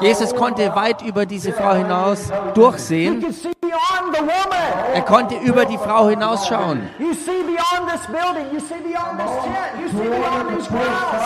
Jesus 0.00 0.34
konnte 0.34 0.74
weit 0.74 1.02
über 1.02 1.26
diese 1.26 1.52
Frau 1.52 1.74
hinaus 1.74 2.30
durchsehen. 2.54 3.24
Er 4.94 5.02
konnte 5.02 5.36
über 5.36 5.64
die 5.64 5.78
Frau 5.78 6.08
hinausschauen. 6.08 6.88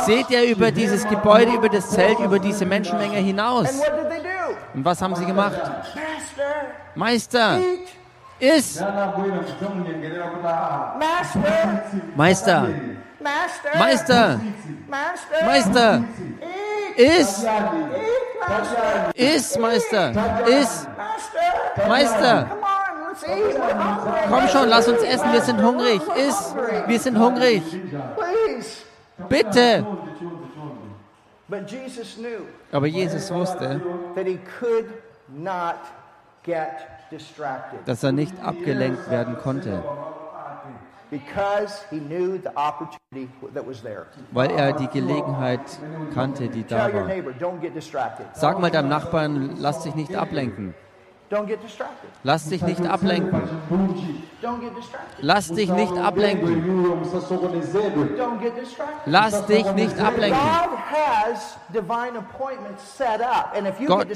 Seht 0.06 0.30
ihr 0.30 0.44
über 0.44 0.70
dieses 0.70 1.06
Gebäude, 1.08 1.52
über 1.52 1.68
das 1.68 1.90
Zelt, 1.90 2.18
über 2.18 2.38
diese 2.38 2.66
Menschenmenge 2.66 3.18
hinaus? 3.18 3.68
Und 4.74 4.84
was 4.84 5.00
haben 5.02 5.14
sie 5.16 5.26
gemacht? 5.26 5.60
Meister, 6.94 7.58
iss! 8.38 8.82
Meister! 12.16 12.68
Meister! 13.74 14.40
Meister! 15.46 16.02
Iss! 16.96 17.46
Iss, 19.14 19.58
Meister! 19.58 20.12
Iss! 20.46 20.86
Meister! 21.88 22.46
Komm 24.28 24.48
schon, 24.48 24.68
lass 24.68 24.88
uns 24.88 25.02
essen, 25.02 25.32
wir 25.32 25.40
sind 25.42 25.62
hungrig. 25.62 26.00
Iss! 26.16 26.54
Wir 26.86 26.98
sind 26.98 27.18
hungrig. 27.18 27.62
Bitte! 29.28 29.86
Aber 32.72 32.86
Jesus 32.86 33.32
wusste, 33.32 33.80
dass 37.84 38.02
er 38.02 38.12
nicht 38.12 38.34
abgelenkt 38.42 39.10
werden 39.10 39.36
konnte. 39.38 39.82
Weil 44.30 44.50
er 44.50 44.72
die 44.72 44.86
Gelegenheit 44.88 45.60
kannte, 46.14 46.48
die 46.48 46.64
da 46.64 46.92
war. 46.92 47.08
Sag 48.34 48.60
mal 48.60 48.70
deinem 48.70 48.88
Nachbarn, 48.88 49.56
lass 49.58 49.82
dich 49.82 49.94
nicht 49.94 50.14
ablenken. 50.14 50.74
Lass 52.24 52.48
dich 52.48 52.62
nicht 52.62 52.84
ablenken. 52.84 53.40
Lass 55.20 55.48
dich 55.48 55.72
nicht 55.72 55.96
ablenken. 55.96 56.64
Lass 59.06 59.46
dich 59.46 59.72
nicht 59.74 59.98
ablenken. 59.98 60.64
Gott, 63.86 64.08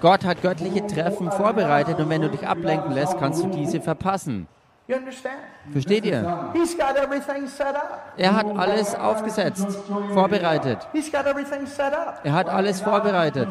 Gott 0.00 0.24
hat 0.24 0.42
göttliche 0.42 0.86
Treffen 0.86 1.30
vorbereitet 1.30 2.00
und 2.00 2.08
wenn 2.08 2.22
du 2.22 2.28
dich 2.30 2.46
ablenken 2.46 2.92
lässt, 2.92 3.16
kannst 3.18 3.44
du 3.44 3.48
diese 3.48 3.80
verpassen. 3.80 4.48
Versteht 5.72 6.04
ihr? 6.04 6.52
Er 8.16 8.34
hat 8.34 8.46
alles 8.56 8.94
aufgesetzt, 8.94 9.66
vorbereitet. 10.12 10.78
He's 10.92 11.10
got 11.10 11.26
everything 11.26 11.66
set 11.66 11.92
up. 11.92 12.20
Er 12.24 12.32
hat 12.32 12.48
alles 12.48 12.80
vorbereitet. 12.80 13.48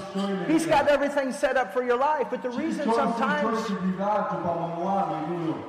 He's 0.48 0.68
got 0.68 0.88
everything 0.90 1.32
set 1.32 1.56
up 1.56 1.72
for 1.74 1.84
your 1.84 1.98
life, 1.98 2.28
but 2.30 2.42
the 2.42 2.50
reason 2.50 2.92
sometimes 2.94 3.68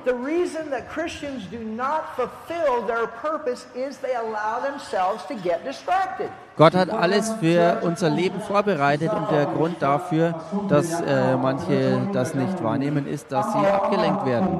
The 0.05 0.13
reason 0.13 0.69
that 0.71 0.89
Christians 0.89 1.45
do 1.47 1.59
not 1.59 2.15
fulfill 2.15 2.85
their 2.85 3.07
purpose 3.07 3.65
is 3.75 3.97
they 3.97 4.15
allow 4.15 4.59
themselves 4.59 5.25
to 5.27 5.35
get 5.35 5.63
distracted. 5.63 6.29
Gott 6.61 6.75
hat 6.75 6.91
alles 6.91 7.33
für 7.39 7.79
unser 7.81 8.11
Leben 8.11 8.39
vorbereitet 8.39 9.11
und 9.11 9.31
der 9.31 9.47
Grund 9.47 9.81
dafür, 9.81 10.35
dass 10.69 11.01
äh, 11.01 11.35
manche 11.35 12.07
das 12.13 12.35
nicht 12.35 12.63
wahrnehmen, 12.63 13.07
ist, 13.07 13.31
dass 13.31 13.51
sie 13.51 13.57
abgelenkt 13.57 14.27
werden. 14.27 14.59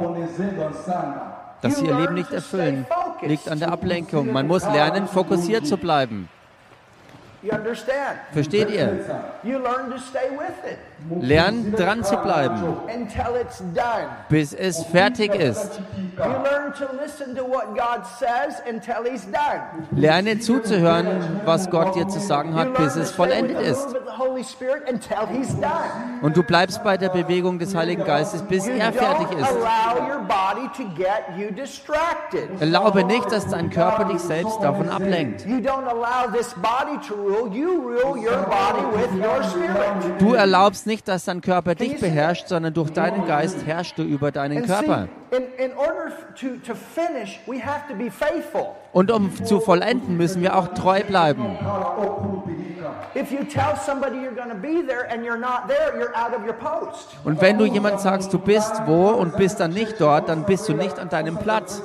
Dass 1.61 1.77
sie 1.77 1.85
ihr 1.85 1.95
Leben 1.95 2.15
nicht 2.15 2.31
erfüllen, 2.31 2.87
liegt 3.21 3.47
an 3.47 3.59
der 3.59 3.71
Ablenkung. 3.71 4.31
Man 4.31 4.47
muss 4.47 4.63
lernen, 4.63 5.05
fokussiert 5.05 5.67
zu 5.67 5.77
bleiben. 5.77 6.27
Versteht 8.33 8.69
ihr? 8.69 8.99
Lernen 11.19 11.73
dran 11.75 12.03
zu 12.03 12.15
bleiben, 12.17 12.77
bis 14.29 14.53
es 14.53 14.83
fertig 14.83 15.33
ist. 15.33 15.81
Lerne 19.91 20.39
zuzuhören, 20.39 21.07
was 21.43 21.69
Gott 21.71 21.95
dir 21.95 22.07
zu 22.07 22.19
sagen 22.19 22.53
hat, 22.55 22.75
bis 22.75 22.95
es 22.95 23.11
vollendet 23.11 23.59
ist. 23.61 23.87
Und 26.21 26.37
du 26.37 26.43
bleibst 26.43 26.83
bei 26.83 26.97
der 26.97 27.09
Bewegung 27.09 27.57
des 27.57 27.73
Heiligen 27.73 28.03
Geistes, 28.03 28.43
bis 28.43 28.67
er 28.67 28.93
fertig 28.93 29.27
ist. 29.39 29.49
Erlaube 32.59 33.03
nicht, 33.05 33.31
dass 33.31 33.47
dein 33.47 33.71
Körper 33.71 34.05
dich 34.05 34.19
selbst 34.19 34.59
davon 34.61 34.87
ablenkt. 34.89 35.45
Du 40.19 40.33
erlaubst 40.33 40.87
nicht, 40.87 41.07
dass 41.07 41.25
dein 41.25 41.41
Körper 41.41 41.75
dich 41.75 41.99
beherrscht, 41.99 42.47
sondern 42.47 42.73
durch 42.73 42.91
deinen 42.91 43.25
Geist 43.25 43.65
herrschst 43.65 43.97
du 43.97 44.03
über 44.03 44.31
deinen 44.31 44.65
Körper. 44.65 45.07
Und 48.93 49.11
um 49.11 49.45
zu 49.45 49.59
vollenden, 49.59 50.17
müssen 50.17 50.41
wir 50.41 50.57
auch 50.57 50.69
treu 50.69 51.03
bleiben. 51.03 51.57
Und 57.23 57.41
wenn 57.41 57.57
du 57.57 57.65
jemand 57.65 58.01
sagst, 58.01 58.33
du 58.33 58.39
bist 58.39 58.81
wo 58.85 59.09
und 59.09 59.37
bist 59.37 59.59
dann 59.59 59.71
nicht 59.71 59.99
dort, 59.99 60.29
dann 60.29 60.45
bist 60.45 60.67
du 60.67 60.73
nicht 60.73 60.99
an 60.99 61.09
deinem 61.09 61.37
Platz. 61.37 61.81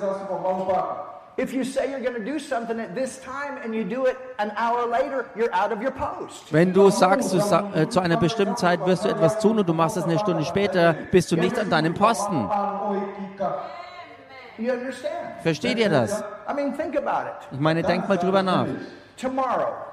If 1.39 1.53
you 1.53 1.65
say 1.65 1.91
you're 1.91 2.01
going 2.01 2.15
to 2.15 2.25
do 2.25 2.39
something 2.39 2.81
at 2.81 2.95
this 2.95 3.19
time 3.19 3.59
and 3.63 3.75
you 3.75 3.85
do 3.85 4.07
it 4.07 4.17
an 4.39 4.53
hour 4.57 4.87
later, 4.87 5.27
you're 5.37 5.53
out 5.53 5.71
of 5.71 5.83
your 5.83 5.91
post. 5.91 6.51
Wenn 6.51 6.73
du 6.73 6.89
sagst, 6.89 7.35
du 7.35 7.41
sa 7.41 7.71
äh, 7.75 7.89
zu 7.91 8.01
einer 8.01 8.17
bestimmten 8.17 8.57
Zeit 8.57 8.85
wirst 8.87 9.05
du 9.05 9.11
etwas 9.11 9.39
tun 9.39 9.59
und 9.59 9.69
du 9.69 9.75
machst 9.75 9.99
es 9.99 10.05
eine 10.05 10.19
Stunde 10.19 10.47
später, 10.47 10.95
bist 11.11 11.31
du 11.31 11.37
nicht 11.37 11.59
an 11.59 11.69
deinem 11.69 11.93
Posten. 11.93 12.49
Versteht 15.43 15.79
ihr 15.79 15.91
das? 15.91 16.25
Ich 17.53 17.61
meine, 17.61 17.83
denk 17.83 18.09
mal 18.09 18.17
drüber 18.17 18.43
nach. 18.43 18.67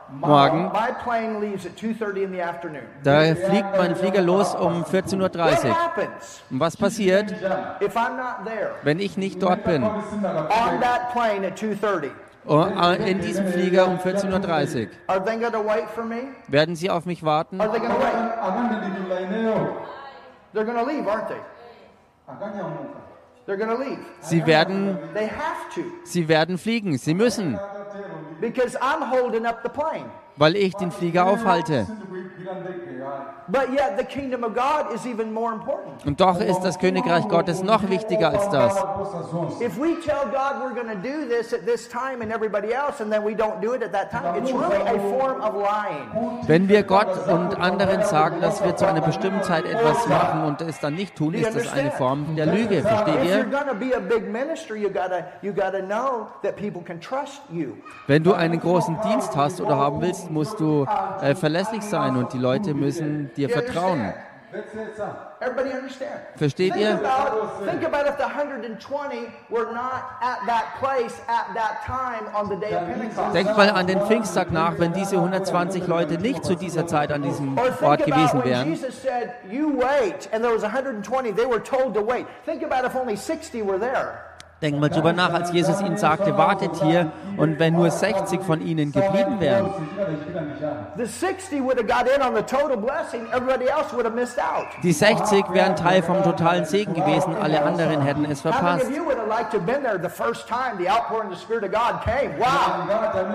Morgen, 0.10 0.72
da 3.04 3.36
fliegt 3.36 3.78
mein 3.78 3.96
Flieger 3.96 4.22
los 4.22 4.54
um 4.54 4.84
14.30 4.84 5.70
Uhr. 5.70 5.76
Und 6.50 6.60
was 6.60 6.78
passiert, 6.78 7.34
wenn 8.84 9.00
ich 9.00 9.18
nicht 9.18 9.42
dort 9.42 9.64
bin? 9.64 9.84
Oh, 12.46 12.66
äh, 12.66 13.10
in 13.10 13.22
diesem 13.22 13.48
Flieger 13.48 13.88
um 13.88 13.98
14.30 13.98 14.82
Uhr. 14.82 14.88
Werden 16.48 16.76
sie 16.76 16.90
auf 16.90 17.06
mich 17.06 17.24
warten? 17.24 17.60
Sie 24.22 24.46
werden, 24.46 24.98
sie 26.04 26.28
werden 26.28 26.58
fliegen. 26.58 26.98
Sie 26.98 27.14
müssen. 27.14 27.60
Because 28.40 28.78
I'm 28.78 29.10
holding 29.10 29.46
up 29.46 29.62
the 29.64 29.70
plane. 29.70 30.10
Weil 30.36 30.56
ich 30.56 30.76
den 30.76 30.92
Flieger 30.92 31.26
aufhalte. 31.26 31.88
Und 36.06 36.22
doch 36.22 36.40
ist 36.40 36.62
das 36.62 36.80
Königreich 36.80 37.28
Gottes 37.28 37.62
noch 37.62 37.90
wichtiger 37.90 38.30
als 38.30 38.50
das. 38.50 38.76
Wenn 46.48 46.70
wir 46.70 46.84
Gott 46.84 47.28
und 47.28 47.60
anderen 47.60 48.04
sagen, 48.04 48.42
dass 48.42 48.64
wir 48.64 48.76
zu 48.76 48.88
einer 48.88 49.02
bestimmten 49.02 49.44
Zeit 49.44 49.66
etwas 49.66 50.08
machen 50.08 50.46
und 50.46 50.62
es 50.62 50.80
dann 50.80 50.96
nicht 50.96 51.16
tun, 51.16 51.34
ist 51.34 51.56
das 51.56 51.72
eine 51.74 51.92
Form 51.92 52.36
der 52.36 52.46
Lüge. 52.46 52.82
Versteht 52.82 53.26
ihr? 53.26 53.46
Wenn 58.08 58.24
du 58.24 58.34
einen 58.34 58.60
großen 58.60 58.98
Dienst 59.02 59.36
hast 59.36 59.62
oder 59.62 59.78
haben 59.78 60.02
willst, 60.02 60.23
musst 60.30 60.60
du 60.60 60.86
äh, 61.22 61.36
verlässlich 61.36 61.84
sein 61.84 62.18
und 62.18 62.34
die 62.34 62.38
Leute 62.40 62.74
müssen 62.74 63.32
dir 63.36 63.50
vertrauen. 63.50 64.14
Versteht 66.36 66.76
ihr? 66.76 67.00
Denkt 73.34 73.58
mal 73.58 73.70
an 73.72 73.88
den 73.88 74.02
Pfingsttag 74.02 74.52
nach, 74.52 74.78
wenn 74.78 74.94
diese 74.94 75.16
120 75.16 75.88
Leute 75.88 76.20
nicht 76.20 76.46
zu 76.46 76.56
dieser 76.56 76.86
Zeit 76.86 77.12
an 77.12 77.24
diesem 77.24 77.58
Ort 77.58 78.06
gewesen 78.06 78.44
wären. 78.44 78.78
Think 84.64 84.78
about 84.78 84.92
if 84.92 84.98
only 84.98 85.14
60 85.14 85.14
were 85.14 85.14
there. 85.14 85.14
Denk 85.14 85.14
mal 85.14 85.14
drüber 85.14 85.14
nach, 85.14 85.34
als 85.34 85.52
Jesus 85.52 85.82
ihnen 85.82 85.98
sagte, 85.98 86.38
wartet 86.38 86.76
hier 86.82 87.12
und 87.38 87.60
wenn 87.60 87.74
nur 87.74 87.92
60 87.92 88.42
von 88.42 88.62
ihnen 88.62 88.92
geblieben 88.92 89.40
wären. 89.40 89.74
Die 94.84 94.92
60 94.94 95.54
wären 95.54 95.76
Teil 95.76 96.04
vom 96.04 96.24
totalen 96.24 96.66
Segen 96.66 96.94
gewesen, 96.94 97.36
alle 97.42 97.64
anderen 97.64 98.02
hätten 98.02 98.26
es 98.26 98.42
verpasst. 98.42 98.86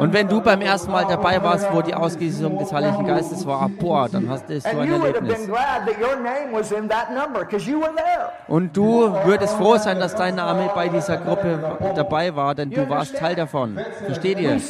Und 0.01 0.12
wenn 0.12 0.29
du 0.29 0.41
beim 0.41 0.61
ersten 0.61 0.93
Mal 0.93 1.07
dabei 1.09 1.43
warst, 1.43 1.72
wo 1.72 1.83
die 1.83 1.95
Ausgießung 1.95 2.59
des 2.59 2.72
Heiligen 2.72 3.07
Geistes 3.07 3.47
war, 3.47 3.68
boah, 3.68 4.09
dann 4.09 4.29
hast 4.29 4.49
du 4.49 4.61
so 4.61 4.68
ein 4.68 4.93
Erlebnis. 4.93 5.49
Und 8.49 8.76
du 8.76 9.14
würdest 9.24 9.55
froh 9.57 9.76
sein, 9.76 9.99
dass 9.99 10.14
dein 10.14 10.35
Name 10.35 10.70
bei 10.74 10.89
dieser 10.89 11.18
Gruppe 11.19 11.79
dabei 11.95 12.35
war, 12.35 12.55
denn 12.55 12.71
du 12.71 12.89
warst 12.89 13.16
Teil 13.16 13.35
davon. 13.35 13.79
Versteht 14.07 14.39
ihr? 14.39 14.61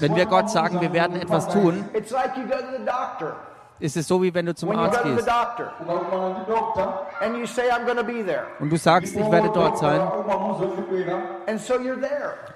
Wenn 0.00 0.16
wir 0.16 0.26
Gott 0.26 0.50
sagen, 0.50 0.80
wir 0.80 0.92
werden 0.92 1.16
etwas 1.16 1.48
tun, 1.48 1.84
ist 3.80 3.96
es 3.96 4.06
so, 4.06 4.22
wie 4.22 4.32
wenn 4.32 4.46
du 4.46 4.54
zum 4.54 4.70
Arzt 4.70 5.02
gehst. 5.02 5.28
Und 8.60 8.70
du 8.70 8.76
sagst, 8.76 9.16
ich 9.16 9.30
werde 9.30 9.50
dort 9.52 9.78
sein. 9.78 10.00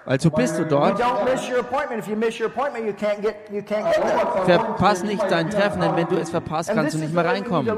Also 0.06 0.30
bist 0.30 0.58
du 0.58 0.66
dort. 0.66 0.98
Verpass 4.44 5.02
nicht 5.02 5.24
dein 5.30 5.48
Treffen, 5.50 5.80
denn 5.80 5.96
wenn 5.96 6.06
du 6.08 6.16
es 6.16 6.30
verpasst, 6.30 6.70
kannst 6.74 6.94
du 6.94 6.98
nicht 6.98 7.14
mehr 7.14 7.24
reinkommen. 7.24 7.74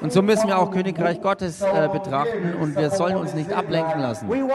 Und 0.00 0.12
so 0.12 0.22
müssen 0.22 0.46
wir 0.48 0.58
auch 0.58 0.70
Königreich 0.70 1.20
Gottes 1.20 1.60
äh, 1.60 1.88
betrachten 1.92 2.54
und 2.60 2.76
wir 2.76 2.90
sollen 2.90 3.16
uns 3.16 3.34
nicht 3.34 3.52
ablenken 3.52 4.00
lassen. 4.00 4.28
Wir 4.30 4.46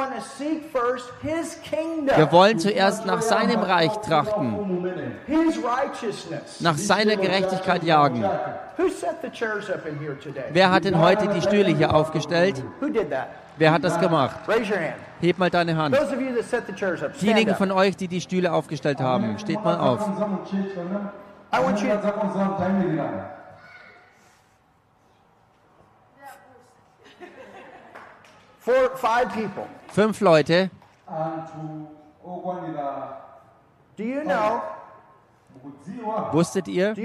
wollen 2.31 2.59
zuerst 2.59 3.05
nach 3.05 3.21
seinem 3.21 3.59
Reich 3.59 3.91
trachten. 3.97 4.87
Nach 6.59 6.77
seiner 6.77 7.15
Gerechtigkeit 7.15 7.83
jagen. 7.83 8.23
Wer 10.51 10.71
hat 10.71 10.85
denn 10.85 10.99
heute 10.99 11.27
die 11.27 11.41
Stühle 11.41 11.69
hier 11.69 11.93
aufgestellt? 11.93 12.63
Wer 13.57 13.71
hat 13.71 13.83
das 13.83 13.99
gemacht? 13.99 14.37
Heb 15.21 15.37
mal 15.37 15.49
deine 15.49 15.75
Hand. 15.75 15.95
Diejenigen 17.21 17.55
von 17.55 17.71
euch, 17.71 17.95
die 17.95 18.07
die 18.07 18.21
Stühle 18.21 18.51
aufgestellt 18.51 18.99
haben, 18.99 19.37
steht 19.39 19.63
mal 19.63 19.77
auf. 19.77 20.01
Fünf 29.89 30.21
Leute. 30.21 30.69
Do 33.95 34.03
you 34.03 34.21
know 34.21 34.61
Wusstet 36.31 36.67
ihr? 36.67 36.95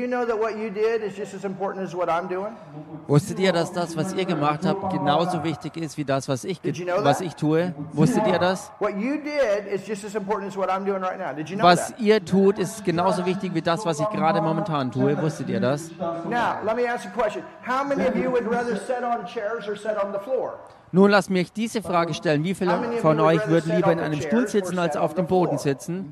Wusstet 3.06 3.38
ihr, 3.38 3.52
dass 3.52 3.72
das, 3.72 3.96
was 3.96 4.12
ihr 4.14 4.24
gemacht 4.24 4.66
habt, 4.66 4.92
genauso 4.92 5.44
wichtig 5.44 5.76
ist 5.76 5.96
wie 5.96 6.04
das, 6.04 6.28
was 6.28 6.42
ich, 6.44 6.60
was 7.02 7.20
ich 7.20 7.34
tue? 7.36 7.72
Wusstet 7.92 8.26
ihr 8.26 8.38
das? 8.38 8.72
Was 11.60 11.94
ihr 11.98 12.24
tut, 12.24 12.58
ist 12.58 12.84
genauso 12.84 13.26
wichtig 13.26 13.54
wie 13.54 13.62
das, 13.62 13.86
was 13.86 14.00
ich 14.00 14.08
gerade 14.08 14.42
momentan 14.42 14.90
tue. 14.90 15.16
Wusstet 15.22 15.48
ihr 15.48 15.60
das? 15.60 15.90
Now, 16.28 16.58
let 16.64 16.74
me 16.76 16.88
ask 16.88 17.06
a 17.06 17.10
question. 17.10 17.44
How 17.64 17.84
many 17.84 18.06
of 18.06 18.16
you 18.16 18.30
would 18.30 18.46
rather 18.50 18.76
sit 18.76 19.04
on 19.04 19.24
chairs 19.26 19.68
or 19.68 19.76
sit 19.76 19.96
on 19.96 20.12
the 20.12 20.18
floor? 20.18 20.58
Nun 20.92 21.10
lasst 21.10 21.30
mich 21.30 21.52
diese 21.52 21.82
Frage 21.82 22.14
stellen. 22.14 22.44
Wie 22.44 22.54
viele 22.54 22.72
von 23.02 23.20
euch 23.20 23.46
würden 23.48 23.74
lieber 23.76 23.92
in 23.92 24.00
einem 24.00 24.20
Stuhl 24.20 24.48
sitzen, 24.48 24.78
als 24.78 24.96
auf 24.96 25.14
dem 25.14 25.26
Boden 25.26 25.58
sitzen? 25.58 26.10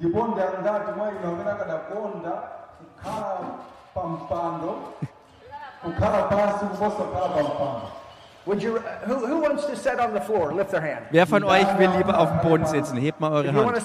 Wer 11.11 11.27
von 11.27 11.45
euch 11.45 11.79
will 11.79 11.91
lieber 11.97 12.19
auf 12.19 12.29
dem 12.31 12.41
Boden 12.49 12.67
sitzen? 12.67 12.97
Hebt 12.99 13.21
mal 13.21 13.33
eure 13.33 13.53
Hand. 13.53 13.83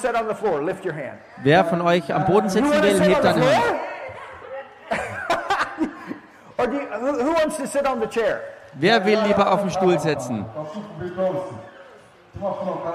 Wer 1.43 1.65
von 1.65 1.81
euch 1.81 2.13
am 2.13 2.25
Boden 2.25 2.49
sitzen 2.49 2.71
will, 2.81 2.99
hebt 3.01 3.23
deine 3.23 3.41
Hand. 3.41 3.63
Or 6.57 6.67
do 6.67 6.73
you, 6.73 6.81
who 6.81 7.33
wants 7.33 7.57
to 7.57 7.65
sit 7.65 7.87
on 7.87 7.99
the 7.99 8.07
chair? 8.07 8.41
Wer 8.73 9.05
will 9.05 9.19
lieber 9.27 9.51
auf 9.51 9.61
dem 9.61 9.69
Stuhl 9.69 9.99
sitzen? 9.99 10.45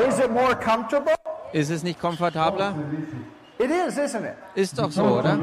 Is 0.09 0.19
it 0.19 0.31
more 0.31 0.57
comfortable? 0.57 1.15
Ist 1.53 1.71
es 1.71 1.83
nicht 1.83 2.01
komfortabler? 2.01 2.75
It 3.59 3.71
is, 3.71 3.97
isn't 3.97 4.25
it? 4.25 4.35
Ist 4.55 4.79
doch 4.79 4.91
so, 4.91 5.03
oder? 5.03 5.39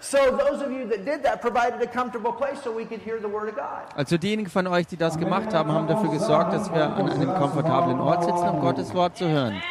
So 0.00 0.18
those 0.18 0.64
of 0.64 0.72
you 0.72 0.88
that 0.88 1.04
did 1.04 1.22
that 1.22 1.40
provided 1.40 1.80
a 1.80 1.86
comfortable 1.86 2.32
place 2.32 2.60
so 2.62 2.72
we 2.72 2.84
could 2.84 3.00
hear 3.00 3.20
the 3.20 3.28
word 3.28 3.48
of 3.48 3.54
God. 3.54 3.96
Also 3.96 4.18
diejenigen 4.18 4.50
von 4.50 4.66
euch, 4.66 4.88
die 4.88 4.96
das 4.96 5.16
gemacht 5.16 5.54
haben, 5.54 5.70
haben 5.70 5.86
dafür 5.86 6.10
gesorgt, 6.10 6.52
dass 6.52 6.72
wir 6.72 6.84
an 6.84 7.08
einem 7.08 7.34
komfortablen 7.34 8.00
Ort 8.00 8.24
sitzen, 8.24 8.48
um 8.48 8.60
Gottes 8.60 8.92
Wort 8.94 9.16
zu 9.16 9.28
hören. 9.28 9.62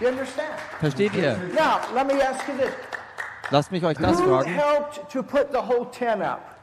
You 0.00 0.08
understand? 0.08 0.48
Versteht 0.78 1.14
ihr? 1.14 1.36
Now, 1.54 1.80
let 1.94 2.06
me 2.06 2.14
ask 2.22 2.46
you 2.46 2.54
this. 2.56 2.70
Lasst 3.50 3.72
mich 3.72 3.84
euch 3.84 3.98
das 3.98 4.20
fragen. 4.20 4.58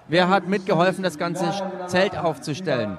Wer 0.10 0.30
hat 0.30 0.48
mitgeholfen, 0.48 1.04
das 1.04 1.18
ganze 1.18 1.46
Zelt 1.88 2.18
aufzustellen? 2.18 2.98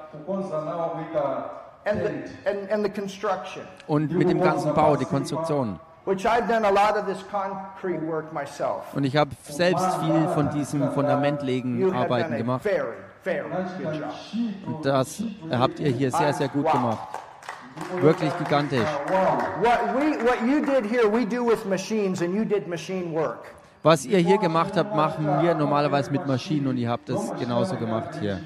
Und 3.86 4.12
mit 4.12 4.28
dem 4.28 4.40
ganzen 4.40 4.74
Bau, 4.74 4.96
die 4.96 5.04
Konstruktion. 5.04 5.80
which 6.08 6.24
I've 6.24 6.48
done 6.48 6.64
a 6.64 6.70
lot 6.70 6.96
of 6.96 7.06
this 7.06 7.22
concrete 7.30 8.00
work 8.06 8.32
myself. 8.32 8.94
Und 8.94 9.04
ich 9.04 9.14
habe 9.14 9.30
selbst 9.42 9.86
viel 10.00 10.28
von 10.28 10.48
diesem 10.50 10.82
You 10.82 10.90
Fundamentlegen 10.92 11.78
have 11.82 11.90
done 11.90 11.98
Arbeiten 11.98 12.36
gemacht. 12.38 12.66
Und 14.66 14.86
das 14.86 15.22
habt 15.50 15.80
ihr 15.80 15.90
hier 15.90 16.10
sehr, 16.10 16.32
sehr 16.32 16.48
gut 16.48 16.70
gemacht. 16.72 17.08
Wirklich 18.00 18.36
gigantisch. 18.38 18.88
What, 19.60 19.94
we, 19.94 20.18
what 20.24 20.40
you 20.46 20.64
did 20.64 20.90
here, 20.90 21.06
we 21.06 21.26
do 21.26 21.44
with 21.44 21.64
machines, 21.66 22.22
and 22.22 22.34
you 22.34 22.44
did 22.44 22.66
machine 22.66 23.12
work. 23.12 23.54
Was 23.82 24.04
ihr 24.04 24.18
hier 24.18 24.38
gemacht 24.38 24.76
habt, 24.76 24.94
machen 24.94 25.26
wir 25.42 25.54
normalerweise 25.54 26.10
mit 26.10 26.26
Maschinen 26.26 26.66
und 26.66 26.76
ihr 26.76 26.90
habt 26.90 27.08
es 27.08 27.32
genauso 27.38 27.76
gemacht 27.76 28.16
hier. 28.20 28.40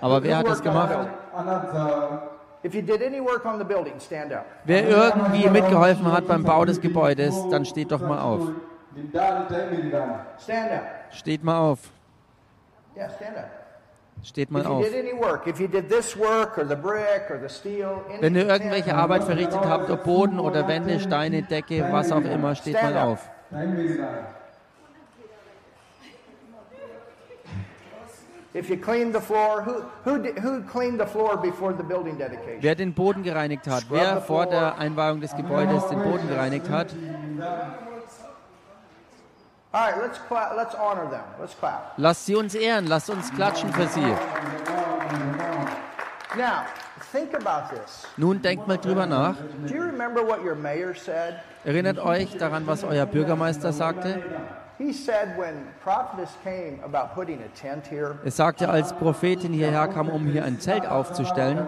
Aber 0.00 0.22
wer 0.22 0.38
hat 0.38 0.48
das 0.48 0.62
gemacht? 0.62 1.08
Wer 4.64 4.88
irgendwie 4.88 5.48
mitgeholfen 5.50 6.12
hat 6.12 6.26
beim 6.26 6.42
Bau 6.42 6.64
des 6.64 6.80
Gebäudes, 6.80 7.34
dann 7.50 7.64
steht 7.64 7.92
doch 7.92 8.00
mal 8.00 8.20
auf. 8.20 8.48
Steht 11.10 11.44
mal 11.44 11.58
auf. 11.58 11.78
Steht 14.22 14.50
mal 14.50 14.64
auf. 14.64 14.86
Wenn 18.20 18.34
ihr 18.36 18.48
irgendwelche 18.48 18.94
Arbeit 18.94 19.24
verrichtet 19.24 19.60
habt, 19.66 19.90
ob 19.90 20.04
Boden 20.04 20.40
oder 20.40 20.66
Wände, 20.66 20.98
Steine, 21.00 21.42
Decke, 21.42 21.86
was 21.90 22.10
auch 22.10 22.24
immer, 22.24 22.54
steht 22.54 22.82
mal 22.82 22.96
auf. 22.96 23.30
If 28.54 28.70
you 28.70 28.76
cleaned 28.76 29.14
the 29.14 29.20
floor, 29.20 29.62
who 29.62 29.84
who 30.04 30.22
did, 30.22 30.38
who 30.38 30.62
cleaned 30.62 30.98
the 30.98 31.06
floor 31.06 31.36
before 31.36 31.72
the 31.72 31.82
building 31.82 32.16
dedication? 32.18 32.62
Wer 32.62 32.74
den 32.74 32.94
Boden 32.94 33.22
gereinigt 33.22 33.66
hat, 33.66 33.84
wer 33.90 34.20
vor 34.20 34.46
der 34.46 34.78
Einweihung 34.78 35.20
des 35.20 35.34
Gebäudes 35.34 35.86
den 35.88 36.02
Boden 36.02 36.28
gereinigt 36.28 36.68
hat, 36.68 36.94
All 39.72 39.80
right, 39.80 40.00
let's 40.00 40.18
clap, 40.28 40.56
let's 40.56 40.74
honor 40.76 41.10
them. 41.10 41.24
Let's 41.40 41.54
clap. 41.54 41.94
lasst 41.96 42.26
sie 42.26 42.36
uns 42.36 42.54
ehren, 42.54 42.86
lasst 42.86 43.10
uns 43.10 43.32
klatschen 43.32 43.72
für 43.72 43.88
sie. 43.88 44.14
Now. 46.36 46.64
Nun 48.16 48.42
denkt 48.42 48.66
mal 48.66 48.78
drüber 48.78 49.06
nach. 49.06 49.36
Do 49.66 49.74
you 49.74 49.82
remember 49.82 50.26
what 50.26 50.44
your 50.44 50.54
mayor 50.54 50.94
said? 50.94 51.36
Erinnert 51.64 51.98
euch 51.98 52.36
daran, 52.36 52.66
was 52.66 52.84
euer 52.84 53.06
Bürgermeister 53.06 53.72
sagte? 53.72 54.22
He 54.76 54.92
said 54.92 55.38
when 55.38 55.68
prophetess 55.84 56.30
came 56.42 56.80
about 56.82 57.14
putting 57.14 57.38
a 57.40 57.48
tent 57.60 57.86
here, 57.86 58.18
Er 58.24 58.30
sagte, 58.32 58.68
als 58.68 58.92
Prophetin 58.92 59.52
hierher 59.52 59.86
kam, 59.86 60.08
um 60.08 60.26
hier 60.26 60.44
ein 60.44 60.58
Zelt 60.58 60.84
aufzustellen, 60.84 61.58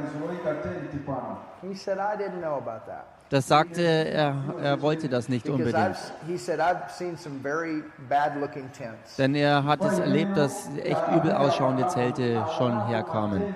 he 1.63 1.73
said 1.75 1.99
I 1.99 2.17
didn't 2.17 2.41
know 2.41 2.57
about 2.57 2.85
that. 2.87 3.05
das 3.31 3.47
sagte 3.47 3.83
er, 3.83 4.35
er 4.61 4.83
wollte 4.83 5.09
das 5.09 5.29
nicht 5.29 5.49
unbedingt. 5.49 5.77
I've, 5.77 5.97
he 6.27 6.37
said 6.37 6.59
I've 6.59 6.91
seen 6.91 7.17
some 7.17 7.39
very 7.41 7.85
bad-looking 8.09 8.73
tents. 8.73 9.15
Denn 9.17 9.37
er 9.37 9.63
hat 9.63 9.85
es 9.85 10.01
erlebt, 10.01 10.37
dass 10.37 10.69
echt 10.83 11.03
übel 11.15 11.31
ausschauende 11.33 11.87
Zelte 11.87 12.45
schon 12.59 12.89
herkamen. 12.89 13.55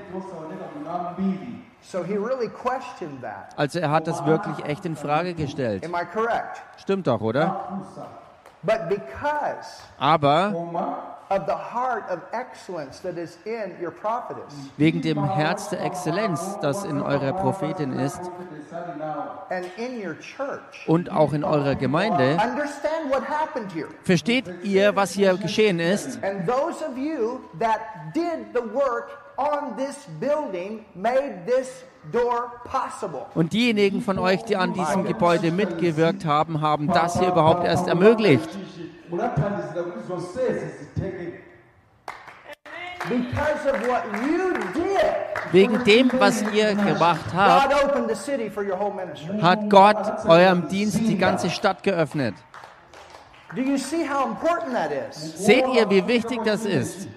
So 1.83 2.05
he 2.05 2.17
really 2.17 2.49
questioned 2.49 3.23
that. 3.23 3.55
Also 3.57 3.79
er 3.81 3.91
hat 3.91 4.07
das 4.07 4.25
wirklich 4.27 4.65
echt 4.65 4.85
in 4.85 4.97
Frage 4.97 5.35
gestellt. 5.35 5.85
Am 5.85 5.95
I 5.95 6.05
correct? 6.05 6.63
Stimmt 6.79 7.07
doch, 7.07 7.21
oder? 7.21 7.81
But 8.63 8.89
because 8.89 9.81
Aber 9.99 10.53
of 11.31 11.47
the 11.47 11.55
heart 11.55 12.11
of 12.11 12.21
excellence 12.33 13.01
that 13.01 13.17
is 13.17 13.39
in 13.47 13.73
your 13.81 13.91
prophetess 13.93 14.53
wegen 14.77 15.01
dem 15.01 15.25
Herz 15.25 15.71
der 15.71 15.83
Exzellenz, 15.83 16.59
das 16.61 16.85
in 16.85 17.01
eurer 17.01 17.33
Prophetin 17.33 17.93
ist 17.93 18.21
and 19.49 19.67
in 19.79 20.05
your 20.05 20.19
church, 20.19 20.87
und 20.87 21.11
auch 21.11 21.33
in 21.33 21.45
eurer 21.45 21.77
Gemeinde, 21.77 22.37
versteht 24.03 24.47
ihr, 24.65 24.95
was 24.97 25.13
hier 25.13 25.37
geschehen 25.37 25.79
ist? 25.79 26.19
On 29.41 29.75
this 29.75 30.07
building 30.21 30.85
made 30.95 31.47
this 31.47 31.83
door 32.13 32.53
possible. 32.65 33.25
Und 33.35 33.55
diejenigen 33.55 34.03
von 34.03 34.19
euch, 34.19 34.45
die 34.45 34.57
an 34.57 34.75
diesem 34.75 35.05
Gebäude 35.05 35.51
mitgewirkt 35.51 36.27
haben, 36.27 36.61
haben 36.61 36.89
das 36.89 37.19
hier 37.19 37.29
überhaupt 37.29 37.65
erst 37.65 37.89
ermöglicht. 37.89 38.51
Because 43.09 43.67
of 43.67 43.89
what 43.89 44.03
you 44.29 44.53
did, 44.75 45.31
Wegen 45.53 45.85
dem, 45.85 46.11
was 46.19 46.43
ihr 46.53 46.75
gemacht 46.75 47.33
habt, 47.35 47.75
hat 49.43 49.71
Gott 49.71 50.27
eurem 50.27 50.69
Dienst 50.69 50.99
die 51.01 51.17
ganze 51.17 51.49
Stadt 51.49 51.83
geöffnet. 51.83 52.35
Seht 55.13 55.67
ihr, 55.75 55.91
wie 55.91 56.07
wichtig 56.07 56.41
das 56.45 56.65
ist? 56.65 57.09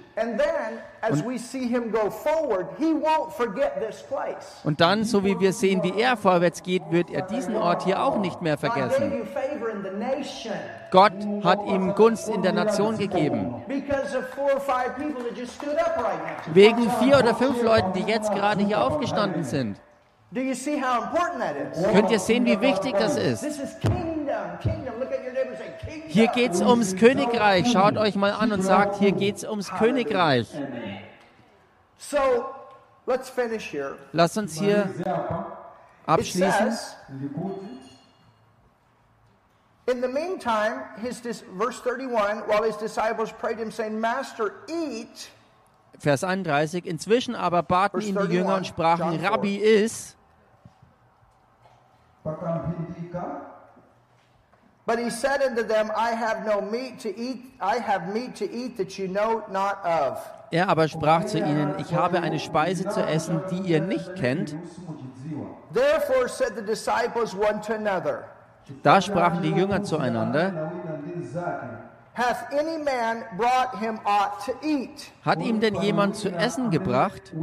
Und 4.63 4.81
dann, 4.81 5.03
so 5.03 5.23
wie 5.23 5.39
wir 5.39 5.53
sehen, 5.53 5.81
wie 5.83 5.99
er 5.99 6.17
vorwärts 6.17 6.61
geht, 6.61 6.83
wird 6.91 7.09
er 7.09 7.23
diesen 7.23 7.55
Ort 7.55 7.83
hier 7.83 8.03
auch 8.03 8.17
nicht 8.17 8.41
mehr 8.41 8.57
vergessen. 8.57 9.11
Gott 10.91 11.13
hat 11.43 11.65
ihm 11.65 11.95
Gunst 11.95 12.29
in 12.29 12.41
der 12.43 12.53
Nation 12.53 12.97
gegeben. 12.97 13.63
Wegen 16.53 16.91
vier 16.99 17.17
oder 17.17 17.35
fünf 17.35 17.63
Leuten, 17.63 17.93
die 17.93 18.03
jetzt 18.03 18.31
gerade 18.31 18.63
hier 18.63 18.81
aufgestanden 18.83 19.43
sind. 19.43 19.77
Do 20.33 20.41
you 20.41 20.55
see 20.55 20.81
how 20.81 21.03
important 21.03 21.39
that 21.41 21.55
is? 21.55 21.93
Könnt 21.93 22.09
ihr 22.09 22.17
sehen, 22.17 22.43
wie 22.45 22.59
wichtig 22.59 22.95
das 22.97 23.17
ist? 23.17 23.45
Hier 26.07 26.27
geht 26.27 26.51
es 26.51 26.61
ums 26.61 26.95
Königreich. 26.95 27.71
Schaut 27.71 27.97
euch 27.97 28.15
mal 28.15 28.31
an 28.31 28.51
und 28.51 28.61
sagt, 28.61 28.97
hier 28.99 29.11
geht 29.11 29.37
es 29.37 29.43
ums 29.43 29.69
Königreich. 29.69 30.47
So, 31.97 32.17
let's 33.05 33.29
finish 33.29 33.71
here. 33.71 33.97
Lasst 34.11 34.37
uns 34.37 34.59
hier 34.59 34.89
abschließen. 36.05 36.77
in 39.87 40.01
the 40.01 40.07
meantime, 40.07 40.81
his 41.01 41.19
verse 41.57 41.79
31, 41.81 42.47
while 42.47 42.63
his 42.63 42.77
disciples 42.77 43.31
prayed 43.31 43.59
him, 43.59 43.71
saying, 43.71 43.99
Master, 43.99 44.63
eat. 44.69 45.29
Vers 45.99 46.23
31. 46.23 46.85
Inzwischen 46.85 47.35
aber 47.35 47.63
baten 47.63 48.01
ihn 48.01 48.17
die 48.17 48.33
Jünger 48.33 48.55
und 48.55 48.67
sprachen, 48.67 49.23
Rabbi, 49.23 49.57
iss. 49.57 50.15
But 54.85 54.99
he 54.99 55.09
said 55.09 55.41
unto 55.41 55.63
them, 55.63 55.91
I 55.95 56.11
have 56.11 56.45
no 56.45 56.59
meat 56.59 56.99
to 56.99 57.17
eat. 57.17 57.53
I 57.61 57.77
have 57.77 58.13
meat 58.13 58.35
to 58.35 58.51
eat 58.51 58.75
that 58.77 58.99
you 58.99 59.07
know 59.07 59.43
not 59.49 59.83
of. 59.85 60.19
Er 60.51 60.67
aber 60.67 60.87
sprach 60.87 61.25
zu 61.25 61.39
ihnen, 61.39 61.75
ich 61.79 61.95
habe 61.95 62.21
eine 62.21 62.39
Speise 62.39 62.87
zu 62.89 63.01
essen, 63.01 63.41
die 63.49 63.61
ihr 63.71 63.81
nicht 63.81 64.15
kennt. 64.15 64.55
Therefore 65.73 66.27
said 66.27 66.55
the 66.55 66.61
disciples 66.61 67.33
one 67.33 67.61
to 67.61 67.73
another, 67.73 68.25
Da 68.83 69.01
sprachen 69.01 69.41
die 69.41 69.51
Jünger 69.51 69.83
zueinander, 69.83 70.71
na 72.15 72.25
wina 72.51 72.53
ndi 72.53 72.53
nzake 72.53 72.53
Hath 72.53 72.53
any 72.53 72.77
man 72.77 73.25
brought 73.37 73.79
him 73.79 73.99
aught 74.05 74.45
to 74.45 74.53
eat? 74.61 75.11
hat 75.23 75.39
ihm 75.41 75.59
denn 75.59 75.75
jemand 75.81 76.15
zu 76.15 76.29
essen 76.29 76.69
gebracht? 76.69 77.33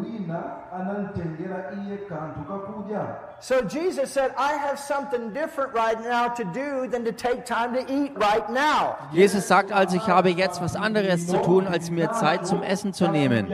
So 3.40 3.54
Jesus 3.62 4.12
said, 4.12 4.32
I 4.36 4.52
have 4.52 4.78
something 4.78 5.32
different 5.32 5.74
right 5.74 6.00
now 6.00 6.28
to 6.28 6.44
do 6.44 6.86
than 6.88 7.04
to 7.04 7.12
take 7.12 7.44
time 7.44 7.74
to 7.74 7.80
eat 7.92 8.12
right 8.16 8.48
now. 8.50 8.96
Jesus 9.12 9.48
sagt 9.48 9.72
also, 9.72 9.96
ich 9.96 10.06
habe 10.06 10.30
jetzt 10.30 10.60
was 10.60 10.76
anderes 10.76 11.26
zu 11.26 11.38
tun, 11.42 11.66
als 11.66 11.90
mir 11.90 12.12
Zeit 12.12 12.46
zum 12.46 12.62
Essen 12.62 12.92
zu 12.92 13.08
nehmen. 13.08 13.48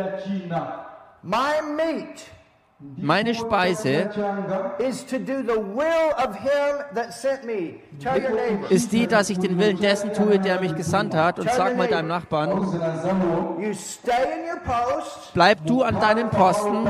My 1.22 1.62
meat 1.76 2.26
Meine 2.78 3.34
Speise 3.34 4.10
ist 4.78 5.10
die, 8.92 9.06
dass 9.06 9.30
ich 9.30 9.38
den 9.38 9.58
Willen 9.58 9.80
dessen 9.80 10.12
tue, 10.12 10.38
der 10.38 10.60
mich 10.60 10.74
gesandt 10.74 11.14
hat. 11.14 11.38
Und 11.38 11.50
sag 11.50 11.74
mal 11.78 11.88
deinem 11.88 12.08
Nachbarn, 12.08 12.50
bleib 15.32 15.66
du 15.66 15.82
an 15.82 16.00
deinem 16.00 16.28
Posten. 16.28 16.86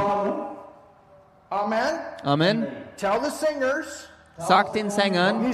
Amen. 1.50 1.94
Amen. 2.24 2.66
Tell 2.96 3.20
the 3.22 3.30
singers, 3.30 4.08
Sagt 4.38 4.74
den 4.74 4.90
Sängern, 4.90 5.46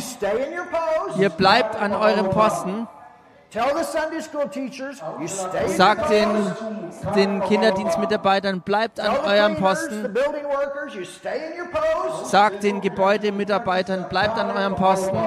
ihr 1.18 1.30
bleibt 1.30 1.76
an 1.76 1.92
eurem 1.92 2.30
Posten. 2.30 2.88
Sagt 5.66 6.10
den, 6.10 6.28
den 7.14 7.42
Kinderdienstmitarbeitern, 7.42 8.62
bleibt 8.62 8.98
an 8.98 9.14
Tell 9.14 9.20
the 9.24 9.30
eurem 9.30 9.56
Posten. 9.56 10.16
Sagt 12.24 12.62
den 12.62 12.80
Gebäudemitarbeitern, 12.80 14.08
bleibt 14.08 14.38
an 14.38 14.56
eurem 14.56 14.74
Posten. 14.74 15.18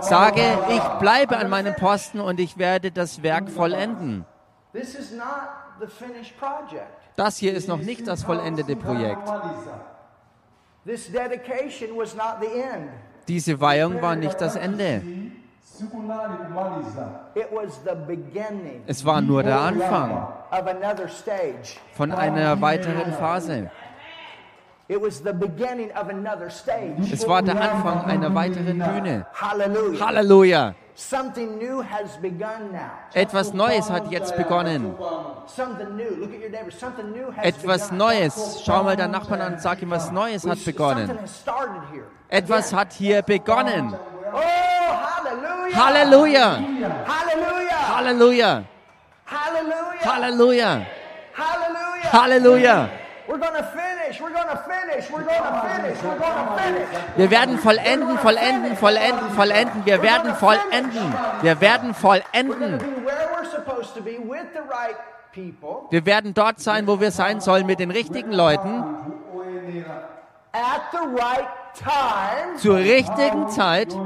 Sage, 0.00 0.58
ich 0.68 0.82
bleibe 1.00 1.38
an 1.38 1.48
meinem 1.48 1.74
Posten 1.74 2.20
und 2.20 2.38
ich 2.38 2.58
werde 2.58 2.90
das 2.90 3.22
Werk 3.22 3.48
vollenden. 3.48 4.26
Das 7.16 7.38
hier 7.38 7.54
ist 7.54 7.66
noch 7.66 7.78
nicht 7.78 8.06
das 8.06 8.24
vollendete 8.24 8.76
Projekt. 8.76 9.26
This 10.86 11.10
dedication 11.12 11.96
was 11.96 12.14
not 12.14 12.40
the 12.40 12.46
end. 12.46 12.90
Diese 13.30 13.60
Weihung 13.60 14.02
war 14.02 14.16
nicht 14.16 14.40
das 14.40 14.56
Ende. 14.56 15.02
Es 18.88 19.04
war 19.04 19.20
nur 19.20 19.44
der 19.44 19.60
Anfang 19.60 20.26
von 21.94 22.10
einer 22.10 22.60
weiteren 22.60 23.12
Phase. 23.12 23.70
Es 24.88 25.24
war 27.28 27.42
der 27.42 27.70
Anfang 27.70 28.04
einer 28.04 28.34
weiteren 28.34 28.78
Bühne. 28.78 29.26
Halleluja! 30.00 30.74
Something 31.00 31.56
new 31.56 31.80
has 31.80 32.18
begun 32.18 32.72
now. 32.72 32.90
Etwas 33.14 33.54
Neues 33.54 33.88
hat 33.90 34.10
jetzt 34.12 34.36
begonnen. 34.36 34.94
Something 35.46 35.96
new. 35.96 36.10
Look 36.20 36.34
at 36.34 36.40
your 36.40 36.50
neighbor. 36.50 36.70
Something 36.70 37.10
new 37.12 37.32
has 37.34 37.42
Etwas. 37.42 37.90
Neues. 37.90 38.62
Schau 38.62 38.82
mal 38.82 38.96
deinen 38.96 39.12
Nachbarn 39.12 39.40
an 39.40 39.52
und 39.54 39.62
sag 39.62 39.80
ihm, 39.80 39.90
was 39.90 40.12
Neues 40.12 40.46
hat 40.46 40.62
begonnen. 40.62 41.18
Etwas 42.28 42.74
hat 42.74 42.92
hier 42.92 43.22
begonnen. 43.22 43.94
Oh, 44.32 44.38
hallelujah. 44.38 45.74
Halleluja! 45.74 46.56
Hallelujah. 47.06 47.96
Halleluja! 47.96 48.64
Hallelujah. 49.24 50.04
Halleluja! 50.04 50.86
Hallelujah. 51.32 52.12
Halleluja! 52.12 52.88
Wir 57.16 57.30
werden 57.30 57.58
vollenden, 57.58 58.18
vollenden, 58.18 58.76
vollenden, 58.76 59.30
vollenden. 59.30 59.86
Wir 59.86 60.02
werden 60.02 60.34
vollenden. 60.34 61.14
Wir 61.42 61.60
werden 61.60 61.94
vollenden. 61.94 62.80
Wir 65.90 66.06
werden 66.06 66.34
dort 66.34 66.60
sein, 66.60 66.86
wo 66.86 67.00
wir 67.00 67.10
sein 67.12 67.40
sollen, 67.40 67.66
mit 67.66 67.78
den 67.78 67.90
richtigen 67.90 68.32
Leuten, 68.32 68.84
zur 72.56 72.76
richtigen 72.76 73.48
Zeit, 73.48 73.96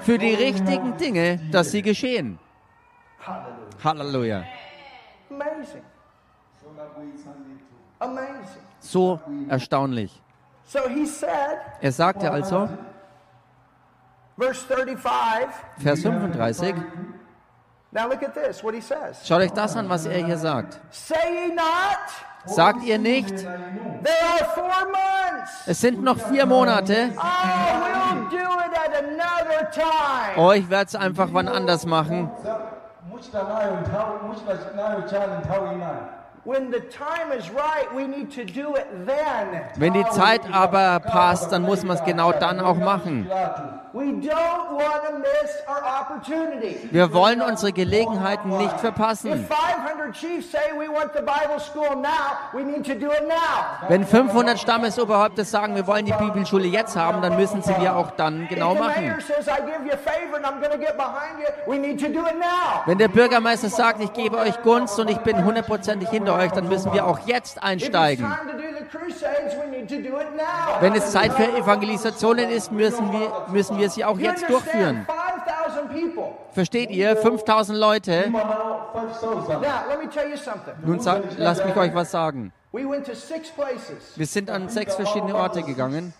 für 0.00 0.18
die 0.18 0.34
richtigen 0.34 0.96
Dinge, 0.98 1.40
dass 1.50 1.70
sie 1.70 1.80
geschehen. 1.82 2.38
Halleluja. 3.82 4.44
Amazing. 5.30 5.82
So 8.80 9.20
erstaunlich. 9.48 10.22
Er 11.80 11.92
sagte 11.92 12.30
also, 12.30 12.68
verse 14.38 14.64
35. 14.66 15.48
Vers 15.78 16.02
35, 16.02 16.74
Now 17.92 18.06
look 18.08 18.22
at 18.22 18.32
this, 18.34 18.62
what 18.62 18.74
he 18.74 18.80
says. 18.80 19.26
schaut 19.26 19.40
euch 19.40 19.50
das 19.50 19.76
an, 19.76 19.88
was 19.88 20.06
er 20.06 20.24
hier 20.24 20.38
sagt. 20.38 20.80
Sagt 22.46 22.84
ihr 22.84 22.98
nicht, 22.98 23.34
es 25.66 25.80
sind 25.80 26.02
noch 26.02 26.18
vier 26.18 26.46
Monate, 26.46 27.10
Oh, 30.36 30.48
oh, 30.48 30.52
ich 30.52 30.70
werde 30.70 30.86
es 30.86 30.94
einfach 30.94 31.28
wann 31.32 31.48
anders 31.48 31.84
machen. 31.84 32.30
Muchita 36.46 36.60
nayo 36.60 36.70
nthawi 36.70 36.70
muchita 36.70 36.70
nayo 36.70 36.70
chani 36.70 36.70
nthawi 36.70 36.70
inayo 36.70 36.70
When 36.70 36.70
the 36.70 36.80
time 36.80 37.32
is 37.32 37.50
right, 37.50 37.94
we 37.94 38.06
need 38.06 38.30
to 38.30 38.46
do 38.46 38.74
it 38.74 38.86
then. 39.06 39.60
Wenn 39.76 39.92
die 39.92 40.08
Zeit 40.08 40.40
aber 40.50 40.98
passt, 41.00 41.52
dann 41.52 41.62
muss 41.62 41.84
man 41.84 41.98
es 41.98 42.04
genau 42.04 42.32
dann 42.32 42.60
auch 42.60 42.76
machen. 42.76 43.24
pilatu 43.24 43.80
We 43.92 44.04
don't 44.04 44.76
want 44.76 45.02
to 45.08 45.18
miss 45.18 45.50
our 45.66 45.82
opportunity. 46.00 46.88
Wir 46.92 47.12
wollen 47.12 47.42
unsere 47.42 47.72
Gelegenheiten 47.72 48.56
nicht 48.56 48.78
verpassen. 48.78 49.32
500 49.32 50.12
chiefs 50.12 50.52
say 50.52 50.70
we 50.78 50.88
want 50.88 51.12
the 51.12 51.22
Bible 51.22 51.58
school 51.58 51.96
now, 52.00 52.38
we 52.54 52.62
need 52.62 52.84
to 52.84 52.94
do 52.94 53.10
it 53.10 53.26
now. 53.26 53.88
Wenn 53.88 54.06
500 54.06 54.60
Stammesoberhäupter 54.60 55.44
sagen, 55.44 55.74
wir 55.74 55.88
wollen 55.88 56.06
die 56.06 56.12
Bibelschule 56.12 56.68
jetzt 56.68 56.96
haben, 56.96 57.20
dann 57.20 57.34
müssen 57.34 57.62
sie 57.62 57.76
wir 57.80 57.96
auch 57.96 58.12
dann 58.12 58.46
genau 58.48 58.76
machen. 58.76 59.16
Wenn 62.86 62.98
der 62.98 63.08
Bürgermeister 63.08 63.68
sagt, 63.68 64.00
ich 64.00 64.12
gebe 64.12 64.38
euch 64.38 64.62
Gunst 64.62 65.00
und 65.00 65.10
ich 65.10 65.18
bin 65.18 65.44
hundertprozentig 65.44 66.08
hinter 66.10 66.29
euch, 66.34 66.52
dann 66.52 66.68
müssen 66.68 66.92
wir 66.92 67.06
auch 67.06 67.20
jetzt 67.26 67.62
einsteigen. 67.62 68.26
Wenn 70.80 70.94
es 70.94 71.12
Zeit 71.12 71.32
für 71.32 71.56
Evangelisationen 71.56 72.50
ist, 72.50 72.72
müssen 72.72 73.12
wir, 73.12 73.46
müssen 73.48 73.78
wir 73.78 73.90
sie 73.90 74.04
auch 74.04 74.18
jetzt 74.18 74.48
durchführen. 74.48 75.06
5,000 75.06 75.90
people. 75.90 76.32
Versteht 76.52 76.90
ihr? 76.90 77.16
5000 77.16 77.78
Leute. 77.78 78.12
imanawo 78.12 78.80
5000 78.92 79.62
Now, 79.62 79.68
let 79.88 80.02
me 80.02 80.08
tell 80.08 80.28
you 80.30 80.36
something. 80.36 80.74
Nun 80.84 81.00
lasst 81.36 81.64
mich 81.64 81.76
euch 81.76 81.94
was 81.94 82.10
sagen. 82.10 82.52
Wir 82.72 84.26
sind 84.26 84.50
an 84.50 84.68
sechs 84.68 84.94
verschiedene 84.94 85.34
Orte 85.34 85.62
gegangen. 85.62 86.14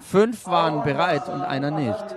Fünf 0.00 0.46
waren 0.46 0.82
bereit 0.82 1.28
und 1.28 1.42
einer 1.42 1.70
nicht. 1.70 2.16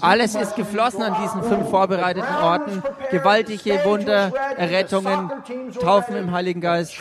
alles 0.00 0.34
ist 0.34 0.56
geflossen 0.56 1.02
an 1.02 1.16
diesen 1.22 1.42
fünf 1.42 1.70
vorbereiteten 1.70 2.34
Orten. 2.42 2.82
Gewaltige 3.10 3.84
Wunder, 3.84 4.32
Errettungen, 4.56 5.30
Taufen 5.80 6.16
im 6.16 6.32
Heiligen 6.32 6.60
Geist. 6.60 6.94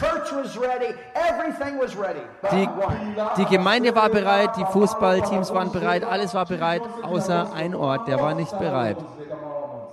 Die, 2.52 2.70
die 3.38 3.46
Gemeinde 3.46 3.96
war 3.96 4.10
bereit, 4.10 4.58
die 4.58 4.66
Fußballteams 4.66 5.54
waren 5.54 5.72
bereit, 5.72 6.04
alles 6.04 6.34
war 6.34 6.46
bereit, 6.46 6.82
außer 7.04 7.54
ein 7.54 7.76
Ort, 7.76 8.08
der 8.08 8.20
war 8.20 8.34
nicht 8.34 8.58
bereit. 8.58 8.98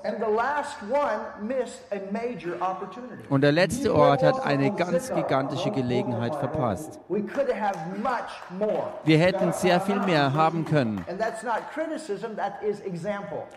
And 0.05 0.17
the 0.21 0.31
last 0.31 0.77
one 0.83 1.21
missed 1.47 1.81
a 1.91 2.01
major 2.13 2.55
opportunity. 2.61 3.25
Und 3.29 3.41
der 3.43 3.53
letzte 3.53 3.95
Ort 3.95 4.23
hat 4.23 4.45
eine 4.47 4.73
ganz 4.73 5.13
gigantische 5.13 5.71
Gelegenheit 5.71 6.35
verpasst. 6.37 7.01
We 7.09 7.23
could 7.23 7.53
have 7.53 7.77
much 8.03 8.31
more. 8.59 8.93
Wir 9.05 9.19
hätten 9.19 9.53
sehr 9.53 9.81
viel 9.81 10.01
mehr 10.01 10.33
haben 10.33 10.65
können. 10.65 11.05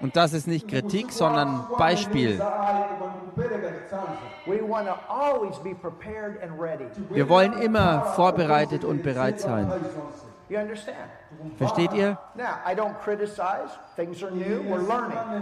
Und 0.02 0.16
das 0.16 0.34
ist 0.34 0.48
nicht 0.48 0.68
Kritik, 0.68 1.12
sondern 1.12 1.68
Beispiel. 1.78 2.40
Wir 7.10 7.30
wollen 7.30 7.54
immer 7.62 8.04
vorbereitet 8.16 8.84
und 8.84 9.04
bereit 9.04 9.40
sein. 9.40 9.72
You 10.50 10.58
understand? 10.60 10.98
Versteht 11.58 11.94
ihr? 11.94 12.18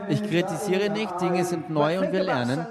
Ich 0.10 0.24
kritisiere 0.24 0.90
nicht, 0.90 1.22
Dinge 1.22 1.44
sind 1.46 1.70
neu 1.70 2.00
und 2.00 2.12
wir 2.12 2.24
lernen. 2.24 2.66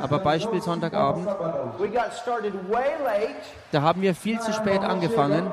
Aber 0.00 0.18
Beispiel 0.18 0.60
Sonntagabend, 0.60 1.28
da 3.72 3.82
haben 3.82 4.02
wir 4.02 4.14
viel 4.14 4.40
zu 4.40 4.52
spät 4.52 4.80
angefangen. 4.80 5.52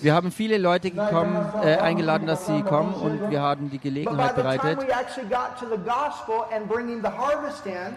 Wir 0.00 0.14
haben 0.14 0.32
viele 0.32 0.58
Leute 0.58 0.90
gekommen, 0.90 1.52
äh, 1.62 1.76
eingeladen, 1.76 2.26
dass 2.26 2.46
sie 2.46 2.62
kommen 2.62 2.94
und 2.94 3.30
wir 3.30 3.40
haben 3.40 3.70
die 3.70 3.78
Gelegenheit 3.78 4.34
bereitet. 4.34 4.78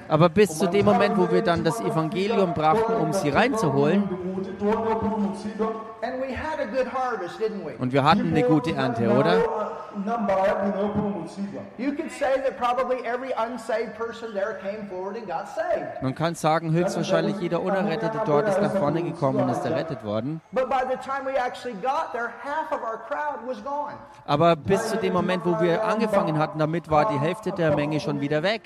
Aber 0.07 0.29
bis 0.29 0.57
zu 0.57 0.67
dem 0.67 0.85
Moment, 0.85 1.17
wo 1.17 1.29
wir 1.31 1.41
dann 1.43 1.63
das 1.63 1.79
Evangelium 1.81 2.53
brachten, 2.53 2.93
um 2.93 3.13
sie 3.13 3.29
reinzuholen, 3.29 3.54
kuti 3.63 4.51
tione 4.59 4.91
opulumutsidwa 4.91 5.67
and 6.03 6.21
we 6.21 6.31
had 6.33 6.59
a 6.59 6.65
good 6.67 6.87
harvest, 6.87 7.39
didn't 7.39 7.65
we? 7.65 7.73
und 7.79 7.91
wir 7.93 8.03
hatten 8.03 8.27
eine 8.27 8.43
gute 8.43 8.75
Ernte, 8.75 9.09
oder? 9.09 9.41
nambala 10.05 10.47
yabwino 10.47 10.81
yopulumutsidwa 10.81 11.61
You 11.77 11.93
could 11.93 12.11
say 12.11 12.35
that 12.41 12.57
probably 12.57 12.97
every 13.05 13.31
unsaved 13.37 13.95
person 13.95 14.33
there 14.33 14.59
came 14.61 14.87
forward 14.89 15.15
and 15.17 15.27
got 15.27 15.47
saved. 15.55 16.01
Man 16.01 16.15
kann 16.15 16.35
sagen, 16.35 16.71
höchstwahrscheinlich 16.71 17.39
jeder 17.39 17.61
Unerrettete 17.61 18.21
dort 18.25 18.47
ist 18.47 18.61
nach 18.61 18.75
vorne 18.75 19.03
gekommen 19.03 19.41
und 19.41 19.49
ist 19.49 19.65
errettet 19.65 20.03
worden. 20.03 20.41
But 20.51 20.69
by 20.69 20.83
the 20.89 20.97
time 20.97 21.25
we 21.25 21.37
actually 21.37 21.75
got 21.81 22.11
there, 22.11 22.31
half 22.43 22.71
of 22.71 22.81
our 22.81 22.97
crowd 23.07 23.47
was 23.47 23.63
gone. 23.63 23.95
Aber 24.25 24.55
bis 24.55 24.89
zu 24.89 24.97
dem 24.97 25.13
Moment, 25.13 25.45
wo 25.45 25.59
wir 25.59 25.83
angefangen 25.83 26.37
hatten 26.37 26.59
damit, 26.59 26.89
war 26.89 27.09
die 27.09 27.19
Hälfte 27.19 27.51
der 27.51 27.75
Menge 27.75 27.99
schon 27.99 28.19
wieder 28.21 28.43
weg. 28.43 28.61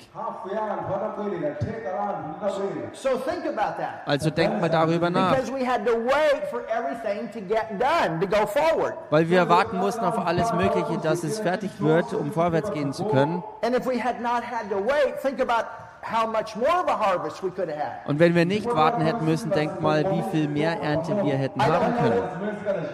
Also 4.06 4.30
denkt 4.30 4.60
mal 4.60 4.68
darüber 4.86 5.10
nach. 5.10 5.36
Because 5.36 5.52
we 5.52 5.66
had 5.66 5.84
to 5.86 5.92
wait 5.92 6.48
for 6.50 6.62
everything 6.68 7.30
to 7.32 7.40
get 7.40 7.78
done 7.78 8.20
to 8.20 8.26
go 8.26 8.46
forward. 8.46 8.94
Weil 9.10 9.28
wir 9.28 9.48
warten 9.48 9.78
mussten 9.78 10.04
auf 10.04 10.18
alles 10.26 10.52
Mögliche, 10.52 10.98
dass 11.02 11.24
es 11.24 11.40
fertig 11.40 11.70
wird, 11.78 12.12
um 12.12 12.32
vorwärts 12.32 12.72
gehen 12.72 12.92
zu 12.92 13.04
können. 13.04 13.42
And 13.62 13.76
if 13.76 13.86
we 13.86 14.02
had 14.02 14.20
not 14.20 14.42
had 14.42 14.70
to 14.70 14.76
wait, 14.76 15.20
think 15.22 15.40
about 15.40 15.66
Und 18.06 18.18
wenn 18.18 18.34
wir 18.34 18.44
nicht 18.46 18.66
warten 18.66 19.02
hätten 19.02 19.24
müssen, 19.24 19.50
denkt 19.50 19.80
mal, 19.80 20.04
wie 20.10 20.22
viel 20.30 20.48
mehr 20.48 20.80
Ernte 20.80 21.16
wir 21.22 21.34
hätten 21.34 21.60
haben 21.62 21.96
können. 21.96 22.22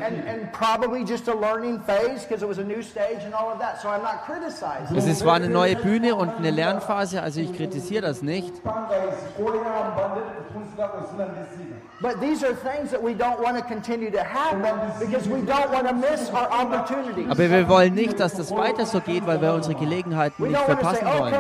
And, 0.03 0.29
and 0.29 0.53
probably 0.53 1.03
just 1.05 1.29
a 1.29 1.35
learning 1.35 1.81
phase 1.81 2.25
because 2.25 2.43
it 2.43 2.49
was 2.49 2.59
a 2.59 2.65
new 2.65 2.83
stage 2.83 3.25
and 3.25 3.35
all 3.35 3.53
of 3.53 3.59
that. 3.59 3.81
So 3.81 3.89
I'm 3.89 4.03
not 4.03 4.25
criticizing. 4.27 4.97
Es 4.97 5.19
zwar 5.19 5.35
eine 5.35 5.49
neue 5.49 5.77
Bühne 5.77 6.15
und 6.15 6.31
eine 6.37 6.51
Lernphase, 6.51 7.23
also 7.23 7.41
ich 7.41 7.57
kritisiere 7.57 8.03
das 8.03 8.23
nicht. 8.23 8.63
panga 8.63 8.97
izi 9.09 9.43
koyamba 9.43 10.11
ndekuphunzirako 10.13 10.99
zina 11.11 11.25
ndi 11.25 11.43
zina 11.57 11.77
But 11.99 12.21
these 12.21 12.45
are 12.45 12.53
things 12.53 12.91
that 12.91 13.03
we 13.03 13.15
don't 13.15 13.41
want 13.43 13.57
to 13.57 13.63
continue 13.63 14.11
to 14.11 14.23
happen 14.23 14.61
because 15.01 15.27
we 15.27 15.41
don't 15.41 15.73
want 15.73 15.89
to 15.89 15.95
miss 15.95 16.29
our 16.31 16.47
opportunities. 16.53 17.31
Aber 17.31 17.51
wir 17.51 17.69
wollen 17.71 17.95
nicht, 17.95 18.21
dass 18.21 18.35
das 18.35 18.51
weiter 18.55 18.85
so 18.85 19.01
geht, 19.01 19.27
weil 19.27 19.41
wir 19.41 19.55
unsere 19.55 19.75
Gelegenheiten 19.77 20.43
nicht 20.47 20.61
verpassen 20.61 21.07
wollen. 21.07 21.35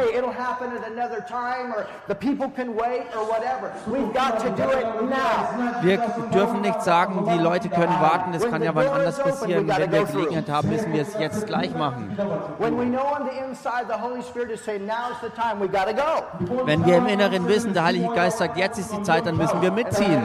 Time 1.56 1.72
or 1.72 1.86
the 2.08 2.14
people 2.14 2.48
can 2.50 2.74
wait 2.74 3.06
or 3.16 3.24
whatever. 3.28 3.72
We've 3.86 4.12
got 4.12 4.38
to 4.40 4.50
do 4.50 4.68
it 4.70 4.86
now. 5.08 5.82
Wir 5.82 5.98
dürfen 6.32 6.60
nicht 6.62 6.82
sagen, 6.82 7.26
die 7.26 7.38
Leute 7.38 7.68
können 7.68 8.00
warten, 8.00 8.32
das 8.32 8.44
kann 8.48 8.62
ja 8.62 8.74
wann 8.74 8.88
anders 8.88 9.18
passieren. 9.18 9.68
Wenn 9.68 9.92
wir 9.92 10.04
Gelegenheit 10.04 10.50
haben, 10.50 10.68
müssen 10.68 10.92
wir 10.92 11.02
es 11.02 11.18
jetzt 11.18 11.46
gleich 11.46 11.74
machen. 11.74 12.16
When 12.58 12.78
we 12.78 12.84
know 12.84 13.04
on 13.04 13.28
the 13.28 13.36
inside 13.44 13.86
the 13.88 14.00
Holy 14.00 14.22
Spirit 14.22 14.50
is 14.50 14.64
saying, 14.64 14.86
now's 14.86 15.20
the 15.22 15.30
time, 15.30 15.60
we 15.60 15.68
got 15.68 15.86
to 15.86 15.94
go. 15.94 16.64
Wenn 16.64 16.84
wir 16.84 16.96
im 16.96 17.06
Inneren 17.06 17.46
wissen, 17.48 17.72
der 17.72 17.84
Heilige 17.84 18.08
Geist 18.14 18.38
sagt, 18.38 18.56
jetzt 18.56 18.78
ist 18.78 18.92
die 18.92 19.02
Zeit, 19.02 19.26
dann 19.26 19.36
müssen 19.36 19.60
wir 19.62 19.70
mitziehen. 19.70 20.22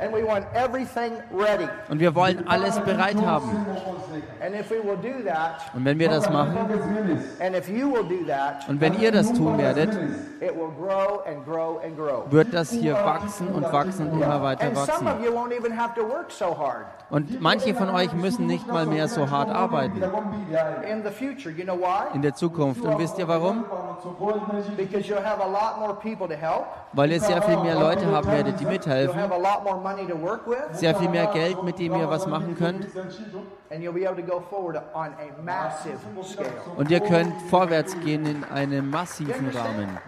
And 0.00 0.14
we 0.14 0.22
want 0.22 0.46
everything 0.54 1.12
ready. 1.32 1.68
Und 1.88 1.98
wir 1.98 2.14
wollen 2.14 2.46
alles 2.46 2.78
bereit 2.80 3.16
haben. 3.16 3.66
And 4.40 4.54
if 4.54 4.70
we 4.70 4.76
will 4.76 4.96
do 4.96 5.22
that, 5.28 5.60
Und 5.74 5.84
wenn 5.84 5.98
wir 5.98 6.08
das 6.08 6.30
machen 6.30 6.56
and 7.40 7.56
if 7.56 7.68
you 7.68 7.92
will 7.92 8.04
do 8.04 8.24
that, 8.26 8.68
und 8.68 8.80
wenn 8.80 8.98
ihr 9.00 9.10
das 9.10 9.32
tun 9.32 9.58
werdet, 9.58 9.92
it 10.40 10.54
will 10.54 10.70
grow 10.78 11.22
and 11.26 11.44
grow 11.44 11.80
and 11.84 11.96
grow. 11.96 12.30
wird 12.30 12.54
das 12.54 12.70
hier 12.70 12.94
wachsen 12.94 13.48
und 13.48 13.64
wachsen 13.72 14.10
und 14.10 14.22
immer 14.22 14.42
weiter 14.42 14.74
wachsen. 14.74 15.06
Und 17.10 17.40
manche 17.40 17.74
von 17.74 17.88
euch 17.90 18.12
müssen 18.12 18.46
nicht 18.46 18.66
mal 18.66 18.86
mehr 18.86 19.08
so 19.08 19.30
hart 19.30 19.50
arbeiten 19.50 20.02
in 20.98 21.02
the 21.02 21.10
future. 21.10 21.50
You 21.50 21.64
know 21.64 21.76
why? 21.76 22.14
in 22.14 22.22
der 22.22 22.34
Zukunft. 22.34 22.82
Und 22.82 22.98
wisst 22.98 23.18
ihr 23.18 23.28
warum? 23.28 23.64
Because 24.76 25.08
you'll 25.08 25.22
have 25.22 25.40
a 25.40 25.46
lot 25.46 25.78
more 25.78 25.94
people 25.94 26.28
to 26.28 26.34
help. 26.34 26.66
Weil 26.92 27.12
ihr 27.12 27.20
sehr 27.20 27.42
viel 27.42 27.58
mehr 27.58 27.74
Leute 27.74 28.06
haben 28.06 28.26
werdet, 28.28 28.60
die 28.60 28.66
mithelfen. 28.66 29.18
have 29.18 29.32
a 29.32 29.36
lot 29.36 29.64
more 29.64 29.80
money 29.80 30.06
to 30.06 30.16
work 30.16 30.46
with. 30.46 30.78
Sehr 30.78 30.94
viel 30.94 31.08
mehr 31.08 31.26
Geld, 31.26 31.62
mit 31.62 31.78
dem 31.78 31.94
ihr 31.94 32.08
was 32.08 32.26
machen 32.26 32.56
könnt. 32.56 32.86
And 33.70 33.82
you'll 33.82 33.92
be 33.92 34.06
able 34.06 34.16
to 34.16 34.26
go 34.26 34.40
forward 34.40 34.76
on 34.94 35.08
a 35.18 35.42
massive 35.42 35.98
scale. 36.24 36.48
Und 36.76 36.90
ihr 36.90 37.00
könnt 37.00 37.34
vorwärts 37.50 37.98
gehen 38.00 38.24
in 38.26 38.44
einem 38.44 38.90
massiven 38.90 39.50
Rahmen. 39.50 39.98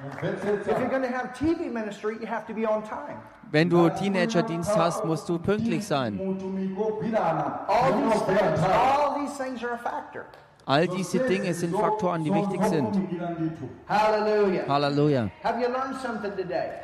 Wenn 3.52 3.68
du 3.68 3.88
Teenager-Dienst 3.88 4.76
hast, 4.76 5.04
musst 5.04 5.28
du 5.28 5.38
pünktlich 5.38 5.86
sein. 5.86 6.20
All 10.66 10.86
diese 10.86 11.18
Dinge 11.20 11.52
sind 11.52 11.74
Faktoren, 11.74 12.22
die 12.22 12.32
wichtig 12.32 12.62
sind. 12.64 12.96
Halleluja. 14.68 15.28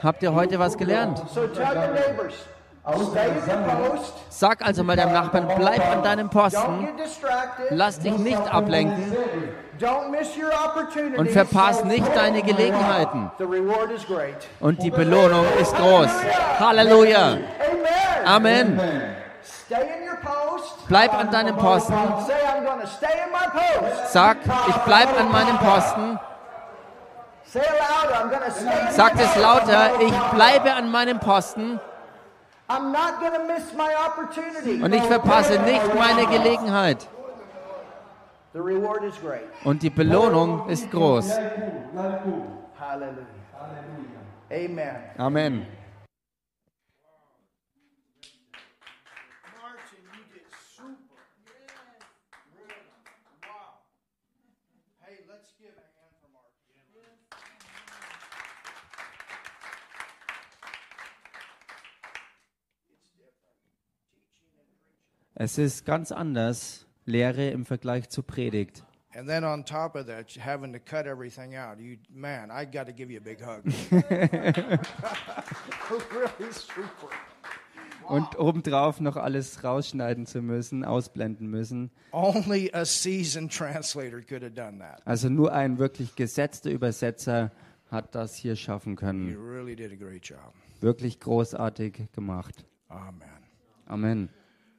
Habt 0.02 0.22
ihr 0.22 0.34
heute 0.34 0.58
was 0.58 0.76
gelernt? 0.76 1.22
Sag 4.28 4.66
also 4.66 4.84
mal 4.84 4.96
deinem 4.96 5.12
Nachbarn, 5.12 5.48
bleib 5.56 5.90
an 5.90 6.02
deinem 6.02 6.30
Posten, 6.30 6.88
lass 7.70 7.98
dich 7.98 8.16
nicht 8.18 8.52
ablenken 8.52 9.12
Don't 9.78 10.10
miss 10.10 10.36
your 10.36 10.52
opportunity. 10.52 11.16
und 11.18 11.30
verpass 11.30 11.84
nicht 11.84 12.06
deine 12.14 12.42
Gelegenheiten. 12.42 13.30
Und 14.60 14.82
die 14.82 14.90
Belohnung 14.90 15.44
ist 15.60 15.74
groß. 15.76 16.10
Halleluja. 16.58 17.38
Amen. 18.24 18.78
Amen. 18.78 19.16
Stay 19.66 19.82
in 19.82 20.08
your 20.08 20.16
post. 20.16 20.88
Bleib 20.88 21.12
an 21.12 21.30
deinem 21.30 21.56
Posten. 21.56 21.92
Say, 22.26 22.34
I'm 22.34 22.64
going 22.64 22.80
to 22.80 22.86
stay 22.86 23.06
in 23.24 23.32
my 23.32 23.46
post. 23.50 24.12
Sag, 24.12 24.38
ich 24.68 24.76
bleib 24.84 25.08
an 25.18 25.30
meinem 25.32 25.58
Posten. 25.58 26.18
Say 27.44 27.60
it 27.60 27.66
louder. 27.78 28.14
I'm 28.24 28.30
going 28.30 28.42
to 28.42 28.50
stay 28.50 28.88
in 28.88 28.92
Sagt 28.92 29.16
my 29.16 29.22
es 29.22 29.28
post. 29.32 29.42
lauter, 29.42 29.90
ich 30.00 30.12
bleibe 30.34 30.72
an 30.72 30.90
meinem 30.90 31.18
Posten 31.20 31.80
I'm 32.68 32.90
not 32.90 33.20
going 33.20 33.32
to 33.32 33.46
miss 33.46 33.72
my 33.76 33.90
opportunity. 34.06 34.82
und 34.82 34.92
ich 34.92 35.02
verpasse 35.04 35.58
nicht 35.60 35.94
meine 35.94 36.26
Gelegenheit. 36.26 37.06
Und 39.64 39.82
die 39.82 39.90
Belohnung 39.90 40.68
ist 40.68 40.90
groß. 40.90 41.38
Amen. 45.18 45.66
Es 65.38 65.58
ist 65.58 65.84
ganz 65.84 66.12
anders, 66.12 66.85
Lehre 67.06 67.48
im 67.50 67.64
Vergleich 67.64 68.10
zu 68.10 68.22
Predigt. 68.22 68.84
And 69.16 69.26
then 69.26 69.44
on 69.44 69.64
top 69.64 69.94
of 69.96 70.06
that, 70.08 70.36
having 70.38 70.74
to 70.74 70.78
cut 70.78 71.06
everything 71.06 71.56
out. 71.56 71.78
You, 71.80 71.96
man, 72.12 72.50
I 72.50 72.66
got 72.66 72.86
to 72.86 72.92
give 72.92 73.10
you 73.10 73.18
a 73.18 73.22
big 73.22 73.40
hug. 73.40 73.64
really 75.90 76.52
super. 76.52 77.08
Und 78.08 78.38
obendrauf 78.38 79.00
noch 79.00 79.16
alles 79.16 79.64
rausschneiden 79.64 80.26
zu 80.26 80.42
müssen, 80.42 80.84
ausblenden 80.84 81.48
müssen. 81.48 81.90
Only 82.12 82.70
a 82.72 82.84
seasoned 82.84 83.52
translator 83.52 84.20
could 84.20 84.42
have 84.42 84.52
done 84.52 84.78
that. 84.78 85.00
Also 85.06 85.28
nur 85.28 85.52
ein 85.52 85.78
wirklich 85.78 86.14
gesetzter 86.14 86.70
Übersetzer 86.70 87.50
hat 87.90 88.14
das 88.14 88.36
hier 88.36 88.54
schaffen 88.56 88.92
You 88.92 88.96
können. 88.96 89.36
really 89.36 89.74
did 89.74 89.92
a 89.92 89.96
great 89.96 90.24
job. 90.24 90.52
Wirklich 90.80 91.18
großartig 91.20 92.08
gemacht. 92.12 92.64
Amen. 92.88 93.28
Amen. 93.86 94.28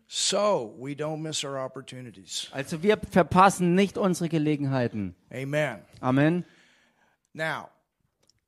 So 0.08 0.74
we 0.80 0.93
don't 0.95 1.22
miss 1.22 1.43
our 1.43 1.58
opportunities. 1.58 2.49
Also 2.53 2.82
wir 2.82 2.97
verpassen 3.12 3.76
nicht 3.76 3.97
unsere 3.97 4.30
Gelegenheiten. 4.30 5.16
Amen. 5.32 5.80
Amen. 5.99 6.45
Now, 7.34 7.70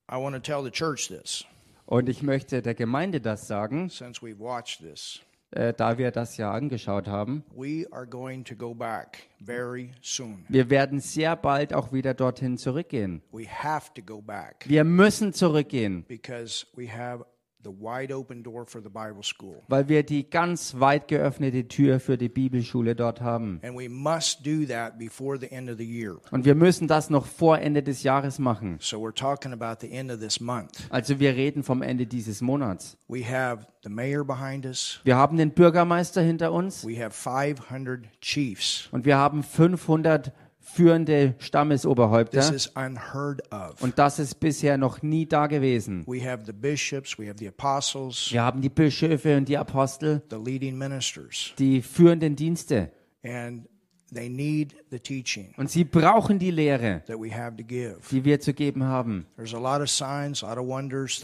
I 0.10 0.16
want 0.16 0.36
to 0.36 0.40
tell 0.42 0.64
the 0.64 0.72
church 0.72 1.10
this 1.10 1.44
Und 1.86 2.08
ich 2.08 2.22
möchte 2.24 2.62
der 2.62 2.76
Gemeinde 2.76 3.20
das 3.20 3.48
sagen, 3.48 3.90
since 3.90 4.22
we've 4.22 4.40
watched 4.40 4.80
this. 4.80 5.20
äh, 5.52 5.74
da 5.74 5.98
wir 5.98 6.12
das 6.12 6.38
ja 6.38 6.52
angeschaut 6.52 7.08
haben. 7.08 7.44
We 7.56 7.86
are 7.92 8.08
going 8.08 8.46
to 8.46 8.56
go 8.56 8.74
back 8.74 9.28
very 9.44 9.92
soon. 10.02 10.46
Wir 10.48 10.70
werden 10.70 11.00
sehr 11.00 11.36
bald 11.36 11.74
auch 11.74 11.92
wieder 11.92 12.14
dorthin 12.14 12.58
zurückgehen. 12.58 13.22
We 13.32 13.48
have 13.50 13.92
to 13.96 14.02
go 14.02 14.22
back 14.22 14.64
Wir 14.68 14.84
müssen 14.86 15.34
zurückgehen, 15.34 16.06
because 16.08 16.66
we 16.76 16.88
have 16.88 17.26
the 17.64 17.70
wide 17.70 18.14
open 18.14 18.42
door 18.44 18.66
for 18.66 18.82
the 18.82 18.90
Bible 18.90 19.22
school. 19.24 19.62
weil 19.68 19.88
wir 19.90 20.04
die 20.04 20.30
ganz 20.30 20.80
weit 20.80 21.08
geöffnete 21.08 21.68
Tür 21.68 22.00
für 22.00 22.18
die 22.18 22.30
Bibelschule 22.30 22.96
dort 22.96 23.22
haben. 23.22 23.60
And 23.64 23.78
we 23.78 23.90
must 23.90 24.46
do 24.46 24.66
that 24.68 24.98
before 24.98 25.38
the 25.40 25.52
end 25.52 25.70
of 25.70 25.78
the 25.78 25.86
year. 25.86 26.18
Und 26.32 26.46
wir 26.46 26.56
müssen 26.56 26.88
das 26.88 27.10
noch 27.10 27.26
vor 27.26 27.60
Ende 27.60 27.84
des 27.84 28.04
Jahres 28.04 28.40
machen. 28.40 28.78
So 28.80 28.98
we're 28.98 29.14
talking 29.14 29.52
about 29.54 29.82
the 29.86 29.92
end 29.92 30.12
of 30.12 30.20
this 30.20 30.40
month. 30.40 30.88
Also 30.90 31.20
wir 31.20 31.36
reden 31.36 31.64
vom 31.64 31.82
Ende 31.82 32.06
dieses 32.08 32.42
Monats. 32.42 32.98
We 33.08 33.24
have 33.30 33.66
the 33.84 33.90
mayor 33.90 34.24
behind 34.26 34.66
us. 34.66 35.00
Wir 35.04 35.16
haben 35.18 35.38
den 35.38 35.52
Bürgermeister 35.52 36.22
hinter 36.22 36.52
uns 36.54 36.86
We 36.86 37.04
have 37.04 37.12
500 37.12 38.06
chiefs. 38.22 38.88
und 38.92 39.06
wir 39.06 39.18
haben 39.18 39.44
500 39.44 40.32
führende 40.74 41.36
This 41.38 41.48
Stammesoberhäupter. 41.48 42.54
is 42.54 42.68
unheard 42.76 43.42
of. 43.52 43.82
Und 43.82 43.98
das 44.00 44.20
ist 44.20 44.40
bisher 44.40 44.78
noch 44.78 45.02
nie 45.02 45.26
da 45.26 45.48
gewesen. 45.48 46.04
We 46.08 46.22
have 46.30 46.44
the 46.46 46.54
bishops, 46.54 47.18
we 47.18 47.28
have 47.28 47.38
the 47.40 47.48
apostles, 47.48 48.30
Wir 48.32 48.44
haben 48.44 48.62
die 48.62 48.70
Bischöfe 48.70 49.38
und 49.38 49.48
die 49.50 49.58
Apostel, 49.58 50.22
the 50.30 50.38
leading 50.38 50.78
ministers, 50.78 51.54
die 51.58 51.82
führenden 51.82 52.36
Dienste. 52.36 52.92
and 53.24 53.68
they 54.14 54.30
need 54.30 54.76
the 54.90 55.00
teaching 55.00 55.54
Und 55.58 55.70
sie 55.70 55.84
brauchen 55.84 56.40
die 56.40 56.52
Lehre, 56.52 57.04
that 57.08 57.20
we 57.20 57.30
have 57.36 57.56
to 57.58 57.64
give. 57.64 57.98
die 58.10 58.24
wir 58.26 58.40
zu 58.40 58.54
geben 58.54 58.84
haben. 58.86 59.26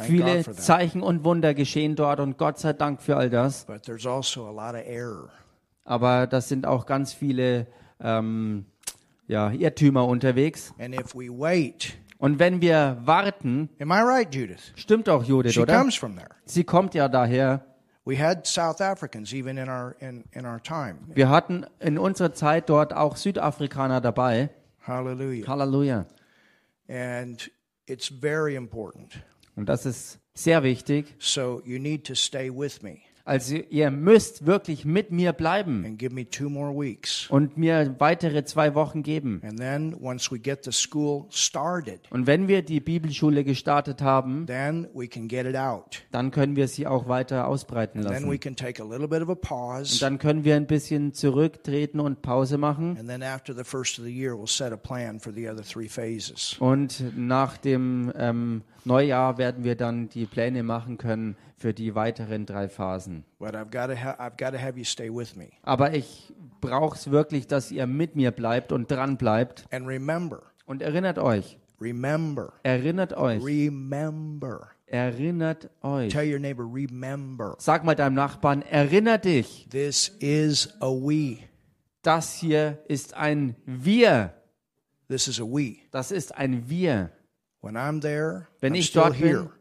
Viele. 0.03 0.43
Zeichen 0.53 1.01
und 1.01 1.23
Wunder 1.23 1.53
geschehen 1.53 1.95
dort 1.95 2.19
und 2.19 2.37
Gott 2.37 2.59
sei 2.59 2.73
Dank 2.73 3.01
für 3.01 3.15
all 3.17 3.29
das. 3.29 3.65
But 3.65 3.83
there's 3.83 4.05
also 4.05 4.45
a 4.45 4.51
lot 4.51 4.75
of 4.79 4.85
error. 4.87 5.29
Aber 5.83 6.27
das 6.27 6.49
sind 6.49 6.65
auch 6.65 6.85
ganz 6.85 7.13
viele 7.13 7.67
ähm, 7.99 8.65
ja, 9.27 9.51
Irrtümer 9.51 10.07
unterwegs. 10.07 10.73
And 10.79 10.93
if 10.93 11.15
we 11.15 11.29
wait, 11.29 11.97
Und 12.17 12.39
wenn 12.39 12.61
wir 12.61 12.97
warten, 13.03 13.69
am 13.79 13.91
I 13.91 13.99
right, 14.01 14.33
Judith? 14.33 14.71
stimmt 14.75 15.09
auch 15.09 15.23
Judith, 15.23 15.53
She 15.53 15.61
oder? 15.61 15.77
comes 15.77 15.95
from 15.95 16.15
there. 16.15 16.29
Sie 16.45 16.63
kommt 16.63 16.93
ja 16.95 17.07
daher. 17.07 17.65
We 18.05 18.17
had 18.19 18.45
South 18.45 18.81
Africans 18.81 19.33
even 19.33 19.57
in 19.57 19.67
our 19.67 19.95
in, 19.99 20.23
in 20.31 20.45
our 20.45 20.61
time. 20.61 20.97
Wir 21.13 21.27
hatten 21.29 21.65
in 21.79 21.97
unserer 21.97 22.33
Zeit 22.33 22.69
dort 22.69 22.93
auch 22.93 23.15
Südafrikaner 23.17 23.99
dabei. 23.99 24.49
Hallelujah. 24.85 25.47
Halleluja. 25.47 26.05
And 26.87 27.49
it's 27.87 28.07
very 28.07 28.55
important. 28.55 29.19
Und 29.55 29.67
das 29.67 29.85
ist 29.87 30.19
sehr 30.35 30.61
wichtig. 30.63 31.15
So 31.17 31.61
you 31.65 31.79
need 31.79 32.05
to 32.05 32.13
stay 32.13 32.51
with 32.55 32.83
me 32.83 32.99
Also 33.27 33.55
ihr 33.71 33.89
müsst 33.89 34.45
wirklich 34.45 34.85
mit 34.85 35.11
mir 35.11 35.33
bleiben 35.33 35.83
and 35.83 35.97
give 35.97 36.13
me 36.13 36.29
two 36.29 36.47
more 36.47 36.71
weeks. 36.79 37.27
und 37.31 37.57
mir 37.57 37.95
weitere 37.97 38.45
zwei 38.45 38.75
Wochen 38.75 39.01
geben. 39.01 39.41
And 39.43 39.59
then 39.59 39.95
once 39.99 40.31
we 40.31 40.37
get 40.37 40.63
the 40.63 40.71
school 40.71 41.25
started, 41.31 42.01
Und 42.11 42.27
wenn 42.27 42.47
wir 42.47 42.61
die 42.61 42.79
Bibelschule 42.79 43.43
gestartet 43.43 44.03
haben, 44.03 44.45
then 44.45 44.87
we 44.93 45.07
can 45.07 45.27
get 45.27 45.47
it 45.47 45.55
out. 45.55 46.03
dann 46.11 46.29
können 46.29 46.55
wir 46.55 46.67
sie 46.67 46.85
auch 46.85 47.07
weiter 47.07 47.47
ausbreiten 47.47 48.03
Then 48.03 48.11
we 48.11 48.35
lassen. 48.35 48.39
can 48.39 48.55
take 48.55 48.79
a 48.79 48.85
little 48.85 49.07
bit 49.07 49.23
of 49.23 49.29
a 49.29 49.75
Und 49.79 50.01
dann 50.03 50.19
können 50.19 50.43
wir 50.43 50.55
ein 50.55 50.67
bisschen 50.67 51.13
zurücktreten 51.13 51.99
und 51.99 52.21
Pause 52.21 52.59
machen. 52.59 52.95
And 52.99 53.09
then 53.09 53.23
after 53.23 53.55
the 53.55 53.63
first 53.63 53.97
of 53.97 54.05
the 54.05 54.11
year, 54.15 54.33
we'll 54.33 54.47
set 54.47 54.71
a 54.71 54.77
plan 54.77 55.19
for 55.19 55.33
the 55.33 55.49
other 55.49 55.63
three 55.63 55.89
phases. 55.89 56.57
Und 56.59 57.03
nach 57.17 57.57
dem 57.57 58.13
ähm, 58.15 58.61
Neujahr 58.83 59.39
werden 59.39 59.63
wir 59.63 59.75
dann 59.75 60.09
die 60.09 60.27
Pläne 60.27 60.61
machen 60.61 60.99
können 60.99 61.35
für 61.57 61.73
die 61.73 61.95
weiteren 61.95 62.45
drei 62.45 62.67
Phasen. 62.69 63.23
Aber 65.63 65.93
ich 65.93 66.33
brauche 66.61 66.95
es 66.97 67.11
wirklich, 67.11 67.47
dass 67.47 67.71
ihr 67.71 67.87
mit 67.87 68.15
mir 68.15 68.31
bleibt 68.31 68.71
und 68.71 68.91
dran 68.91 69.17
bleibt. 69.17 69.65
Remember, 69.71 70.41
Und 70.65 70.81
erinnert 70.81 71.17
euch, 71.19 71.57
remember, 71.79 72.53
erinnert 72.63 73.13
euch, 73.13 73.43
remember. 73.43 74.69
erinnert 74.87 75.69
euch. 75.81 76.11
Tell 76.11 76.31
your 76.31 76.39
neighbor, 76.39 76.65
remember. 76.71 77.55
Sag 77.59 77.83
mal 77.83 77.95
deinem 77.95 78.15
Nachbarn, 78.15 78.61
erinnere 78.61 79.19
dich, 79.19 79.67
This 79.69 80.09
is 80.19 80.73
a 80.81 80.87
we. 80.87 81.37
das 82.01 82.33
hier 82.35 82.79
ist 82.87 83.13
ein 83.15 83.55
Wir. 83.65 84.33
This 85.07 85.27
is 85.27 85.39
a 85.39 85.43
we. 85.43 85.77
Das 85.91 86.11
ist 86.11 86.35
ein 86.35 86.67
Wir. 86.69 87.11
When 87.61 87.75
I'm 87.77 87.99
there, 88.01 88.47
Wenn 88.59 88.73
I'm 88.73 88.77
ich 88.79 88.91
dort 88.91 89.13
bin, 89.19 89.27
here. 89.27 89.51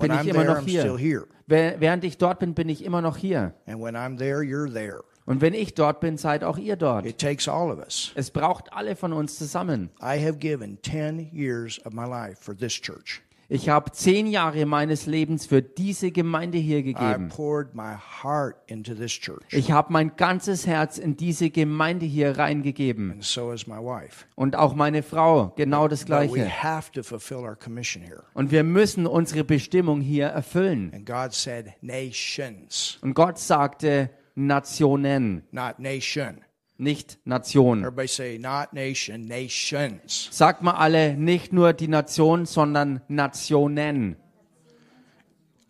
Bin 0.00 0.12
ich 0.12 0.18
I'm 0.18 0.28
immer 0.28 0.44
noch 0.44 0.60
hier. 0.66 1.26
Während 1.46 2.04
ich 2.04 2.18
dort 2.18 2.38
bin, 2.38 2.54
bin 2.54 2.68
ich 2.68 2.84
immer 2.84 3.02
noch 3.02 3.16
hier. 3.16 3.54
And 3.66 3.80
when 3.80 3.96
I'm 3.96 4.18
there, 4.18 4.40
you're 4.40 4.72
there. 4.72 5.02
Und 5.26 5.40
wenn 5.40 5.54
ich 5.54 5.74
dort 5.74 6.00
bin, 6.00 6.16
seid 6.16 6.42
auch 6.42 6.58
ihr 6.58 6.76
dort. 6.76 7.06
It 7.06 7.18
takes 7.18 7.46
all 7.46 7.70
of 7.70 7.78
us. 7.78 8.10
Es 8.16 8.30
braucht 8.30 8.72
alle 8.72 8.96
von 8.96 9.12
uns 9.12 9.38
zusammen. 9.38 9.90
I 10.02 10.18
have 10.18 10.38
given 10.38 10.78
10 10.82 11.30
years 11.32 11.80
of 11.86 11.92
my 11.92 12.04
life 12.04 12.40
for 12.40 12.56
this 12.56 12.72
church. 12.72 13.22
Ich 13.52 13.68
habe 13.68 13.90
zehn 13.90 14.28
Jahre 14.28 14.64
meines 14.64 15.06
Lebens 15.06 15.44
für 15.44 15.60
diese 15.60 16.12
Gemeinde 16.12 16.56
hier 16.56 16.84
gegeben. 16.84 17.32
Ich 19.50 19.72
habe 19.72 19.92
mein 19.92 20.16
ganzes 20.16 20.68
Herz 20.68 20.98
in 20.98 21.16
diese 21.16 21.50
Gemeinde 21.50 22.06
hier 22.06 22.38
reingegeben. 22.38 23.10
And 23.10 23.24
so 23.24 23.50
is 23.50 23.66
my 23.66 23.78
wife. 23.78 24.24
Und 24.36 24.54
auch 24.54 24.76
meine 24.76 25.02
Frau, 25.02 25.52
genau 25.56 25.88
das 25.88 26.06
Gleiche. 26.06 26.62
have 26.62 26.92
to 26.92 27.02
fulfill 27.02 27.38
our 27.38 27.56
commission 27.56 28.04
here. 28.04 28.22
Und 28.34 28.52
wir 28.52 28.62
müssen 28.62 29.04
unsere 29.04 29.42
Bestimmung 29.42 30.00
hier 30.00 30.26
erfüllen. 30.26 30.92
And 30.94 31.04
God 31.04 31.32
said 31.32 31.72
nations, 31.80 32.98
Und 33.02 33.14
Gott 33.14 33.36
sagte 33.40 34.10
Nationen, 34.36 35.42
not 35.50 35.80
nation. 35.80 36.44
Nicht 36.80 37.18
Nation. 37.24 37.80
Everybody 37.80 38.08
say 38.08 38.38
not 38.38 38.72
nation, 38.72 39.26
nations. 39.26 40.28
Sagt 40.30 40.62
mal 40.62 40.72
alle, 40.72 41.14
nicht 41.14 41.52
nur 41.52 41.72
die 41.72 41.88
Nation, 41.88 42.46
sondern 42.46 43.00
Nationen. 43.08 44.16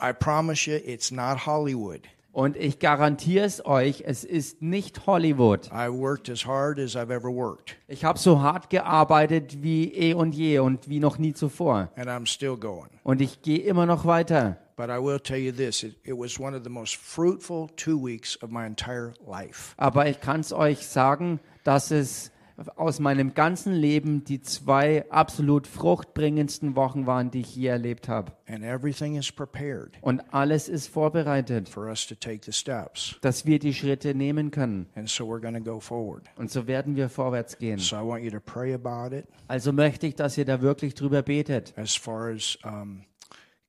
I 0.02 0.12
promise 0.12 0.66
you, 0.70 0.76
it's 0.76 1.10
not 1.10 1.46
Hollywood. 1.46 2.02
Und 2.32 2.56
ich 2.56 2.78
garantiere 2.78 3.44
es 3.44 3.66
euch, 3.66 4.04
es 4.06 4.22
ist 4.22 4.62
nicht 4.62 5.06
Hollywood. 5.06 5.66
I 5.72 5.88
worked 5.90 6.30
as 6.30 6.46
hard 6.46 6.78
as 6.78 6.94
I've 6.94 7.10
ever 7.12 7.28
worked, 7.28 7.76
Ich 7.88 8.04
habe 8.04 8.18
so 8.20 8.40
hart 8.40 8.70
gearbeitet 8.70 9.62
wie 9.62 9.92
eh 9.92 10.14
und 10.14 10.32
je 10.32 10.60
und 10.60 10.88
wie 10.88 11.00
noch 11.00 11.18
nie 11.18 11.32
zuvor. 11.34 11.90
and 11.96 12.06
I'm 12.06 12.26
still 12.26 12.56
going. 12.56 12.88
Und 13.02 13.20
ich 13.20 13.42
gehe 13.42 13.58
immer 13.58 13.84
noch 13.84 14.06
weiter. 14.06 14.58
But 14.80 14.88
I 14.88 14.98
will 14.98 15.18
tell 15.18 15.36
you 15.36 15.52
this 15.52 15.82
it, 15.82 15.96
it 16.06 16.16
was 16.16 16.40
one 16.40 16.54
of 16.54 16.64
the 16.64 16.70
most 16.70 16.96
fruitful 16.96 17.68
two 17.76 17.98
weeks 18.02 18.36
of 18.36 18.50
my 18.50 18.64
entire 18.64 19.12
life. 19.26 19.74
Aber 19.76 20.08
ich 20.08 20.22
kann 20.22 20.40
es 20.40 20.54
euch 20.54 20.86
sagen, 20.86 21.38
dass 21.64 21.90
es 21.90 22.30
aus 22.76 22.98
meinem 22.98 23.34
ganzen 23.34 23.74
Leben 23.74 24.24
die 24.24 24.40
zwei 24.40 25.04
absolut 25.10 25.66
fruchtbringendsten 25.66 26.76
Wochen 26.76 27.06
waren, 27.06 27.30
die 27.30 27.40
ich 27.40 27.54
je 27.56 27.66
erlebt 27.66 28.08
habe. 28.08 28.32
And 28.46 28.64
everything 28.64 29.16
is 29.16 29.30
prepared 29.30 29.98
Und 30.00 30.22
alles 30.32 30.70
ist 30.70 30.88
vorbereitet, 30.88 31.68
for 31.68 31.88
us 31.88 32.06
to 32.06 32.14
take 32.14 32.40
the 32.46 32.52
steps. 32.52 33.16
dass 33.20 33.44
wir 33.44 33.58
die 33.58 33.74
Schritte 33.74 34.14
nehmen 34.14 34.50
können. 34.50 34.86
And 34.94 35.10
so 35.10 35.26
we're 35.26 35.42
going 35.42 35.62
to 35.62 35.70
go 35.70 35.78
forward. 35.78 36.24
Und 36.36 36.50
so 36.50 36.66
werden 36.66 36.96
wir 36.96 37.10
vorwärts 37.10 37.58
gehen. 37.58 37.78
So 37.78 37.96
I 37.96 38.00
want 38.02 38.24
you 38.24 38.30
to 38.30 38.40
pray 38.40 38.72
about 38.72 39.14
it 39.14 39.26
Also 39.46 39.74
möchte 39.74 40.06
ich, 40.06 40.14
dass 40.14 40.38
ihr 40.38 40.46
da 40.46 40.62
wirklich 40.62 40.94
drüber 40.94 41.20
betet, 41.20 41.74
as 41.76 41.94
far 41.94 42.30
as 42.30 42.56
um, 42.64 43.04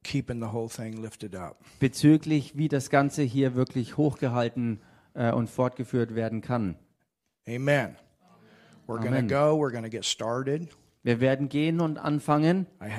keeping 0.03 0.39
the 0.39 0.51
whole 0.51 0.69
thing 0.69 1.01
lifted 1.01 1.35
up. 1.35 1.57
bezüglich 1.79 2.57
wie 2.57 2.67
das 2.67 2.89
Ganze 2.89 3.23
hier 3.23 3.55
wirklich 3.55 3.97
hochgehalten 3.97 4.81
äh, 5.13 5.31
und 5.31 5.49
fortgeführt 5.49 6.15
werden 6.15 6.41
kann. 6.41 6.75
Amen. 7.47 7.95
We're 8.87 8.97
going 8.97 9.11
to 9.11 9.19
Amen. 9.19 9.27
go. 9.27 9.57
We're 9.57 9.71
going 9.71 9.83
to 9.83 9.89
get 9.89 10.05
started. 10.05 10.67
Wir 11.03 11.19
werden 11.19 11.49
gehen 11.49 11.79
und 11.79 11.97
anfangen. 11.97 12.67
Ich 12.79 12.95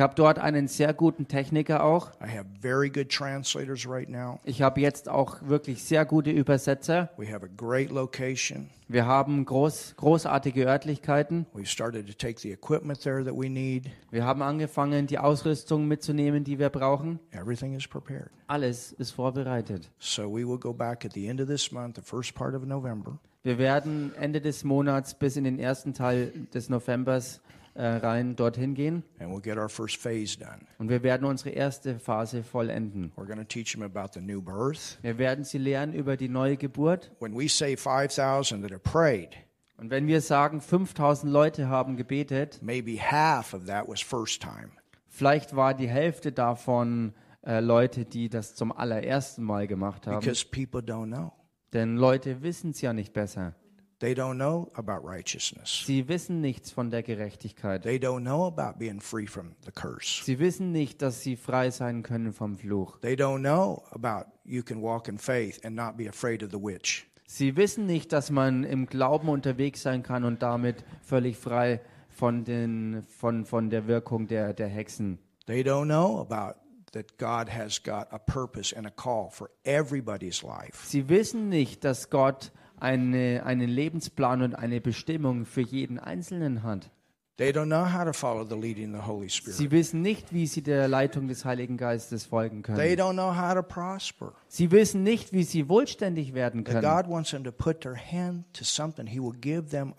habe 0.00 0.14
dort 0.16 0.38
einen 0.40 0.66
sehr 0.66 0.94
guten 0.94 1.28
Techniker 1.28 1.84
auch. 1.84 2.10
I 2.20 2.28
have 2.28 2.46
very 2.60 2.90
good 2.90 3.08
translators 3.08 3.88
right 3.88 4.08
now. 4.08 4.40
Ich 4.42 4.62
habe 4.62 4.80
jetzt 4.80 5.08
auch 5.08 5.40
wirklich 5.42 5.84
sehr 5.84 6.04
gute 6.04 6.32
Übersetzer. 6.32 7.10
We 7.16 7.32
have 7.32 7.46
a 7.46 7.48
great 7.56 7.92
location. 7.92 8.68
Wir 8.88 9.06
haben 9.06 9.44
groß, 9.44 9.94
großartige 9.96 10.66
Örtlichkeiten. 10.66 11.46
We've 11.54 11.66
started 11.66 12.08
to 12.08 12.12
take 12.12 12.40
the 12.40 12.50
equipment 12.50 13.00
there 13.00 13.24
that 13.24 13.34
we 13.34 13.48
need. 13.48 13.90
Wir 14.10 14.24
haben 14.24 14.42
angefangen, 14.42 15.06
die 15.06 15.18
Ausrüstung 15.18 15.86
mitzunehmen, 15.86 16.42
die 16.42 16.58
wir 16.58 16.68
brauchen. 16.68 17.20
Everything 17.30 17.74
is 17.74 17.86
prepared. 17.86 18.30
Alles 18.48 18.90
ist 18.92 19.12
vorbereitet. 19.12 19.88
So 20.00 20.28
we 20.28 20.44
will 20.44 20.58
go 20.58 20.72
back 20.72 21.04
at 21.04 21.12
the 21.12 21.28
end 21.28 21.40
of 21.40 21.46
this 21.46 21.70
month, 21.70 21.94
the 21.94 22.02
first 22.02 22.34
part 22.34 22.56
of 22.56 22.64
November. 22.64 23.20
Wir 23.46 23.58
werden 23.58 24.12
Ende 24.16 24.40
des 24.40 24.64
Monats 24.64 25.14
bis 25.14 25.36
in 25.36 25.44
den 25.44 25.60
ersten 25.60 25.94
Teil 25.94 26.32
des 26.52 26.68
Novembers 26.68 27.40
äh, 27.74 27.86
rein 27.86 28.34
dorthin 28.34 28.74
gehen. 28.74 29.04
And 29.20 29.30
we'll 29.30 29.40
get 29.40 29.56
our 29.56 29.68
first 29.68 29.98
phase 29.98 30.36
done. 30.36 30.66
Und 30.78 30.88
wir 30.88 31.04
werden 31.04 31.24
unsere 31.24 31.50
erste 31.50 32.00
Phase 32.00 32.42
vollenden. 32.42 33.12
We're 33.14 33.24
going 33.24 33.38
to 33.38 33.44
teach 33.44 33.70
them 33.70 33.84
about 33.84 34.14
the 34.14 34.20
new 34.20 34.42
birth. 34.42 34.98
Wir 35.00 35.16
werden 35.18 35.44
sie 35.44 35.58
lehren 35.58 35.92
über 35.92 36.16
die 36.16 36.28
neue 36.28 36.56
Geburt. 36.56 37.12
When 37.20 37.38
we 37.38 37.48
say 37.48 37.76
5,000 37.76 38.62
that 38.62 38.72
have 38.72 38.80
prayed, 38.80 39.36
Und 39.76 39.90
wenn 39.90 40.08
wir 40.08 40.22
sagen, 40.22 40.60
5000 40.60 41.32
Leute 41.32 41.68
haben 41.68 41.96
gebetet, 41.96 42.58
maybe 42.62 42.98
half 42.98 43.54
of 43.54 43.66
that 43.66 43.86
was 43.86 44.00
first 44.00 44.42
time. 44.42 44.70
vielleicht 45.08 45.54
war 45.54 45.72
die 45.72 45.88
Hälfte 45.88 46.32
davon 46.32 47.12
äh, 47.46 47.60
Leute, 47.60 48.06
die 48.06 48.28
das 48.28 48.56
zum 48.56 48.72
allerersten 48.72 49.44
Mal 49.44 49.68
gemacht 49.68 50.08
haben. 50.08 50.18
Because 50.18 50.44
people 50.44 50.80
don't 50.80 51.14
know. 51.14 51.30
Denn 51.72 51.96
Leute 51.96 52.42
wissen 52.42 52.70
es 52.70 52.80
ja 52.80 52.92
nicht 52.92 53.12
besser. 53.12 53.54
They 53.98 54.12
don't 54.12 54.34
know 54.34 54.70
about 54.74 55.06
righteousness. 55.06 55.84
Sie 55.86 56.06
wissen 56.06 56.42
nichts 56.42 56.70
von 56.70 56.90
der 56.90 57.02
Gerechtigkeit. 57.02 57.82
They 57.82 57.96
don't 57.96 58.20
know 58.20 58.46
about 58.46 58.78
being 58.78 59.00
free 59.00 59.26
from 59.26 59.54
the 59.64 59.72
curse. 59.72 60.22
Sie 60.22 60.38
wissen 60.38 60.70
nicht, 60.70 61.00
dass 61.00 61.22
sie 61.22 61.34
frei 61.34 61.70
sein 61.70 62.02
können 62.02 62.34
vom 62.34 62.58
Fluch. 62.58 62.98
They 63.00 63.14
don't 63.14 63.38
know 63.38 63.82
about 63.92 64.30
you 64.44 64.62
can 64.62 64.82
walk 64.82 65.08
in 65.08 65.16
faith 65.16 65.64
and 65.64 65.74
not 65.74 65.96
be 65.96 66.08
afraid 66.08 66.42
of 66.42 66.50
the 66.50 66.62
witch. 66.62 67.06
Sie 67.26 67.56
wissen 67.56 67.86
nicht, 67.86 68.12
dass 68.12 68.30
man 68.30 68.64
im 68.64 68.84
Glauben 68.86 69.30
unterwegs 69.30 69.80
sein 69.82 70.02
kann 70.02 70.24
und 70.24 70.42
damit 70.42 70.84
völlig 71.02 71.38
frei 71.38 71.80
von, 72.10 72.44
den, 72.44 73.02
von, 73.08 73.46
von 73.46 73.70
der 73.70 73.86
Wirkung 73.86 74.26
der, 74.26 74.52
der 74.52 74.68
Hexen. 74.68 75.18
They 75.46 75.62
don't 75.62 75.86
know 75.86 76.20
about 76.20 76.60
that 76.96 77.18
God 77.18 77.50
has 77.50 77.78
got 77.78 78.08
a 78.10 78.18
purpose 78.18 78.72
and 78.72 78.86
a 78.86 78.90
call 78.90 79.28
for 79.30 79.50
everybody's 79.64 80.42
life. 80.42 80.86
Sie 80.86 81.08
wissen 81.08 81.48
nicht, 81.50 81.84
dass 81.84 82.08
Gott 82.08 82.52
eine, 82.80 83.42
einen 83.44 83.68
Lebensplan 83.68 84.42
und 84.42 84.54
eine 84.54 84.80
Bestimmung 84.80 85.44
für 85.44 85.60
jeden 85.60 85.98
Einzelnen 85.98 86.62
hat. 86.62 86.90
They 87.38 87.52
don't 87.52 87.68
know 87.68 87.84
how 87.84 88.04
to 88.04 88.14
follow 88.14 88.44
the 88.44 88.56
leading 88.56 88.94
of 88.94 89.02
the 89.02 89.06
Holy 89.06 89.28
Spirit. 89.28 89.58
Sie 89.58 89.70
wissen 89.70 90.00
nicht, 90.00 90.32
wie 90.32 90.46
sie 90.46 90.62
der 90.62 90.88
Leitung 90.88 91.28
des 91.28 91.44
Heiligen 91.44 91.76
Geistes 91.76 92.24
folgen 92.24 92.62
They 92.62 92.96
können. 92.96 92.98
don't 92.98 93.12
know 93.12 93.36
how 93.36 93.52
to 93.52 93.62
prosper. 93.62 94.32
Sie 94.48 94.70
wissen 94.70 95.02
nicht, 95.02 95.34
wie 95.34 95.42
sie 95.42 95.68
wohlständig 95.68 96.32
werden 96.32 96.64
können. 96.64 96.80
God 96.80 97.10
wants 97.10 97.32
them 97.32 97.44
to 97.44 97.52
put 97.52 97.82
their 97.82 97.94
hand 97.94 98.44
to 98.54 98.64
something. 98.64 99.06
He 99.06 99.20
will 99.20 99.36
give 99.38 99.68
them 99.68 99.92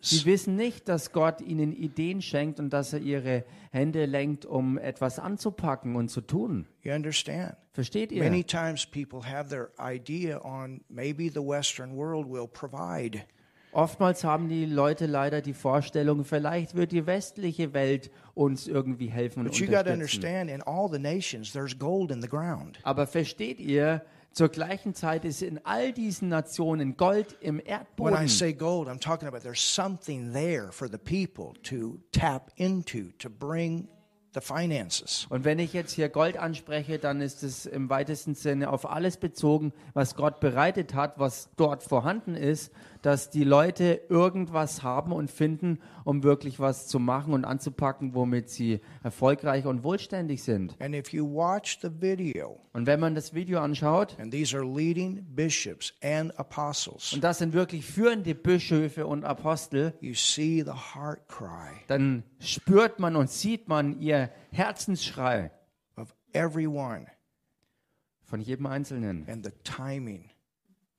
Sie 0.00 0.24
wissen 0.24 0.56
nicht, 0.56 0.88
dass 0.88 1.12
Gott 1.12 1.42
ihnen 1.42 1.74
Ideen 1.74 2.22
schenkt 2.22 2.58
und 2.58 2.70
dass 2.70 2.94
er 2.94 3.00
ihre 3.00 3.44
Hände 3.70 4.06
lenkt, 4.06 4.46
um 4.46 4.78
etwas 4.78 5.18
anzupacken 5.18 5.94
und 5.94 6.08
zu 6.08 6.22
tun. 6.22 6.66
You 6.82 6.94
understand? 6.94 7.54
Versteht 7.72 8.12
ihr? 8.12 8.22
Many 8.22 8.44
times 8.44 8.86
people 8.86 9.20
have 9.30 9.50
their 9.50 9.70
idea 9.78 10.40
on 10.42 10.80
maybe 10.88 11.30
the 11.30 11.40
Western 11.40 11.94
world 11.94 12.26
will 12.30 12.48
provide. 12.48 13.24
Oftmals 13.72 14.22
haben 14.22 14.48
die 14.48 14.66
Leute 14.66 15.06
leider 15.06 15.40
die 15.40 15.54
Vorstellung, 15.54 16.24
vielleicht 16.24 16.74
wird 16.74 16.92
die 16.92 17.06
westliche 17.06 17.72
Welt 17.72 18.10
uns 18.34 18.68
irgendwie 18.68 19.08
helfen 19.08 19.40
und 19.40 19.46
But 19.46 19.56
you 19.56 19.66
got 19.66 19.86
to 19.86 19.92
unterstützen. 19.92 20.26
understand, 20.26 20.50
in 20.50 20.62
all 20.62 20.90
the 20.90 20.98
nations, 20.98 21.52
there's 21.52 21.78
gold 21.78 22.10
in 22.10 22.20
the 22.20 22.28
ground. 22.28 22.78
Aber 22.82 23.06
versteht 23.06 23.60
ihr, 23.60 24.02
zur 24.32 24.48
gleichen 24.50 24.94
Zeit 24.94 25.24
ist 25.24 25.42
in 25.42 25.58
all 25.64 25.92
diesen 25.92 26.28
Nationen 26.28 26.96
Gold 26.96 27.36
im 27.40 27.56
When 27.58 27.66
I 27.66 27.70
Erdboden. 27.70 28.28
say 28.28 28.52
gold, 28.52 28.88
I'm 28.88 29.00
talking 29.00 29.26
about 29.28 29.40
there's 29.40 29.60
something 29.60 30.32
there 30.32 30.70
for 30.70 30.88
the 30.88 30.98
people 30.98 31.58
to 31.64 31.98
tap 32.12 32.50
into 32.56 33.10
to 33.18 33.28
bring 33.30 33.88
the 34.34 34.40
finances. 34.40 35.26
Und 35.28 35.44
wenn 35.44 35.58
ich 35.58 35.74
jetzt 35.74 35.92
hier 35.92 36.08
Gold 36.08 36.38
anspreche, 36.38 36.98
dann 36.98 37.20
ist 37.20 37.42
es 37.42 37.66
im 37.66 37.90
weitesten 37.90 38.34
Sinne 38.34 38.70
auf 38.70 38.88
alles 38.90 39.18
bezogen, 39.18 39.74
was 39.92 40.14
Gott 40.14 40.40
bereitet 40.40 40.94
hat, 40.94 41.18
was 41.18 41.50
dort 41.56 41.82
vorhanden 41.82 42.34
ist, 42.34 42.72
dass 43.02 43.30
die 43.30 43.44
Leute 43.44 44.00
irgendwas 44.08 44.82
haben 44.82 45.12
und 45.12 45.30
finden, 45.30 45.80
um 46.04 46.22
wirklich 46.22 46.60
was 46.60 46.86
zu 46.86 46.98
machen 46.98 47.34
und 47.34 47.44
anzupacken, 47.44 48.14
womit 48.14 48.48
sie 48.48 48.80
erfolgreich 49.02 49.66
und 49.66 49.82
wohlständig 49.82 50.42
sind. 50.42 50.76
And 50.80 50.94
if 50.94 51.12
you 51.12 51.26
watch 51.26 51.78
the 51.82 51.90
video, 52.00 52.60
Und 52.72 52.86
wenn 52.86 53.00
man 53.00 53.14
das 53.14 53.34
Video 53.34 53.60
anschaut, 53.60 54.16
and 54.20 54.32
these 54.32 54.56
are 54.56 54.64
leading 54.64 55.24
bishops 55.34 55.92
and 56.02 56.36
apostles, 56.38 57.12
und 57.12 57.22
das 57.22 57.38
sind 57.38 57.52
wirklich 57.52 57.84
führende 57.84 58.34
Bischöfe 58.34 59.06
und 59.06 59.24
Apostel, 59.24 59.94
you 60.00 60.14
see 60.14 60.62
the 60.62 60.72
heart 60.72 61.28
cry 61.28 61.82
dann 61.88 62.22
spürt 62.38 63.00
man 63.00 63.16
und 63.16 63.30
sieht 63.30 63.68
man 63.68 64.00
ihr 64.00 64.30
Herzensschrei 64.50 65.50
of 65.96 66.14
everyone 66.32 67.06
von 68.22 68.40
jedem 68.40 68.66
Einzelnen 68.66 69.26
and 69.28 69.44
the 69.44 69.52
timing 69.64 70.30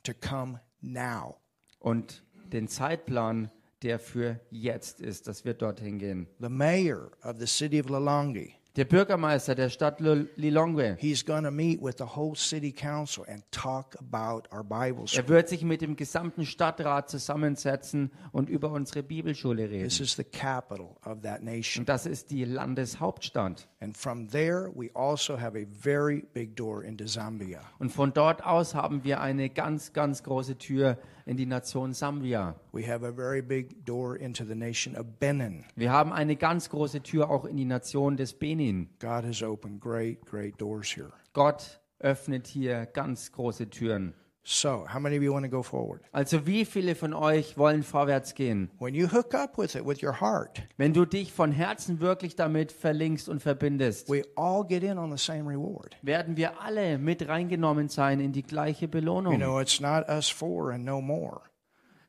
to 0.04 0.14
come 0.14 0.60
now. 0.82 1.38
Und 1.84 2.24
den 2.52 2.68
Zeitplan, 2.68 3.52
der 3.84 4.00
für 4.00 4.40
jetzt 4.50 5.02
ist, 5.02 5.28
dass 5.28 5.44
wir 5.46 5.54
dorthin 5.54 6.00
gehen. 6.00 6.28
The 6.40 6.50
mayor 6.50 7.12
of 7.24 7.36
the 7.38 7.46
city 7.46 7.80
of 7.82 7.90
Lalongi, 7.90 8.56
Der 8.76 8.86
Bürgermeister 8.86 9.54
der 9.54 9.70
Stadt 9.70 10.00
Lil- 10.00 10.30
Lilongwe, 10.36 10.96
he's 11.00 11.24
going 11.24 11.44
to 11.44 11.52
meet 11.52 11.80
with 11.80 11.96
the 12.00 12.06
whole 12.16 12.36
city 12.36 12.72
council 12.72 13.24
and 13.28 13.44
talk 13.52 13.96
about 14.00 14.48
our 14.52 14.64
Bible 14.64 15.06
school. 15.06 15.20
er 15.22 15.28
wird 15.30 15.48
sich 15.50 15.64
mit 15.64 15.82
dem 15.82 15.96
gesamten 15.96 16.44
Stadtrat 16.46 17.08
zusammensetzen 17.10 18.10
und 18.32 18.50
über 18.50 18.72
unsere 18.72 19.04
Bibelschule 19.04 19.70
reden. 19.70 19.84
This 19.84 20.00
is 20.00 20.16
the 20.16 20.24
capital 20.24 20.96
of 21.06 21.22
that 21.22 21.44
nation. 21.44 21.82
Und 21.82 21.90
das 21.90 22.06
ist 22.08 22.32
die 22.32 22.46
Landeshauptstadt. 22.46 23.68
And 23.80 23.96
from 23.98 24.30
there, 24.30 24.72
we 24.74 24.90
also 24.96 25.40
have 25.40 25.56
a 25.58 25.66
very 25.68 26.24
big 26.34 26.56
door 26.56 26.84
into 26.84 27.06
Zambia. 27.06 27.62
Und 27.80 27.92
von 27.92 28.14
dort 28.14 28.44
aus 28.46 28.74
haben 28.74 29.04
wir 29.04 29.20
eine 29.22 29.50
ganz, 29.50 29.94
ganz 29.94 30.24
große 30.24 30.58
Tür 30.58 30.98
in 31.26 31.38
die 31.38 31.46
Nation 31.46 31.94
Sambia. 31.94 32.56
We 32.72 32.88
have 32.88 33.06
a 33.06 33.12
very 33.12 33.42
big 33.42 33.86
door 33.86 34.16
into 34.18 34.46
the 34.46 34.56
nation 34.56 34.96
of 34.96 35.20
Benin. 35.20 35.66
Wir 35.76 35.92
haben 35.92 36.12
eine 36.12 36.36
ganz 36.36 36.70
große 36.70 37.02
Tür 37.02 37.30
auch 37.30 37.46
in 37.46 37.58
die 37.58 37.66
Nation 37.66 38.18
des 38.18 38.34
Benin. 38.34 38.90
God 39.00 39.26
has 39.26 39.42
opened 39.42 39.82
great, 39.82 40.26
great 40.26 40.60
doors 40.60 40.96
here. 40.96 41.12
Gott 41.34 41.80
öffnet 42.00 42.48
hier 42.48 42.86
ganz 42.86 43.32
große 43.32 43.70
Türen. 43.70 44.14
So, 44.46 44.86
how 44.94 45.00
many 45.00 45.16
of 45.16 45.24
you 45.24 45.32
want 45.34 45.46
to 45.46 45.50
go 45.50 45.64
forward? 45.64 46.02
Also 46.12 46.46
wie 46.46 46.66
viele 46.66 46.96
von 46.96 47.14
euch 47.14 47.58
wollen 47.58 47.82
vorwärts 47.82 48.36
gehen? 48.36 48.70
When 48.78 48.94
you 48.94 49.08
hook 49.10 49.34
up 49.34 49.58
with 49.58 49.74
it 49.76 49.86
with 49.86 50.04
your 50.04 50.20
heart, 50.20 50.62
Wenn 50.76 50.94
du 50.94 51.06
dich 51.06 51.32
von 51.32 51.54
Herzen 51.54 52.02
wirklich 52.02 52.36
damit 52.36 52.74
verlinkst 52.74 53.30
und 53.30 53.42
verbindest, 53.42 54.10
we 54.10 54.24
all 54.36 54.66
get 54.68 54.84
in 54.84 54.98
on 54.98 55.16
the 55.16 55.24
same 55.24 55.50
reward. 55.50 55.96
werden 56.02 56.36
wir 56.36 56.60
alle 56.62 56.98
mit 56.98 57.26
reingenommen 57.30 57.88
sein 57.88 58.20
in 58.20 58.34
die 58.34 58.44
gleiche 58.44 58.86
You 58.86 58.92
Belohnung. 58.92 59.38
know, 59.38 59.62
it's 59.62 59.80
not 59.80 60.10
us 60.10 60.28
four 60.30 60.72
and 60.74 60.84
no 60.84 61.00
more. 61.00 61.40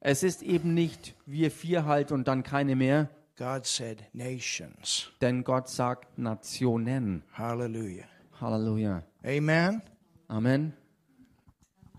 Es 0.01 0.25
ist 0.25 0.43
eben 0.43 0.75
nicht 0.75 1.15
wir 1.27 1.53
vier 1.53 1.85
halt 1.87 2.11
und 2.11 2.27
dann 2.27 2.43
keine 2.43 2.75
mehr, 2.75 3.09
God 3.39 3.65
said 3.65 4.03
nations. 4.13 5.09
denn 5.21 5.45
Gott 5.45 5.69
sagt 5.69 6.19
Nationen. 6.19 7.23
Hallelujah. 7.33 8.05
Halleluja. 8.41 9.05
Amen. 9.25 9.83
Amen. 10.29 10.73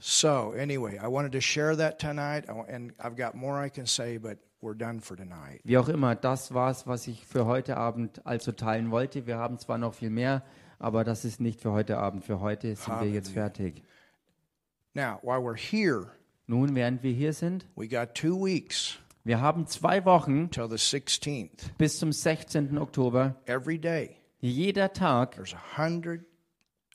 So, 0.07 0.51
anyway, 0.51 0.99
I 1.01 1.07
wanted 1.07 1.31
to 1.31 1.41
share 1.41 1.75
that 1.77 1.97
tonight, 1.97 2.45
and 2.69 2.93
I've 2.99 3.15
got 3.15 3.33
more 3.33 3.57
I 3.57 3.69
can 3.69 3.87
say, 3.87 4.17
but 4.17 4.37
we're 4.61 4.75
done 4.75 4.99
for 4.99 5.15
tonight. 5.15 5.61
Wie 5.63 5.79
auch 5.79 5.89
immer, 5.89 6.13
das 6.13 6.53
war's, 6.53 6.85
was 6.85 7.07
ich 7.07 7.25
für 7.25 7.47
heute 7.47 7.75
Abend 7.75 8.21
also 8.23 8.51
teilen 8.51 8.91
wollte. 8.91 9.25
Wir 9.25 9.39
haben 9.39 9.57
zwar 9.57 9.79
noch 9.79 9.95
viel 9.95 10.11
mehr, 10.11 10.43
aber 10.77 11.03
das 11.03 11.25
ist 11.25 11.41
nicht 11.41 11.59
für 11.59 11.71
heute 11.71 11.97
Abend. 11.97 12.23
Für 12.23 12.39
heute 12.39 12.75
sind 12.75 13.01
wir 13.01 13.09
jetzt 13.09 13.31
fertig. 13.31 13.81
Now, 14.93 15.17
while 15.23 15.41
we're 15.41 15.57
here, 15.57 16.11
Nun, 16.45 16.75
während 16.75 17.01
wir 17.01 17.11
hier 17.11 17.33
sind, 17.33 17.65
we 17.75 17.87
got 17.87 18.13
two 18.13 18.35
weeks 18.35 18.99
wir 19.23 19.41
haben 19.41 19.65
zwei 19.65 20.05
Wochen 20.05 20.51
till 20.51 20.69
the 20.69 20.75
16th. 20.75 21.75
bis 21.79 21.97
zum 21.97 22.11
16. 22.11 22.77
Oktober. 22.77 23.35
Every 23.47 23.79
day, 23.79 24.17
Jeder 24.39 24.87
Tag 24.87 25.31
there's 25.31 25.55
a 25.55 25.81
hundred 25.81 26.25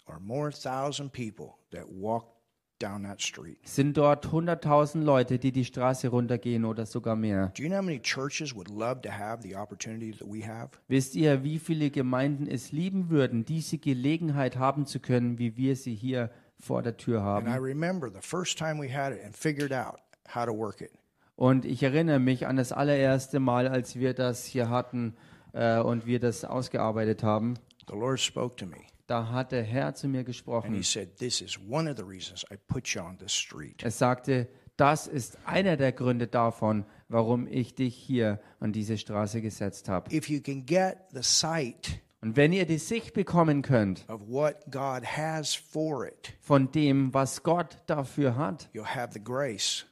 or 0.07 0.21
more 0.21 0.53
thousand 0.53 1.11
people 1.13 1.59
that 1.73 1.89
walk 1.91 2.40
down 2.83 3.03
that 3.05 3.21
street. 3.23 3.59
sind 3.67 3.97
dort 3.97 4.27
100.000 4.27 5.03
Leute, 5.03 5.39
die 5.39 5.53
die 5.53 5.65
Straße 5.65 6.09
runtergehen 6.09 6.65
oder 6.65 6.87
sogar 6.87 7.17
mehr. 7.17 7.53
Do 7.57 7.63
you 7.63 7.69
know 7.69 7.79
how 7.79 7.85
many 7.85 8.01
churches 8.01 8.55
would 8.55 8.69
love 8.69 9.01
to 9.03 9.11
have 9.11 9.43
the 9.43 9.55
opportunity 9.57 10.13
that 10.13 10.27
we 10.29 10.47
have? 10.47 10.71
Wisst 10.89 11.15
ihr, 11.15 11.45
wie 11.45 11.59
viele 11.59 11.91
Gemeinden 11.91 12.47
es 12.47 12.73
lieben 12.73 13.11
würden, 13.11 13.45
diese 13.45 13.79
Gelegenheit 13.79 14.57
haben 14.57 14.87
zu 14.87 15.01
können, 15.01 15.39
wie 15.39 15.57
wir 15.57 15.77
sie 15.77 15.95
hier 15.95 16.31
vor 16.59 16.83
der 16.83 16.97
Tür 16.97 17.21
And 17.23 17.47
I 17.47 17.51
haben? 17.53 17.63
remember 17.65 18.09
the 18.11 18.21
first 18.21 18.59
time 18.59 18.81
we 18.83 18.89
had 18.93 19.13
it 19.13 19.25
and 19.25 19.37
figured 19.37 19.73
out 19.73 19.99
how 20.35 20.45
to 20.47 20.53
work 20.57 20.81
it. 20.81 20.91
Und 21.37 21.65
ich 21.65 21.83
erinnere 21.83 22.19
mich 22.19 22.47
an 22.47 22.57
das 22.57 22.71
allererste 22.71 23.41
Mal, 23.41 23.67
als 23.67 23.97
wir 23.97 24.13
das 24.13 24.45
hier 24.45 24.69
hatten 24.69 25.15
äh, 25.55 25.79
und 25.79 26.05
wir 26.05 26.21
das 26.21 26.45
ausgearbeitet 26.45 27.23
haben. 27.23 27.55
The 27.89 27.95
Lord 27.97 28.21
spoke 28.21 28.57
to 28.57 28.67
me. 28.67 28.87
Da 29.07 29.29
hat 29.31 29.53
der 29.53 29.65
Herr 29.65 29.95
zu 29.95 30.07
mir 30.09 30.19
And 30.19 30.27
gesprochen. 30.27 30.75
he 30.75 30.83
said, 30.83 31.17
This 31.19 31.41
is 31.41 31.59
one 31.69 31.91
of 31.91 31.97
the 31.97 32.05
reasons 32.05 32.45
I 32.51 32.57
put 32.57 32.89
you 32.95 33.01
on 33.03 33.19
this 33.19 33.33
street. 33.33 33.83
Er 33.83 33.91
sagte, 33.91 34.49
das 34.77 35.07
ist 35.07 35.37
einer 35.45 35.77
der 35.77 35.93
Gründe 35.93 36.27
davon, 36.27 36.87
warum 37.09 37.47
ich 37.47 37.75
dich 37.75 37.95
hier 37.97 38.41
an 38.61 38.73
diese 38.73 38.97
Straße 38.97 39.41
gesetzt 39.43 39.89
habe. 39.89 40.15
If 40.15 40.29
you 40.29 40.41
can 40.41 40.65
get 40.65 40.99
the 41.13 41.23
sight 41.23 42.01
Und 42.23 42.37
wenn 42.37 42.53
ihr 42.53 42.67
die 42.67 42.79
Sicht 42.79 43.15
bekommen 43.15 43.63
könnt 43.63 44.09
of 44.09 44.21
what 44.29 44.57
God 44.71 45.05
has 45.05 45.55
for 45.55 46.07
it, 46.07 46.35
von 46.41 46.71
dem, 46.71 47.13
was 47.15 47.43
Gott 47.43 47.79
dafür 47.87 48.37
hat, 48.37 48.69
you'll 48.75 48.85
have 48.85 49.13
the 49.13 49.23
grace 49.25 49.87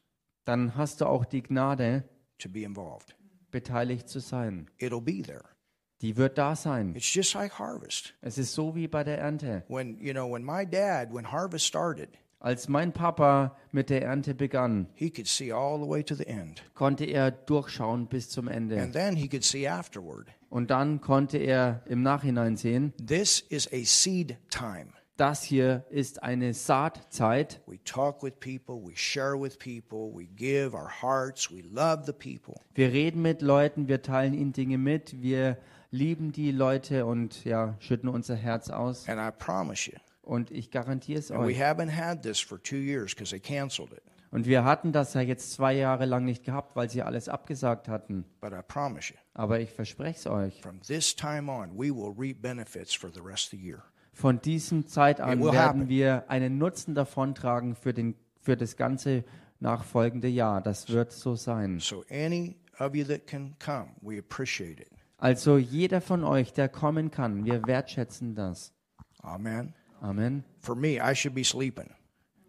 dann 0.45 0.77
hast 0.77 1.01
du 1.03 1.07
auch 1.07 1.25
die 1.27 1.43
Gnade, 1.43 2.05
to 2.39 2.49
be 2.49 2.63
involved. 2.63 3.15
beteiligt 3.51 4.09
zu 4.09 4.21
sein. 4.21 4.71
Die 6.01 6.17
wird 6.17 6.39
da 6.39 6.55
sein. 6.55 6.95
It's 6.95 7.13
just 7.13 7.35
like 7.35 7.59
harvest. 7.59 8.15
Es 8.21 8.39
ist 8.39 8.55
so 8.55 8.75
wie 8.77 8.87
bei 8.89 9.03
der 9.05 9.19
Ernte. 9.19 9.65
When, 9.69 9.99
you 10.01 10.13
know, 10.13 10.31
when 10.33 10.45
my 10.45 10.65
dad, 10.65 11.13
when 11.13 11.31
harvest 11.33 11.67
started, 11.67 12.09
Als 12.41 12.69
mein 12.69 12.93
Papa 12.93 13.57
mit 13.73 13.91
der 13.91 14.03
Ernte 14.03 14.33
begann, 14.33 14.87
he 14.95 15.11
could 15.11 15.27
see 15.27 15.53
all 15.53 15.77
the 15.83 15.89
way 15.89 16.05
to 16.05 16.15
the 16.15 16.27
end. 16.29 16.63
konnte 16.75 17.05
er 17.05 17.33
durchschauen 17.33 18.07
bis 18.07 18.29
zum 18.31 18.47
And 18.47 18.71
Ende. 18.71 18.93
then 18.93 19.17
he 19.17 19.27
could 19.29 19.43
see 19.43 19.67
afterward. 19.67 20.29
Und 20.49 20.71
dann 20.71 21.01
konnte 21.01 21.39
er 21.39 21.83
im 21.87 22.03
Nachhinein 22.05 22.57
sehen, 22.57 22.93
This 23.05 23.41
is 23.41 23.67
a 23.73 23.83
seed 23.85 24.37
time. 24.51 24.93
das 25.17 25.43
hier 25.43 25.85
ist 25.91 26.23
eine 26.23 26.55
Saatzeit. 26.55 27.61
We 27.67 27.83
talk 27.83 28.23
with 28.23 28.35
people, 28.39 28.77
we 28.87 28.95
share 28.95 29.35
with 29.39 29.59
people, 29.59 30.13
we 30.15 30.27
give 30.27 30.75
our 30.77 30.89
hearts, 31.03 31.51
we 31.51 31.63
love 31.63 32.05
the 32.07 32.13
people. 32.13 32.55
Wir 32.75 32.93
reden 32.93 33.21
mit 33.21 33.43
Leuten, 33.43 33.89
wir 33.89 34.01
teilen 34.03 34.33
ihnen 34.35 34.53
Dinge 34.53 34.79
mit, 34.79 35.21
wir 35.21 35.59
lieben 35.91 36.33
die 36.33 36.51
Leute 36.53 37.07
und 37.07 37.45
ja, 37.45 37.75
schütten 37.81 38.09
unser 38.09 38.35
Herz 38.37 38.71
aus. 38.71 39.09
And 39.09 39.21
I 39.21 39.31
promise 39.37 39.91
you, 39.91 39.99
Und 40.23 40.51
ich 40.51 40.71
garantiere 40.71 41.19
es 41.19 41.31
and 41.31 41.41
we 41.43 41.47
euch. 41.53 41.61
haven't 41.63 41.95
had 41.97 42.23
this 42.23 42.41
for 42.41 42.63
two 42.63 42.77
years 42.77 43.15
because 43.15 43.31
they 43.31 43.41
canceled 43.41 43.93
it. 43.93 44.03
Und 44.31 44.45
wir 44.45 44.63
hatten 44.65 44.93
das 44.93 45.15
ja 45.15 45.23
jetzt 45.23 45.53
zwei 45.55 45.73
Jahre 45.73 46.05
lang 46.05 46.27
nicht 46.27 46.45
gehabt, 46.45 46.77
weil 46.77 46.91
sie 46.91 47.03
alles 47.03 47.31
abgesagt 47.31 47.89
hatten. 47.89 48.27
But 48.43 48.53
I 48.53 48.61
promise 48.67 49.15
you, 49.15 49.19
Aber 49.33 49.59
ich 49.61 49.71
verspreche 49.71 50.19
es 50.19 50.27
euch. 50.27 50.61
from 50.61 50.83
this 50.83 51.17
time 51.17 51.51
on, 51.51 51.71
we 51.79 51.91
will 51.95 52.15
reap 52.15 52.43
benefits 52.43 52.95
for 52.95 53.11
the 53.11 53.21
rest 53.21 53.47
of 53.47 53.51
the 53.53 53.57
year. 53.67 53.83
Von 54.13 54.41
diesem 54.43 54.87
Zeit 54.87 55.21
an 55.23 55.41
werden 55.43 55.57
happen. 55.59 55.89
wir 55.89 56.29
einen 56.29 56.59
Nutzen 56.59 56.95
davontragen 56.95 57.75
für, 57.75 57.95
den, 57.95 58.17
für 58.43 58.57
das 58.59 58.77
ganze 58.77 59.25
nachfolgende 59.61 60.29
Jahr. 60.29 60.61
Das 60.61 60.91
wird 60.91 61.13
so 61.13 61.35
sein. 61.35 61.79
So, 61.81 62.05
any 62.11 62.57
of 62.81 62.95
you 62.95 63.05
that 63.05 63.27
can 63.27 63.57
come, 63.65 63.89
we 64.03 64.19
appreciate 64.19 64.83
it. 64.83 64.91
Also 65.19 65.59
jeder 65.59 66.01
von 66.01 66.25
euch, 66.25 66.53
der 66.53 66.69
kommen 66.69 67.11
kann, 67.11 67.45
wir 67.45 67.67
wertschätzen 67.67 68.35
das. 68.35 68.73
Amen. 69.21 69.75
Amen. 70.01 70.45
For 70.61 70.77
me, 70.77 70.99
I 70.99 71.15
should 71.15 71.35
be 71.35 71.45
sleeping. 71.45 71.91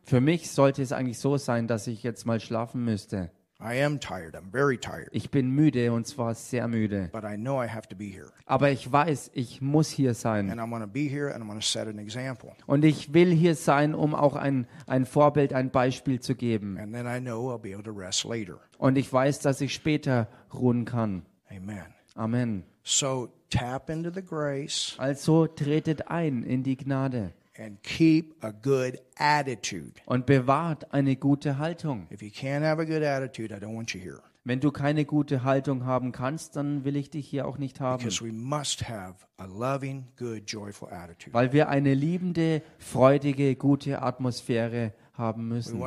Für 0.04 0.22
mich 0.22 0.52
sollte 0.52 0.82
es 0.82 0.92
eigentlich 0.92 1.20
so 1.20 1.38
sein, 1.38 1.68
dass 1.68 1.88
ich 1.88 2.04
jetzt 2.04 2.26
mal 2.26 2.40
schlafen 2.40 2.86
müsste. 2.86 3.32
I 3.62 3.84
am 3.84 4.00
tired. 4.00 4.36
I'm 4.36 4.52
very 4.52 4.78
tired. 4.78 5.10
Ich 5.12 5.32
bin 5.32 5.50
müde 5.50 5.92
und 5.92 6.08
zwar 6.08 6.34
sehr 6.34 6.68
müde. 6.70 7.10
But 7.12 7.26
I 7.26 7.36
know 7.36 7.62
I 7.62 7.68
have 7.68 7.90
to 7.90 7.96
be 7.96 8.06
here. 8.06 8.32
Aber 8.46 8.72
ich 8.72 8.90
weiß, 8.90 9.32
ich 9.34 9.62
muss 9.62 9.90
hier 9.90 10.14
sein. 10.14 10.50
And 10.50 10.62
I'm 10.62 10.70
going 10.70 10.82
to 10.82 10.88
be 10.88 11.10
here 11.10 11.34
and 11.34 11.44
I'm 11.44 11.48
going 11.48 11.60
to 11.60 11.66
set 11.66 11.88
an 11.88 12.00
example. 12.00 12.52
Und 12.68 12.86
ich 12.86 13.14
will 13.14 13.34
hier 13.34 13.56
sein, 13.56 13.94
um 13.94 14.16
auch 14.16 14.38
ein, 14.38 14.66
ein 14.88 15.06
Vorbild, 15.06 15.52
ein 15.52 15.72
Beispiel 15.72 16.22
zu 16.22 16.36
geben. 16.36 16.78
And 16.78 16.94
then 16.94 17.06
I 17.06 17.20
know 17.20 17.54
I'll 17.54 17.60
be 17.60 17.74
able 17.74 17.84
to 17.84 17.92
rest 17.92 18.24
later. 18.24 18.60
Und 18.78 18.98
ich 18.98 19.12
weiß, 19.12 19.40
dass 19.40 19.60
ich 19.60 19.74
später 19.74 20.30
ruhen 20.54 20.86
kann. 20.86 21.24
Amen. 21.50 21.99
Amen. 22.16 22.64
So 22.84 23.30
tap 23.50 23.90
into 23.90 24.12
the 24.14 24.22
grace 24.24 24.96
Also 24.98 25.48
tretet 25.48 26.08
ein 26.08 26.44
in 26.44 26.64
die 26.64 26.78
Gnade 26.78 27.34
and 27.58 27.82
keep 27.84 28.44
a 28.44 28.52
good 28.52 29.00
attitude. 29.18 29.94
und 30.06 30.26
bewahrt 30.26 30.94
eine 30.94 31.16
gute 31.16 31.58
Haltung. 31.58 32.08
If 32.12 32.22
you 32.22 32.30
can't 32.30 32.64
have 32.64 32.82
a 32.82 32.86
good 32.86 33.04
attitude, 33.04 33.54
I 33.54 33.60
don't 33.60 33.76
want 33.76 33.94
you 33.94 34.00
here. 34.00 34.22
Wenn 34.46 34.62
du 34.62 34.72
keine 34.72 35.06
gute 35.06 35.44
Haltung 35.44 35.86
haben 35.86 36.12
kannst, 36.12 36.56
dann 36.56 36.84
will 36.86 36.96
ich 36.96 37.10
dich 37.10 37.28
hier 37.28 37.46
auch 37.46 37.58
nicht 37.58 37.80
haben. 37.82 38.04
Because 38.04 38.26
we 38.26 38.32
must 38.32 38.88
have 38.90 39.16
a 39.38 39.46
loving, 39.46 40.06
good, 40.18 40.44
joyful 40.48 40.90
attitude. 40.92 41.34
Weil 41.34 41.52
wir 41.54 41.70
eine 41.70 41.94
liebende, 41.94 42.64
freudige, 42.80 43.56
gute 43.56 44.02
Atmosphäre 44.02 44.94
haben 45.14 45.50
We 45.50 45.56
müssen. 45.56 45.80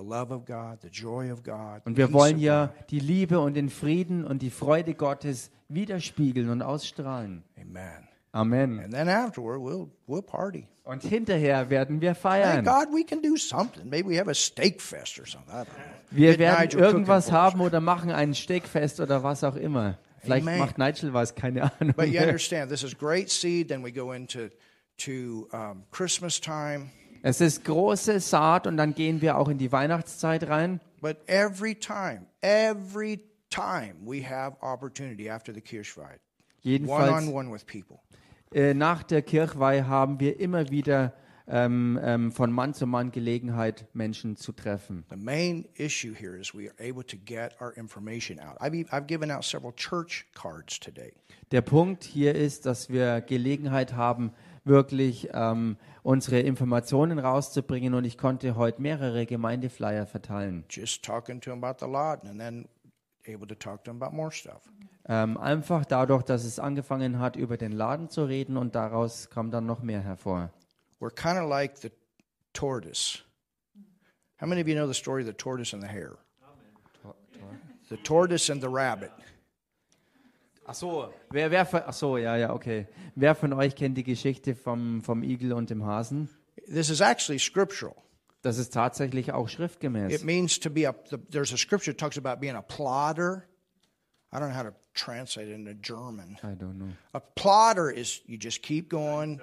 Want 0.00 0.28
to 0.28 0.34
reflect 0.34 0.34
the 0.34 0.34
love 0.34 0.34
of 0.34 0.44
God, 0.46 0.78
the 0.82 0.88
joy 0.88 1.30
of 1.30 1.42
God. 1.42 1.82
Und 1.84 1.96
wir 1.96 2.12
wollen 2.12 2.38
ja 2.38 2.72
die 2.90 3.00
Liebe 3.00 3.40
und 3.40 3.54
den 3.54 3.70
Frieden 3.70 4.24
und 4.24 4.42
die 4.42 4.50
Freude 4.50 4.94
Gottes 4.94 5.50
widerspiegeln 5.68 6.50
und 6.50 6.62
ausstrahlen. 6.62 7.44
Amen. 7.60 8.08
Amen. 8.32 8.78
And 8.80 8.92
then 8.92 9.08
afterward, 9.08 9.60
we'll 9.60 9.88
we'll 10.06 10.22
party. 10.22 10.68
Und 10.84 11.02
hinterher 11.02 11.68
werden 11.70 12.00
wir 12.00 12.12
Thank 12.12 12.22
feiern. 12.22 12.64
God 12.64 12.88
we 12.92 13.04
can 13.04 13.20
do 13.20 13.36
something. 13.36 13.88
Maybe 13.88 14.08
we 14.08 14.18
have 14.18 14.30
a 14.30 14.34
steak 14.34 14.80
fest 14.80 15.18
or 15.18 15.26
something. 15.26 15.52
I 15.52 15.62
don't 15.62 15.66
know. 15.66 15.98
Wir 16.10 16.38
werden 16.38 16.78
irgendwas 16.78 17.30
haben 17.30 17.60
oder 17.60 17.80
machen 17.80 18.10
ein 18.10 18.34
Steakfest 18.34 19.00
oder 19.00 19.22
was 19.22 19.44
auch 19.44 19.56
immer. 19.56 19.98
Vielleicht 20.20 20.46
Amen. 20.46 20.58
macht 20.58 20.78
Nigel 20.78 21.12
was, 21.12 21.34
keine 21.34 21.64
Ahnung. 21.78 21.94
But 21.94 22.08
you 22.08 22.20
understand, 22.20 22.70
this 22.70 22.82
is 22.82 22.96
great 22.96 23.30
seed. 23.30 23.68
Then 23.68 23.84
we 23.84 23.92
go 23.92 24.12
into 24.12 24.48
to 24.98 25.48
um, 25.52 25.84
Christmas 25.90 26.40
time. 26.40 26.90
Es 27.22 27.40
ist 27.40 27.64
große 27.64 28.20
Saat 28.20 28.66
und 28.66 28.76
dann 28.76 28.94
gehen 28.94 29.20
wir 29.20 29.36
auch 29.38 29.48
in 29.48 29.58
die 29.58 29.72
Weihnachtszeit 29.72 30.48
rein. 30.48 30.80
But 31.00 31.16
every 31.26 31.74
time, 31.74 32.26
every 32.40 33.20
time 33.50 33.94
we 34.04 34.22
have 34.28 34.56
opportunity 34.60 35.30
after 35.30 35.52
the 35.54 35.60
Kirchweih, 35.60 36.02
one 36.04 36.18
Jedenfalls 36.62 37.26
on 37.28 37.32
one 37.32 37.52
with 37.52 37.64
people. 37.66 37.98
äh, 38.52 38.74
nach 38.74 39.02
der 39.02 39.22
Kirchweih 39.22 39.84
haben 39.86 40.20
wir 40.20 40.38
immer 40.40 40.70
wieder 40.70 41.12
ähm, 41.50 41.98
ähm, 42.02 42.30
von 42.30 42.52
Mann 42.52 42.74
zu 42.74 42.86
Mann 42.86 43.10
Gelegenheit, 43.10 43.86
Menschen 43.94 44.36
zu 44.36 44.52
treffen. 44.52 45.04
The 45.08 45.16
main 45.16 45.66
issue 45.76 46.14
here 46.14 46.36
is 46.38 46.54
we 46.54 46.68
are 46.68 46.74
able 46.90 47.04
to 47.04 47.16
get 47.24 47.58
our 47.60 47.72
information 47.76 48.38
out. 48.38 48.60
I've, 48.60 48.74
e- 48.76 48.86
I've 48.90 49.06
given 49.06 49.30
out 49.30 49.44
several 49.44 49.72
church 49.74 50.26
cards 50.34 50.78
today. 50.78 51.12
Der 51.50 51.62
Punkt 51.62 52.04
hier 52.04 52.34
ist, 52.34 52.66
dass 52.66 52.90
wir 52.90 53.22
Gelegenheit 53.22 53.94
haben, 53.94 54.32
wirklich 54.68 55.28
ähm, 55.32 55.76
unsere 56.02 56.40
Informationen 56.40 57.18
rauszubringen 57.18 57.94
und 57.94 58.04
ich 58.04 58.16
konnte 58.18 58.56
heute 58.56 58.80
mehrere 58.80 59.26
Gemeindeflyer 59.26 60.06
verteilen. 60.06 60.64
just 60.70 61.04
talking 61.04 61.40
to 61.40 61.50
them 61.50 61.62
about 61.64 61.84
the 61.84 61.90
lot 61.90 62.24
and 62.24 62.38
then 62.38 62.68
able 63.26 63.46
to 63.46 63.54
talk 63.54 63.84
to 63.84 63.90
them 63.90 64.02
about 64.02 64.14
more 64.14 64.30
stuff. 64.30 64.70
Ähm, 65.06 65.36
einfach 65.38 65.84
dadurch, 65.84 66.22
dass 66.22 66.44
es 66.44 66.58
angefangen 66.58 67.18
hat, 67.18 67.36
über 67.36 67.56
den 67.56 67.72
Laden 67.72 68.10
zu 68.10 68.24
reden 68.24 68.56
und 68.56 68.74
daraus 68.74 69.30
kam 69.30 69.50
dann 69.50 69.66
noch 69.66 69.82
mehr 69.82 70.00
hervor. 70.00 70.50
We're 71.00 71.14
kind 71.14 71.38
of 71.38 71.48
like 71.48 71.76
the 71.78 71.90
tortoise. 72.52 73.20
How 74.40 74.46
many 74.46 74.60
of 74.60 74.68
you 74.68 74.74
know 74.74 74.86
the 74.86 74.94
story 74.94 75.22
of 75.22 75.26
the 75.26 75.32
tortoise 75.32 75.74
and 75.74 75.82
the 75.82 75.88
hare? 75.88 76.16
The 77.88 77.96
tortoise 77.96 78.50
and 78.50 78.60
the 78.62 78.68
rabbit. 78.68 79.10
Ach 80.70 80.74
so, 80.74 81.12
wer, 81.30 81.50
wer 81.50 81.64
von, 81.64 81.80
ach 81.86 81.92
so, 81.94 82.18
ja, 82.18 82.36
ja, 82.36 82.52
okay. 82.52 82.86
Wer 83.14 83.34
von 83.34 83.52
euch 83.54 83.74
kennt 83.74 83.96
die 83.96 84.04
Geschichte 84.04 84.54
vom, 84.54 85.02
vom 85.02 85.22
Igel 85.22 85.52
und 85.54 85.70
dem 85.70 85.84
Hasen? 85.86 86.28
This 86.66 86.90
is 86.90 87.00
actually 87.00 87.38
scriptural. 87.38 87.94
Das 88.42 88.58
ist 88.58 88.74
tatsächlich 88.74 89.32
auch 89.32 89.46
It 89.46 89.52
schriftgemäß. 89.54 90.22
means 90.24 90.60
to 90.60 90.70
be 90.70 90.86
a, 90.88 90.94
the, 91.10 91.16
there's 91.30 91.52
a 91.52 91.56
scripture 91.56 91.92
that 91.94 91.98
talks 91.98 92.18
about 92.18 92.38
being 92.40 92.54
a 92.54 92.60
plodder. 92.62 93.44
I 94.30 94.36
don't 94.38 94.50
know 94.50 94.56
how 94.56 94.62
to 94.64 94.74
translate 94.94 95.48
it 95.48 95.54
into 95.56 95.72
German. 95.74 96.36
I 96.42 96.54
don't 96.54 96.74
know. 96.78 96.90
A 97.14 97.20
plodder 97.20 97.90
is 97.90 98.20
you 98.26 98.36
just 98.38 98.62
keep 98.62 98.90
going, 98.90 99.40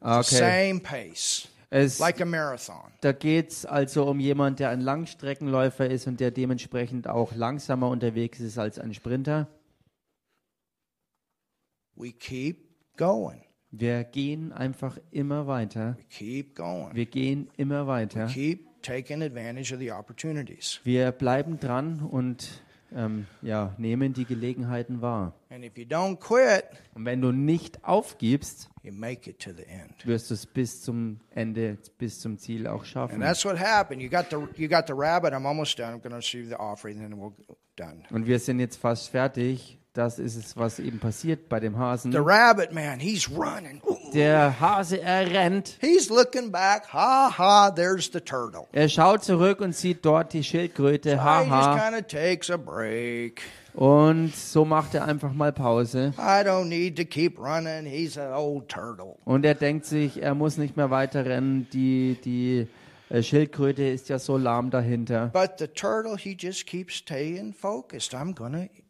Okay. 0.00 0.22
same 0.22 0.80
pace, 0.80 1.48
Es, 1.70 1.98
like 1.98 2.20
a 2.20 2.24
marathon. 2.24 2.92
da 3.00 3.10
geht 3.12 3.50
es 3.50 3.66
also 3.66 4.04
um 4.08 4.20
jemand, 4.20 4.60
der 4.60 4.68
ein 4.70 4.80
Langstreckenläufer 4.80 5.90
ist 5.90 6.06
und 6.06 6.20
der 6.20 6.30
dementsprechend 6.30 7.08
auch 7.08 7.34
langsamer 7.34 7.88
unterwegs 7.88 8.38
ist 8.38 8.58
als 8.58 8.78
ein 8.78 8.94
Sprinter. 8.94 9.48
We 11.96 12.12
keep 12.12 12.68
going. 12.96 13.42
Wir 13.70 14.04
gehen 14.04 14.52
einfach 14.52 14.98
immer 15.10 15.46
weiter. 15.46 15.96
We 15.98 16.04
keep 16.04 16.54
going. 16.54 16.94
Wir 16.94 17.06
gehen 17.06 17.48
immer 17.56 17.86
weiter. 17.86 18.26
Keep 18.26 18.82
taking 18.82 19.22
advantage 19.22 19.72
of 19.72 19.80
the 19.80 19.90
opportunities. 19.92 20.80
Wir 20.84 21.10
bleiben 21.12 21.58
dran 21.58 22.00
und 22.00 22.62
ähm, 22.94 23.26
ja, 23.42 23.74
nehmen 23.78 24.12
die 24.14 24.24
Gelegenheiten 24.24 25.02
wahr. 25.02 25.34
And 25.50 25.64
if 25.64 25.76
you 25.76 25.84
don't 25.84 26.18
quit, 26.20 26.64
Und 26.94 27.04
wenn 27.04 27.20
du 27.20 27.32
nicht 27.32 27.82
aufgibst, 27.84 28.70
you 28.82 28.92
make 28.92 29.28
it 29.28 29.40
to 29.40 29.50
the 29.52 29.64
end. 29.64 30.06
wirst 30.06 30.30
du 30.30 30.34
es 30.34 30.46
bis 30.46 30.82
zum 30.82 31.18
Ende, 31.30 31.76
bis 31.98 32.20
zum 32.20 32.38
Ziel 32.38 32.66
auch 32.68 32.78
And 32.80 32.86
schaffen. 32.86 33.20
that's 33.20 33.44
what 33.44 33.58
happened. 33.58 34.00
You 34.00 34.08
got 34.08 34.26
the 34.30 34.36
you 34.60 34.68
got 34.68 34.86
the 34.86 34.94
rabbit. 34.94 35.32
I'm 35.32 35.46
almost 35.46 35.78
done. 35.78 35.88
I'm 35.94 36.00
going 36.00 36.10
to 36.10 36.16
receive 36.18 36.48
the 36.48 36.56
offering, 36.58 37.00
and 37.00 37.10
then 37.10 37.18
we'll 37.20 37.34
done. 37.74 38.04
Und 38.10 38.26
wir 38.26 38.38
sind 38.38 38.60
jetzt 38.60 38.76
fast 38.76 39.08
fertig. 39.10 39.75
Das 39.96 40.18
ist 40.18 40.36
es, 40.36 40.56
was 40.56 40.78
eben 40.78 40.98
passiert 40.98 41.48
bei 41.48 41.60
dem 41.60 41.78
Hasen. 41.78 42.12
The 42.12 42.18
rabbit 42.18 42.72
man, 42.72 43.00
he's 43.00 43.30
running. 43.30 43.80
Der 44.12 44.60
Hase, 44.60 45.00
er 45.00 45.30
rennt. 45.30 45.78
He's 45.80 46.08
looking 46.08 46.50
back. 46.52 46.92
Ha 46.92 47.32
ha, 47.36 47.70
there's 47.70 48.10
the 48.12 48.20
turtle. 48.20 48.66
Er 48.72 48.88
schaut 48.88 49.24
zurück 49.24 49.60
und 49.60 49.74
sieht 49.74 50.04
dort 50.04 50.32
die 50.32 50.44
Schildkröte. 50.44 51.10
So 51.10 51.16
he 51.16 51.20
just 51.20 51.50
Haha. 51.50 51.78
kind 51.78 51.96
of 51.96 52.06
takes 52.06 52.50
a 52.50 52.56
break. 52.56 53.42
Und 53.74 54.34
so 54.34 54.64
macht 54.64 54.94
er 54.94 55.04
einfach 55.04 55.34
mal 55.34 55.52
Pause. 55.52 56.14
I 56.16 56.42
don't 56.42 56.68
need 56.68 56.96
to 56.96 57.04
keep 57.04 57.38
running. 57.38 57.84
He's 57.84 58.16
an 58.16 58.32
old 58.32 58.68
turtle. 58.68 59.16
Und 59.24 59.44
er 59.44 59.54
denkt 59.54 59.84
sich, 59.84 60.22
er 60.22 60.34
muss 60.34 60.56
nicht 60.56 60.76
mehr 60.76 60.90
weiter 60.90 61.26
rennen. 61.26 61.68
Die, 61.72 62.16
die 62.24 62.68
äh, 63.10 63.22
Schildkröte 63.22 63.84
ist 63.84 64.08
ja 64.08 64.18
so 64.18 64.38
lahm 64.38 64.70
dahinter. 64.70 65.30
But 65.32 65.58
the 65.58 65.66
turtle, 65.66 66.16
he 66.16 66.34
just 66.38 66.66
keeps 66.66 66.94
staying 66.94 67.52
focused. 67.52 68.14
I'm 68.14 68.34
to 68.34 68.85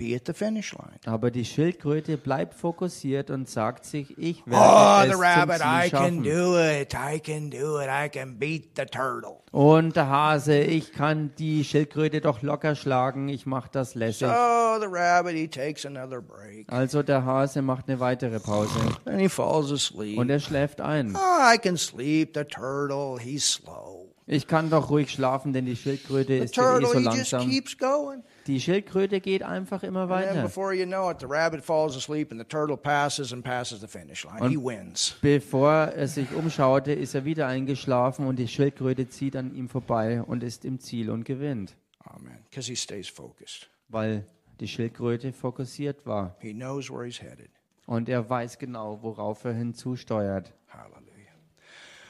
be 0.00 0.16
at 0.16 0.22
the 0.26 0.32
finish 0.32 0.72
line. 0.72 0.98
Aber 1.04 1.30
die 1.30 1.44
Schildkröte 1.44 2.16
bleibt 2.16 2.54
fokussiert 2.54 3.30
und 3.30 3.48
sagt 3.48 3.84
sich, 3.84 4.16
ich 4.18 4.42
Oh, 4.46 4.50
werde 4.52 5.06
the 5.06 5.10
es 5.12 5.16
zum 5.18 5.22
rabbit, 5.22 5.56
I 5.56 5.58
Ziel 5.58 5.90
can 5.90 5.90
schaffen. 5.90 6.22
do 6.22 6.58
it. 6.58 6.94
I 6.94 7.20
can 7.20 7.50
do 7.50 7.80
it. 7.80 7.88
I 7.88 8.08
can 8.08 8.38
beat 8.38 8.70
the 8.76 8.84
turtle. 8.86 9.36
Und 9.52 9.96
der 9.96 10.08
Hase, 10.08 10.58
ich 10.60 10.92
kann 10.92 11.32
die 11.38 11.64
Schildkröte 11.64 12.20
doch 12.20 12.40
locker 12.42 12.74
schlagen. 12.74 13.28
Ich 13.28 13.46
mache 13.46 13.68
das 13.72 13.94
lässig. 13.94 14.28
So 14.28 14.80
the 14.80 14.86
rabbit, 14.88 15.34
he 15.34 15.48
takes 15.48 15.84
another 15.84 16.20
break. 16.22 16.72
Also 16.72 17.02
der 17.02 17.24
Hase 17.24 17.60
macht 17.62 17.88
eine 17.88 18.00
weitere 18.00 18.40
Pause 18.40 18.78
And 19.04 19.20
he 19.20 19.28
falls 19.28 19.70
asleep. 19.70 20.18
und 20.18 20.30
er 20.30 20.40
schläft 20.40 20.80
ein. 20.80 21.14
Oh, 21.14 21.54
I 21.54 21.58
can 21.58 21.76
sleep. 21.76 22.30
The 22.34 22.44
turtle, 22.44 23.18
he's 23.20 23.44
slow. 23.46 24.06
Ich 24.26 24.46
kann 24.46 24.70
doch 24.70 24.90
ruhig 24.90 25.10
schlafen, 25.10 25.52
denn 25.52 25.66
die 25.66 25.74
Schildkröte 25.74 26.34
The 26.38 26.44
ist 26.44 26.56
ja 26.56 26.62
eh 26.76 26.80
turtle, 26.80 26.86
so 26.86 26.98
he 27.10 27.16
just 27.18 27.32
langsam. 27.32 27.50
keeps 27.50 27.76
going. 27.76 28.22
Die 28.50 28.60
Schildkröte 28.60 29.20
geht 29.20 29.42
einfach 29.44 29.82
immer 29.84 30.08
weiter. 30.08 30.42
before 30.42 30.74
you 30.74 30.84
know 30.84 31.08
it, 31.10 31.20
the 31.20 31.26
rabbit 31.26 31.64
falls 31.64 31.96
asleep 31.96 32.32
and 32.32 32.40
the 32.40 32.46
turtle 32.46 32.76
passes 32.76 33.32
and 33.32 33.44
passes 33.44 33.80
the 33.80 33.86
finish 33.86 34.24
line. 34.24 34.40
Und- 34.40 34.50
he 34.50 34.56
wins. 34.56 35.16
Bevor 35.22 35.70
er 35.72 36.08
sich 36.08 36.32
umschaute, 36.34 36.92
ist 36.92 37.14
er 37.14 37.24
wieder 37.24 37.46
eingeschlafen 37.46 38.26
und 38.26 38.40
die 38.40 38.48
Schildkröte 38.48 39.08
zieht 39.08 39.36
an 39.36 39.54
ihm 39.54 39.68
vorbei 39.68 40.20
und 40.22 40.42
ist 40.42 40.64
im 40.64 40.80
Ziel 40.80 41.10
und 41.10 41.24
gewinnt, 41.24 41.76
Amen. 42.04 42.38
Because 42.50 42.68
he 42.68 42.74
stays 42.76 43.08
focused. 43.08 43.68
weil 43.88 44.26
die 44.58 44.66
Schildkröte 44.68 45.32
fokussiert 45.32 46.04
war 46.04 46.34
He 46.40 46.52
knows 46.52 46.90
where 46.90 47.04
he's 47.04 47.22
headed. 47.22 47.50
und 47.86 48.08
er 48.08 48.28
weiß 48.28 48.58
genau, 48.58 48.98
worauf 49.02 49.44
er 49.44 49.52
hinzusteuert. 49.54 50.52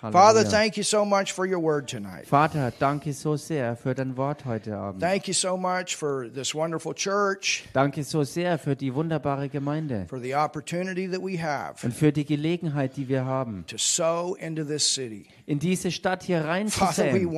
Father, 0.01 0.45
thank 0.45 0.77
you 0.79 0.83
so 0.83 1.05
much 1.05 1.33
for 1.33 1.47
your 1.47 1.61
word 1.61 1.87
tonight. 1.87 2.27
Vater, 2.27 2.73
danke 2.79 3.13
so 3.13 3.37
sehr 3.37 3.77
für 3.77 3.95
dein 3.95 4.17
Wort 4.17 4.47
heute 4.47 4.75
Abend. 4.75 5.03
Thank 5.03 5.29
you 5.29 5.35
so 5.35 5.59
much 5.59 5.95
for 5.95 6.31
this 6.33 6.55
wonderful 6.55 6.95
church, 6.95 7.65
Danke 7.75 8.03
so 8.03 8.25
sehr 8.25 8.59
für 8.59 8.75
die 8.75 8.95
wunderbare 8.95 9.49
Gemeinde 9.51 10.07
for 10.09 10.19
the 10.19 10.35
opportunity 10.35 11.07
that 11.07 11.21
we 11.21 11.43
have 11.43 11.85
und 11.85 11.93
für 11.93 12.13
die 12.13 12.25
Gelegenheit, 12.25 12.97
die 12.97 13.09
wir 13.09 13.27
haben, 13.27 13.65
to 13.67 13.77
sow 13.77 14.35
into 14.41 14.65
this 14.65 14.83
city. 14.83 15.27
In 15.51 15.59
diese 15.59 15.91
Stadt 15.91 16.23
hier 16.23 16.45
reinzusehen. 16.45 17.13
Wir 17.13 17.33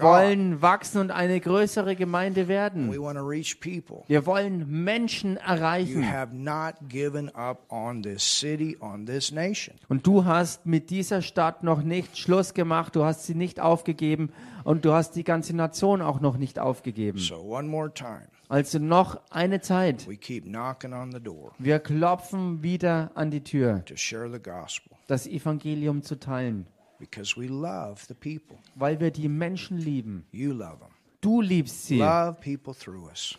wollen 0.00 0.62
wachsen 0.62 1.00
und 1.00 1.10
eine 1.10 1.40
größere 1.40 1.96
Gemeinde 1.96 2.46
We 2.46 2.48
werden. 2.56 2.92
Wir 2.92 4.26
wollen 4.26 4.84
Menschen 4.84 5.36
erreichen. 5.38 6.04
Und 9.88 10.06
du 10.06 10.24
hast 10.24 10.66
mit 10.66 10.90
dieser 10.90 11.20
Stadt 11.20 11.64
noch 11.64 11.82
nicht 11.82 12.16
Schluss 12.16 12.54
gemacht, 12.54 12.94
du 12.94 13.04
hast 13.04 13.26
sie 13.26 13.34
nicht 13.34 13.58
aufgegeben 13.58 14.30
und 14.62 14.84
du 14.84 14.92
hast 14.92 15.16
die 15.16 15.24
ganze 15.24 15.56
Nation 15.56 16.00
auch 16.00 16.20
noch 16.20 16.36
nicht 16.38 16.60
aufgegeben. 16.60 17.18
So, 17.18 17.38
one 17.40 17.66
more 17.66 17.92
time, 17.92 18.28
Also 18.48 18.78
noch 18.78 19.20
eine 19.30 19.60
Zeit. 19.60 20.06
Wir 20.06 21.78
klopfen 21.80 22.62
wieder 22.62 23.10
an 23.14 23.30
die 23.30 23.42
Tür, 23.42 23.84
das 25.08 25.26
Evangelium 25.26 26.02
zu 26.02 26.18
teilen, 26.18 26.66
weil 28.74 29.00
wir 29.00 29.10
die 29.10 29.28
Menschen 29.28 29.78
lieben. 29.78 30.26
Du 31.20 31.40
liebst 31.40 31.86
sie 31.86 32.02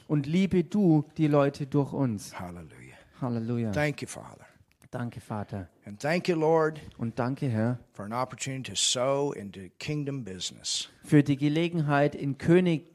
und 0.07 0.25
liebe 0.25 0.63
du 0.63 1.05
die 1.17 1.27
Leute 1.27 1.67
durch 1.67 1.93
uns. 1.93 2.37
Hallelujah. 2.37 2.95
Halleluja. 3.21 3.71
Thank 3.71 4.01
you, 4.01 4.07
Father. 4.07 4.45
Danke, 4.91 5.19
Vater. 5.19 5.67
And 5.85 5.99
thank 5.99 6.27
you, 6.29 6.35
Lord, 6.37 6.79
Und 6.97 7.19
danke, 7.19 7.49
Herr, 7.49 7.79
for 7.93 8.05
an 8.05 8.13
opportunity 8.13 8.71
to 8.71 8.75
sow 8.75 9.33
into 9.33 9.69
kingdom 9.79 10.23
business. 10.23 10.87
für 11.03 11.23
die 11.23 11.35
Gelegenheit, 11.35 12.15
in 12.15 12.37
König, 12.37 12.85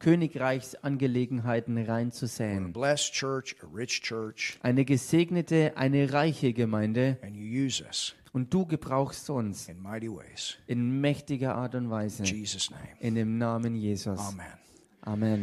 Königreichsangelegenheiten 0.00 1.78
reinzusäen. 1.78 2.74
Eine 4.62 4.84
gesegnete, 4.84 5.76
eine 5.76 6.12
reiche 6.12 6.52
Gemeinde. 6.52 7.18
Und 8.32 8.52
du 8.54 8.66
gebrauchst 8.66 9.28
uns 9.30 9.68
in 10.66 11.00
mächtiger 11.00 11.54
Art 11.54 11.74
und 11.74 11.90
Weise. 11.90 12.24
In 12.24 12.36
Jesus' 12.36 12.70
name. 12.70 12.82
In 13.00 13.14
dem 13.14 13.38
Namen 13.38 13.74
Jesus. 13.76 14.18
Amen. 14.18 14.46
Amen. 15.02 15.38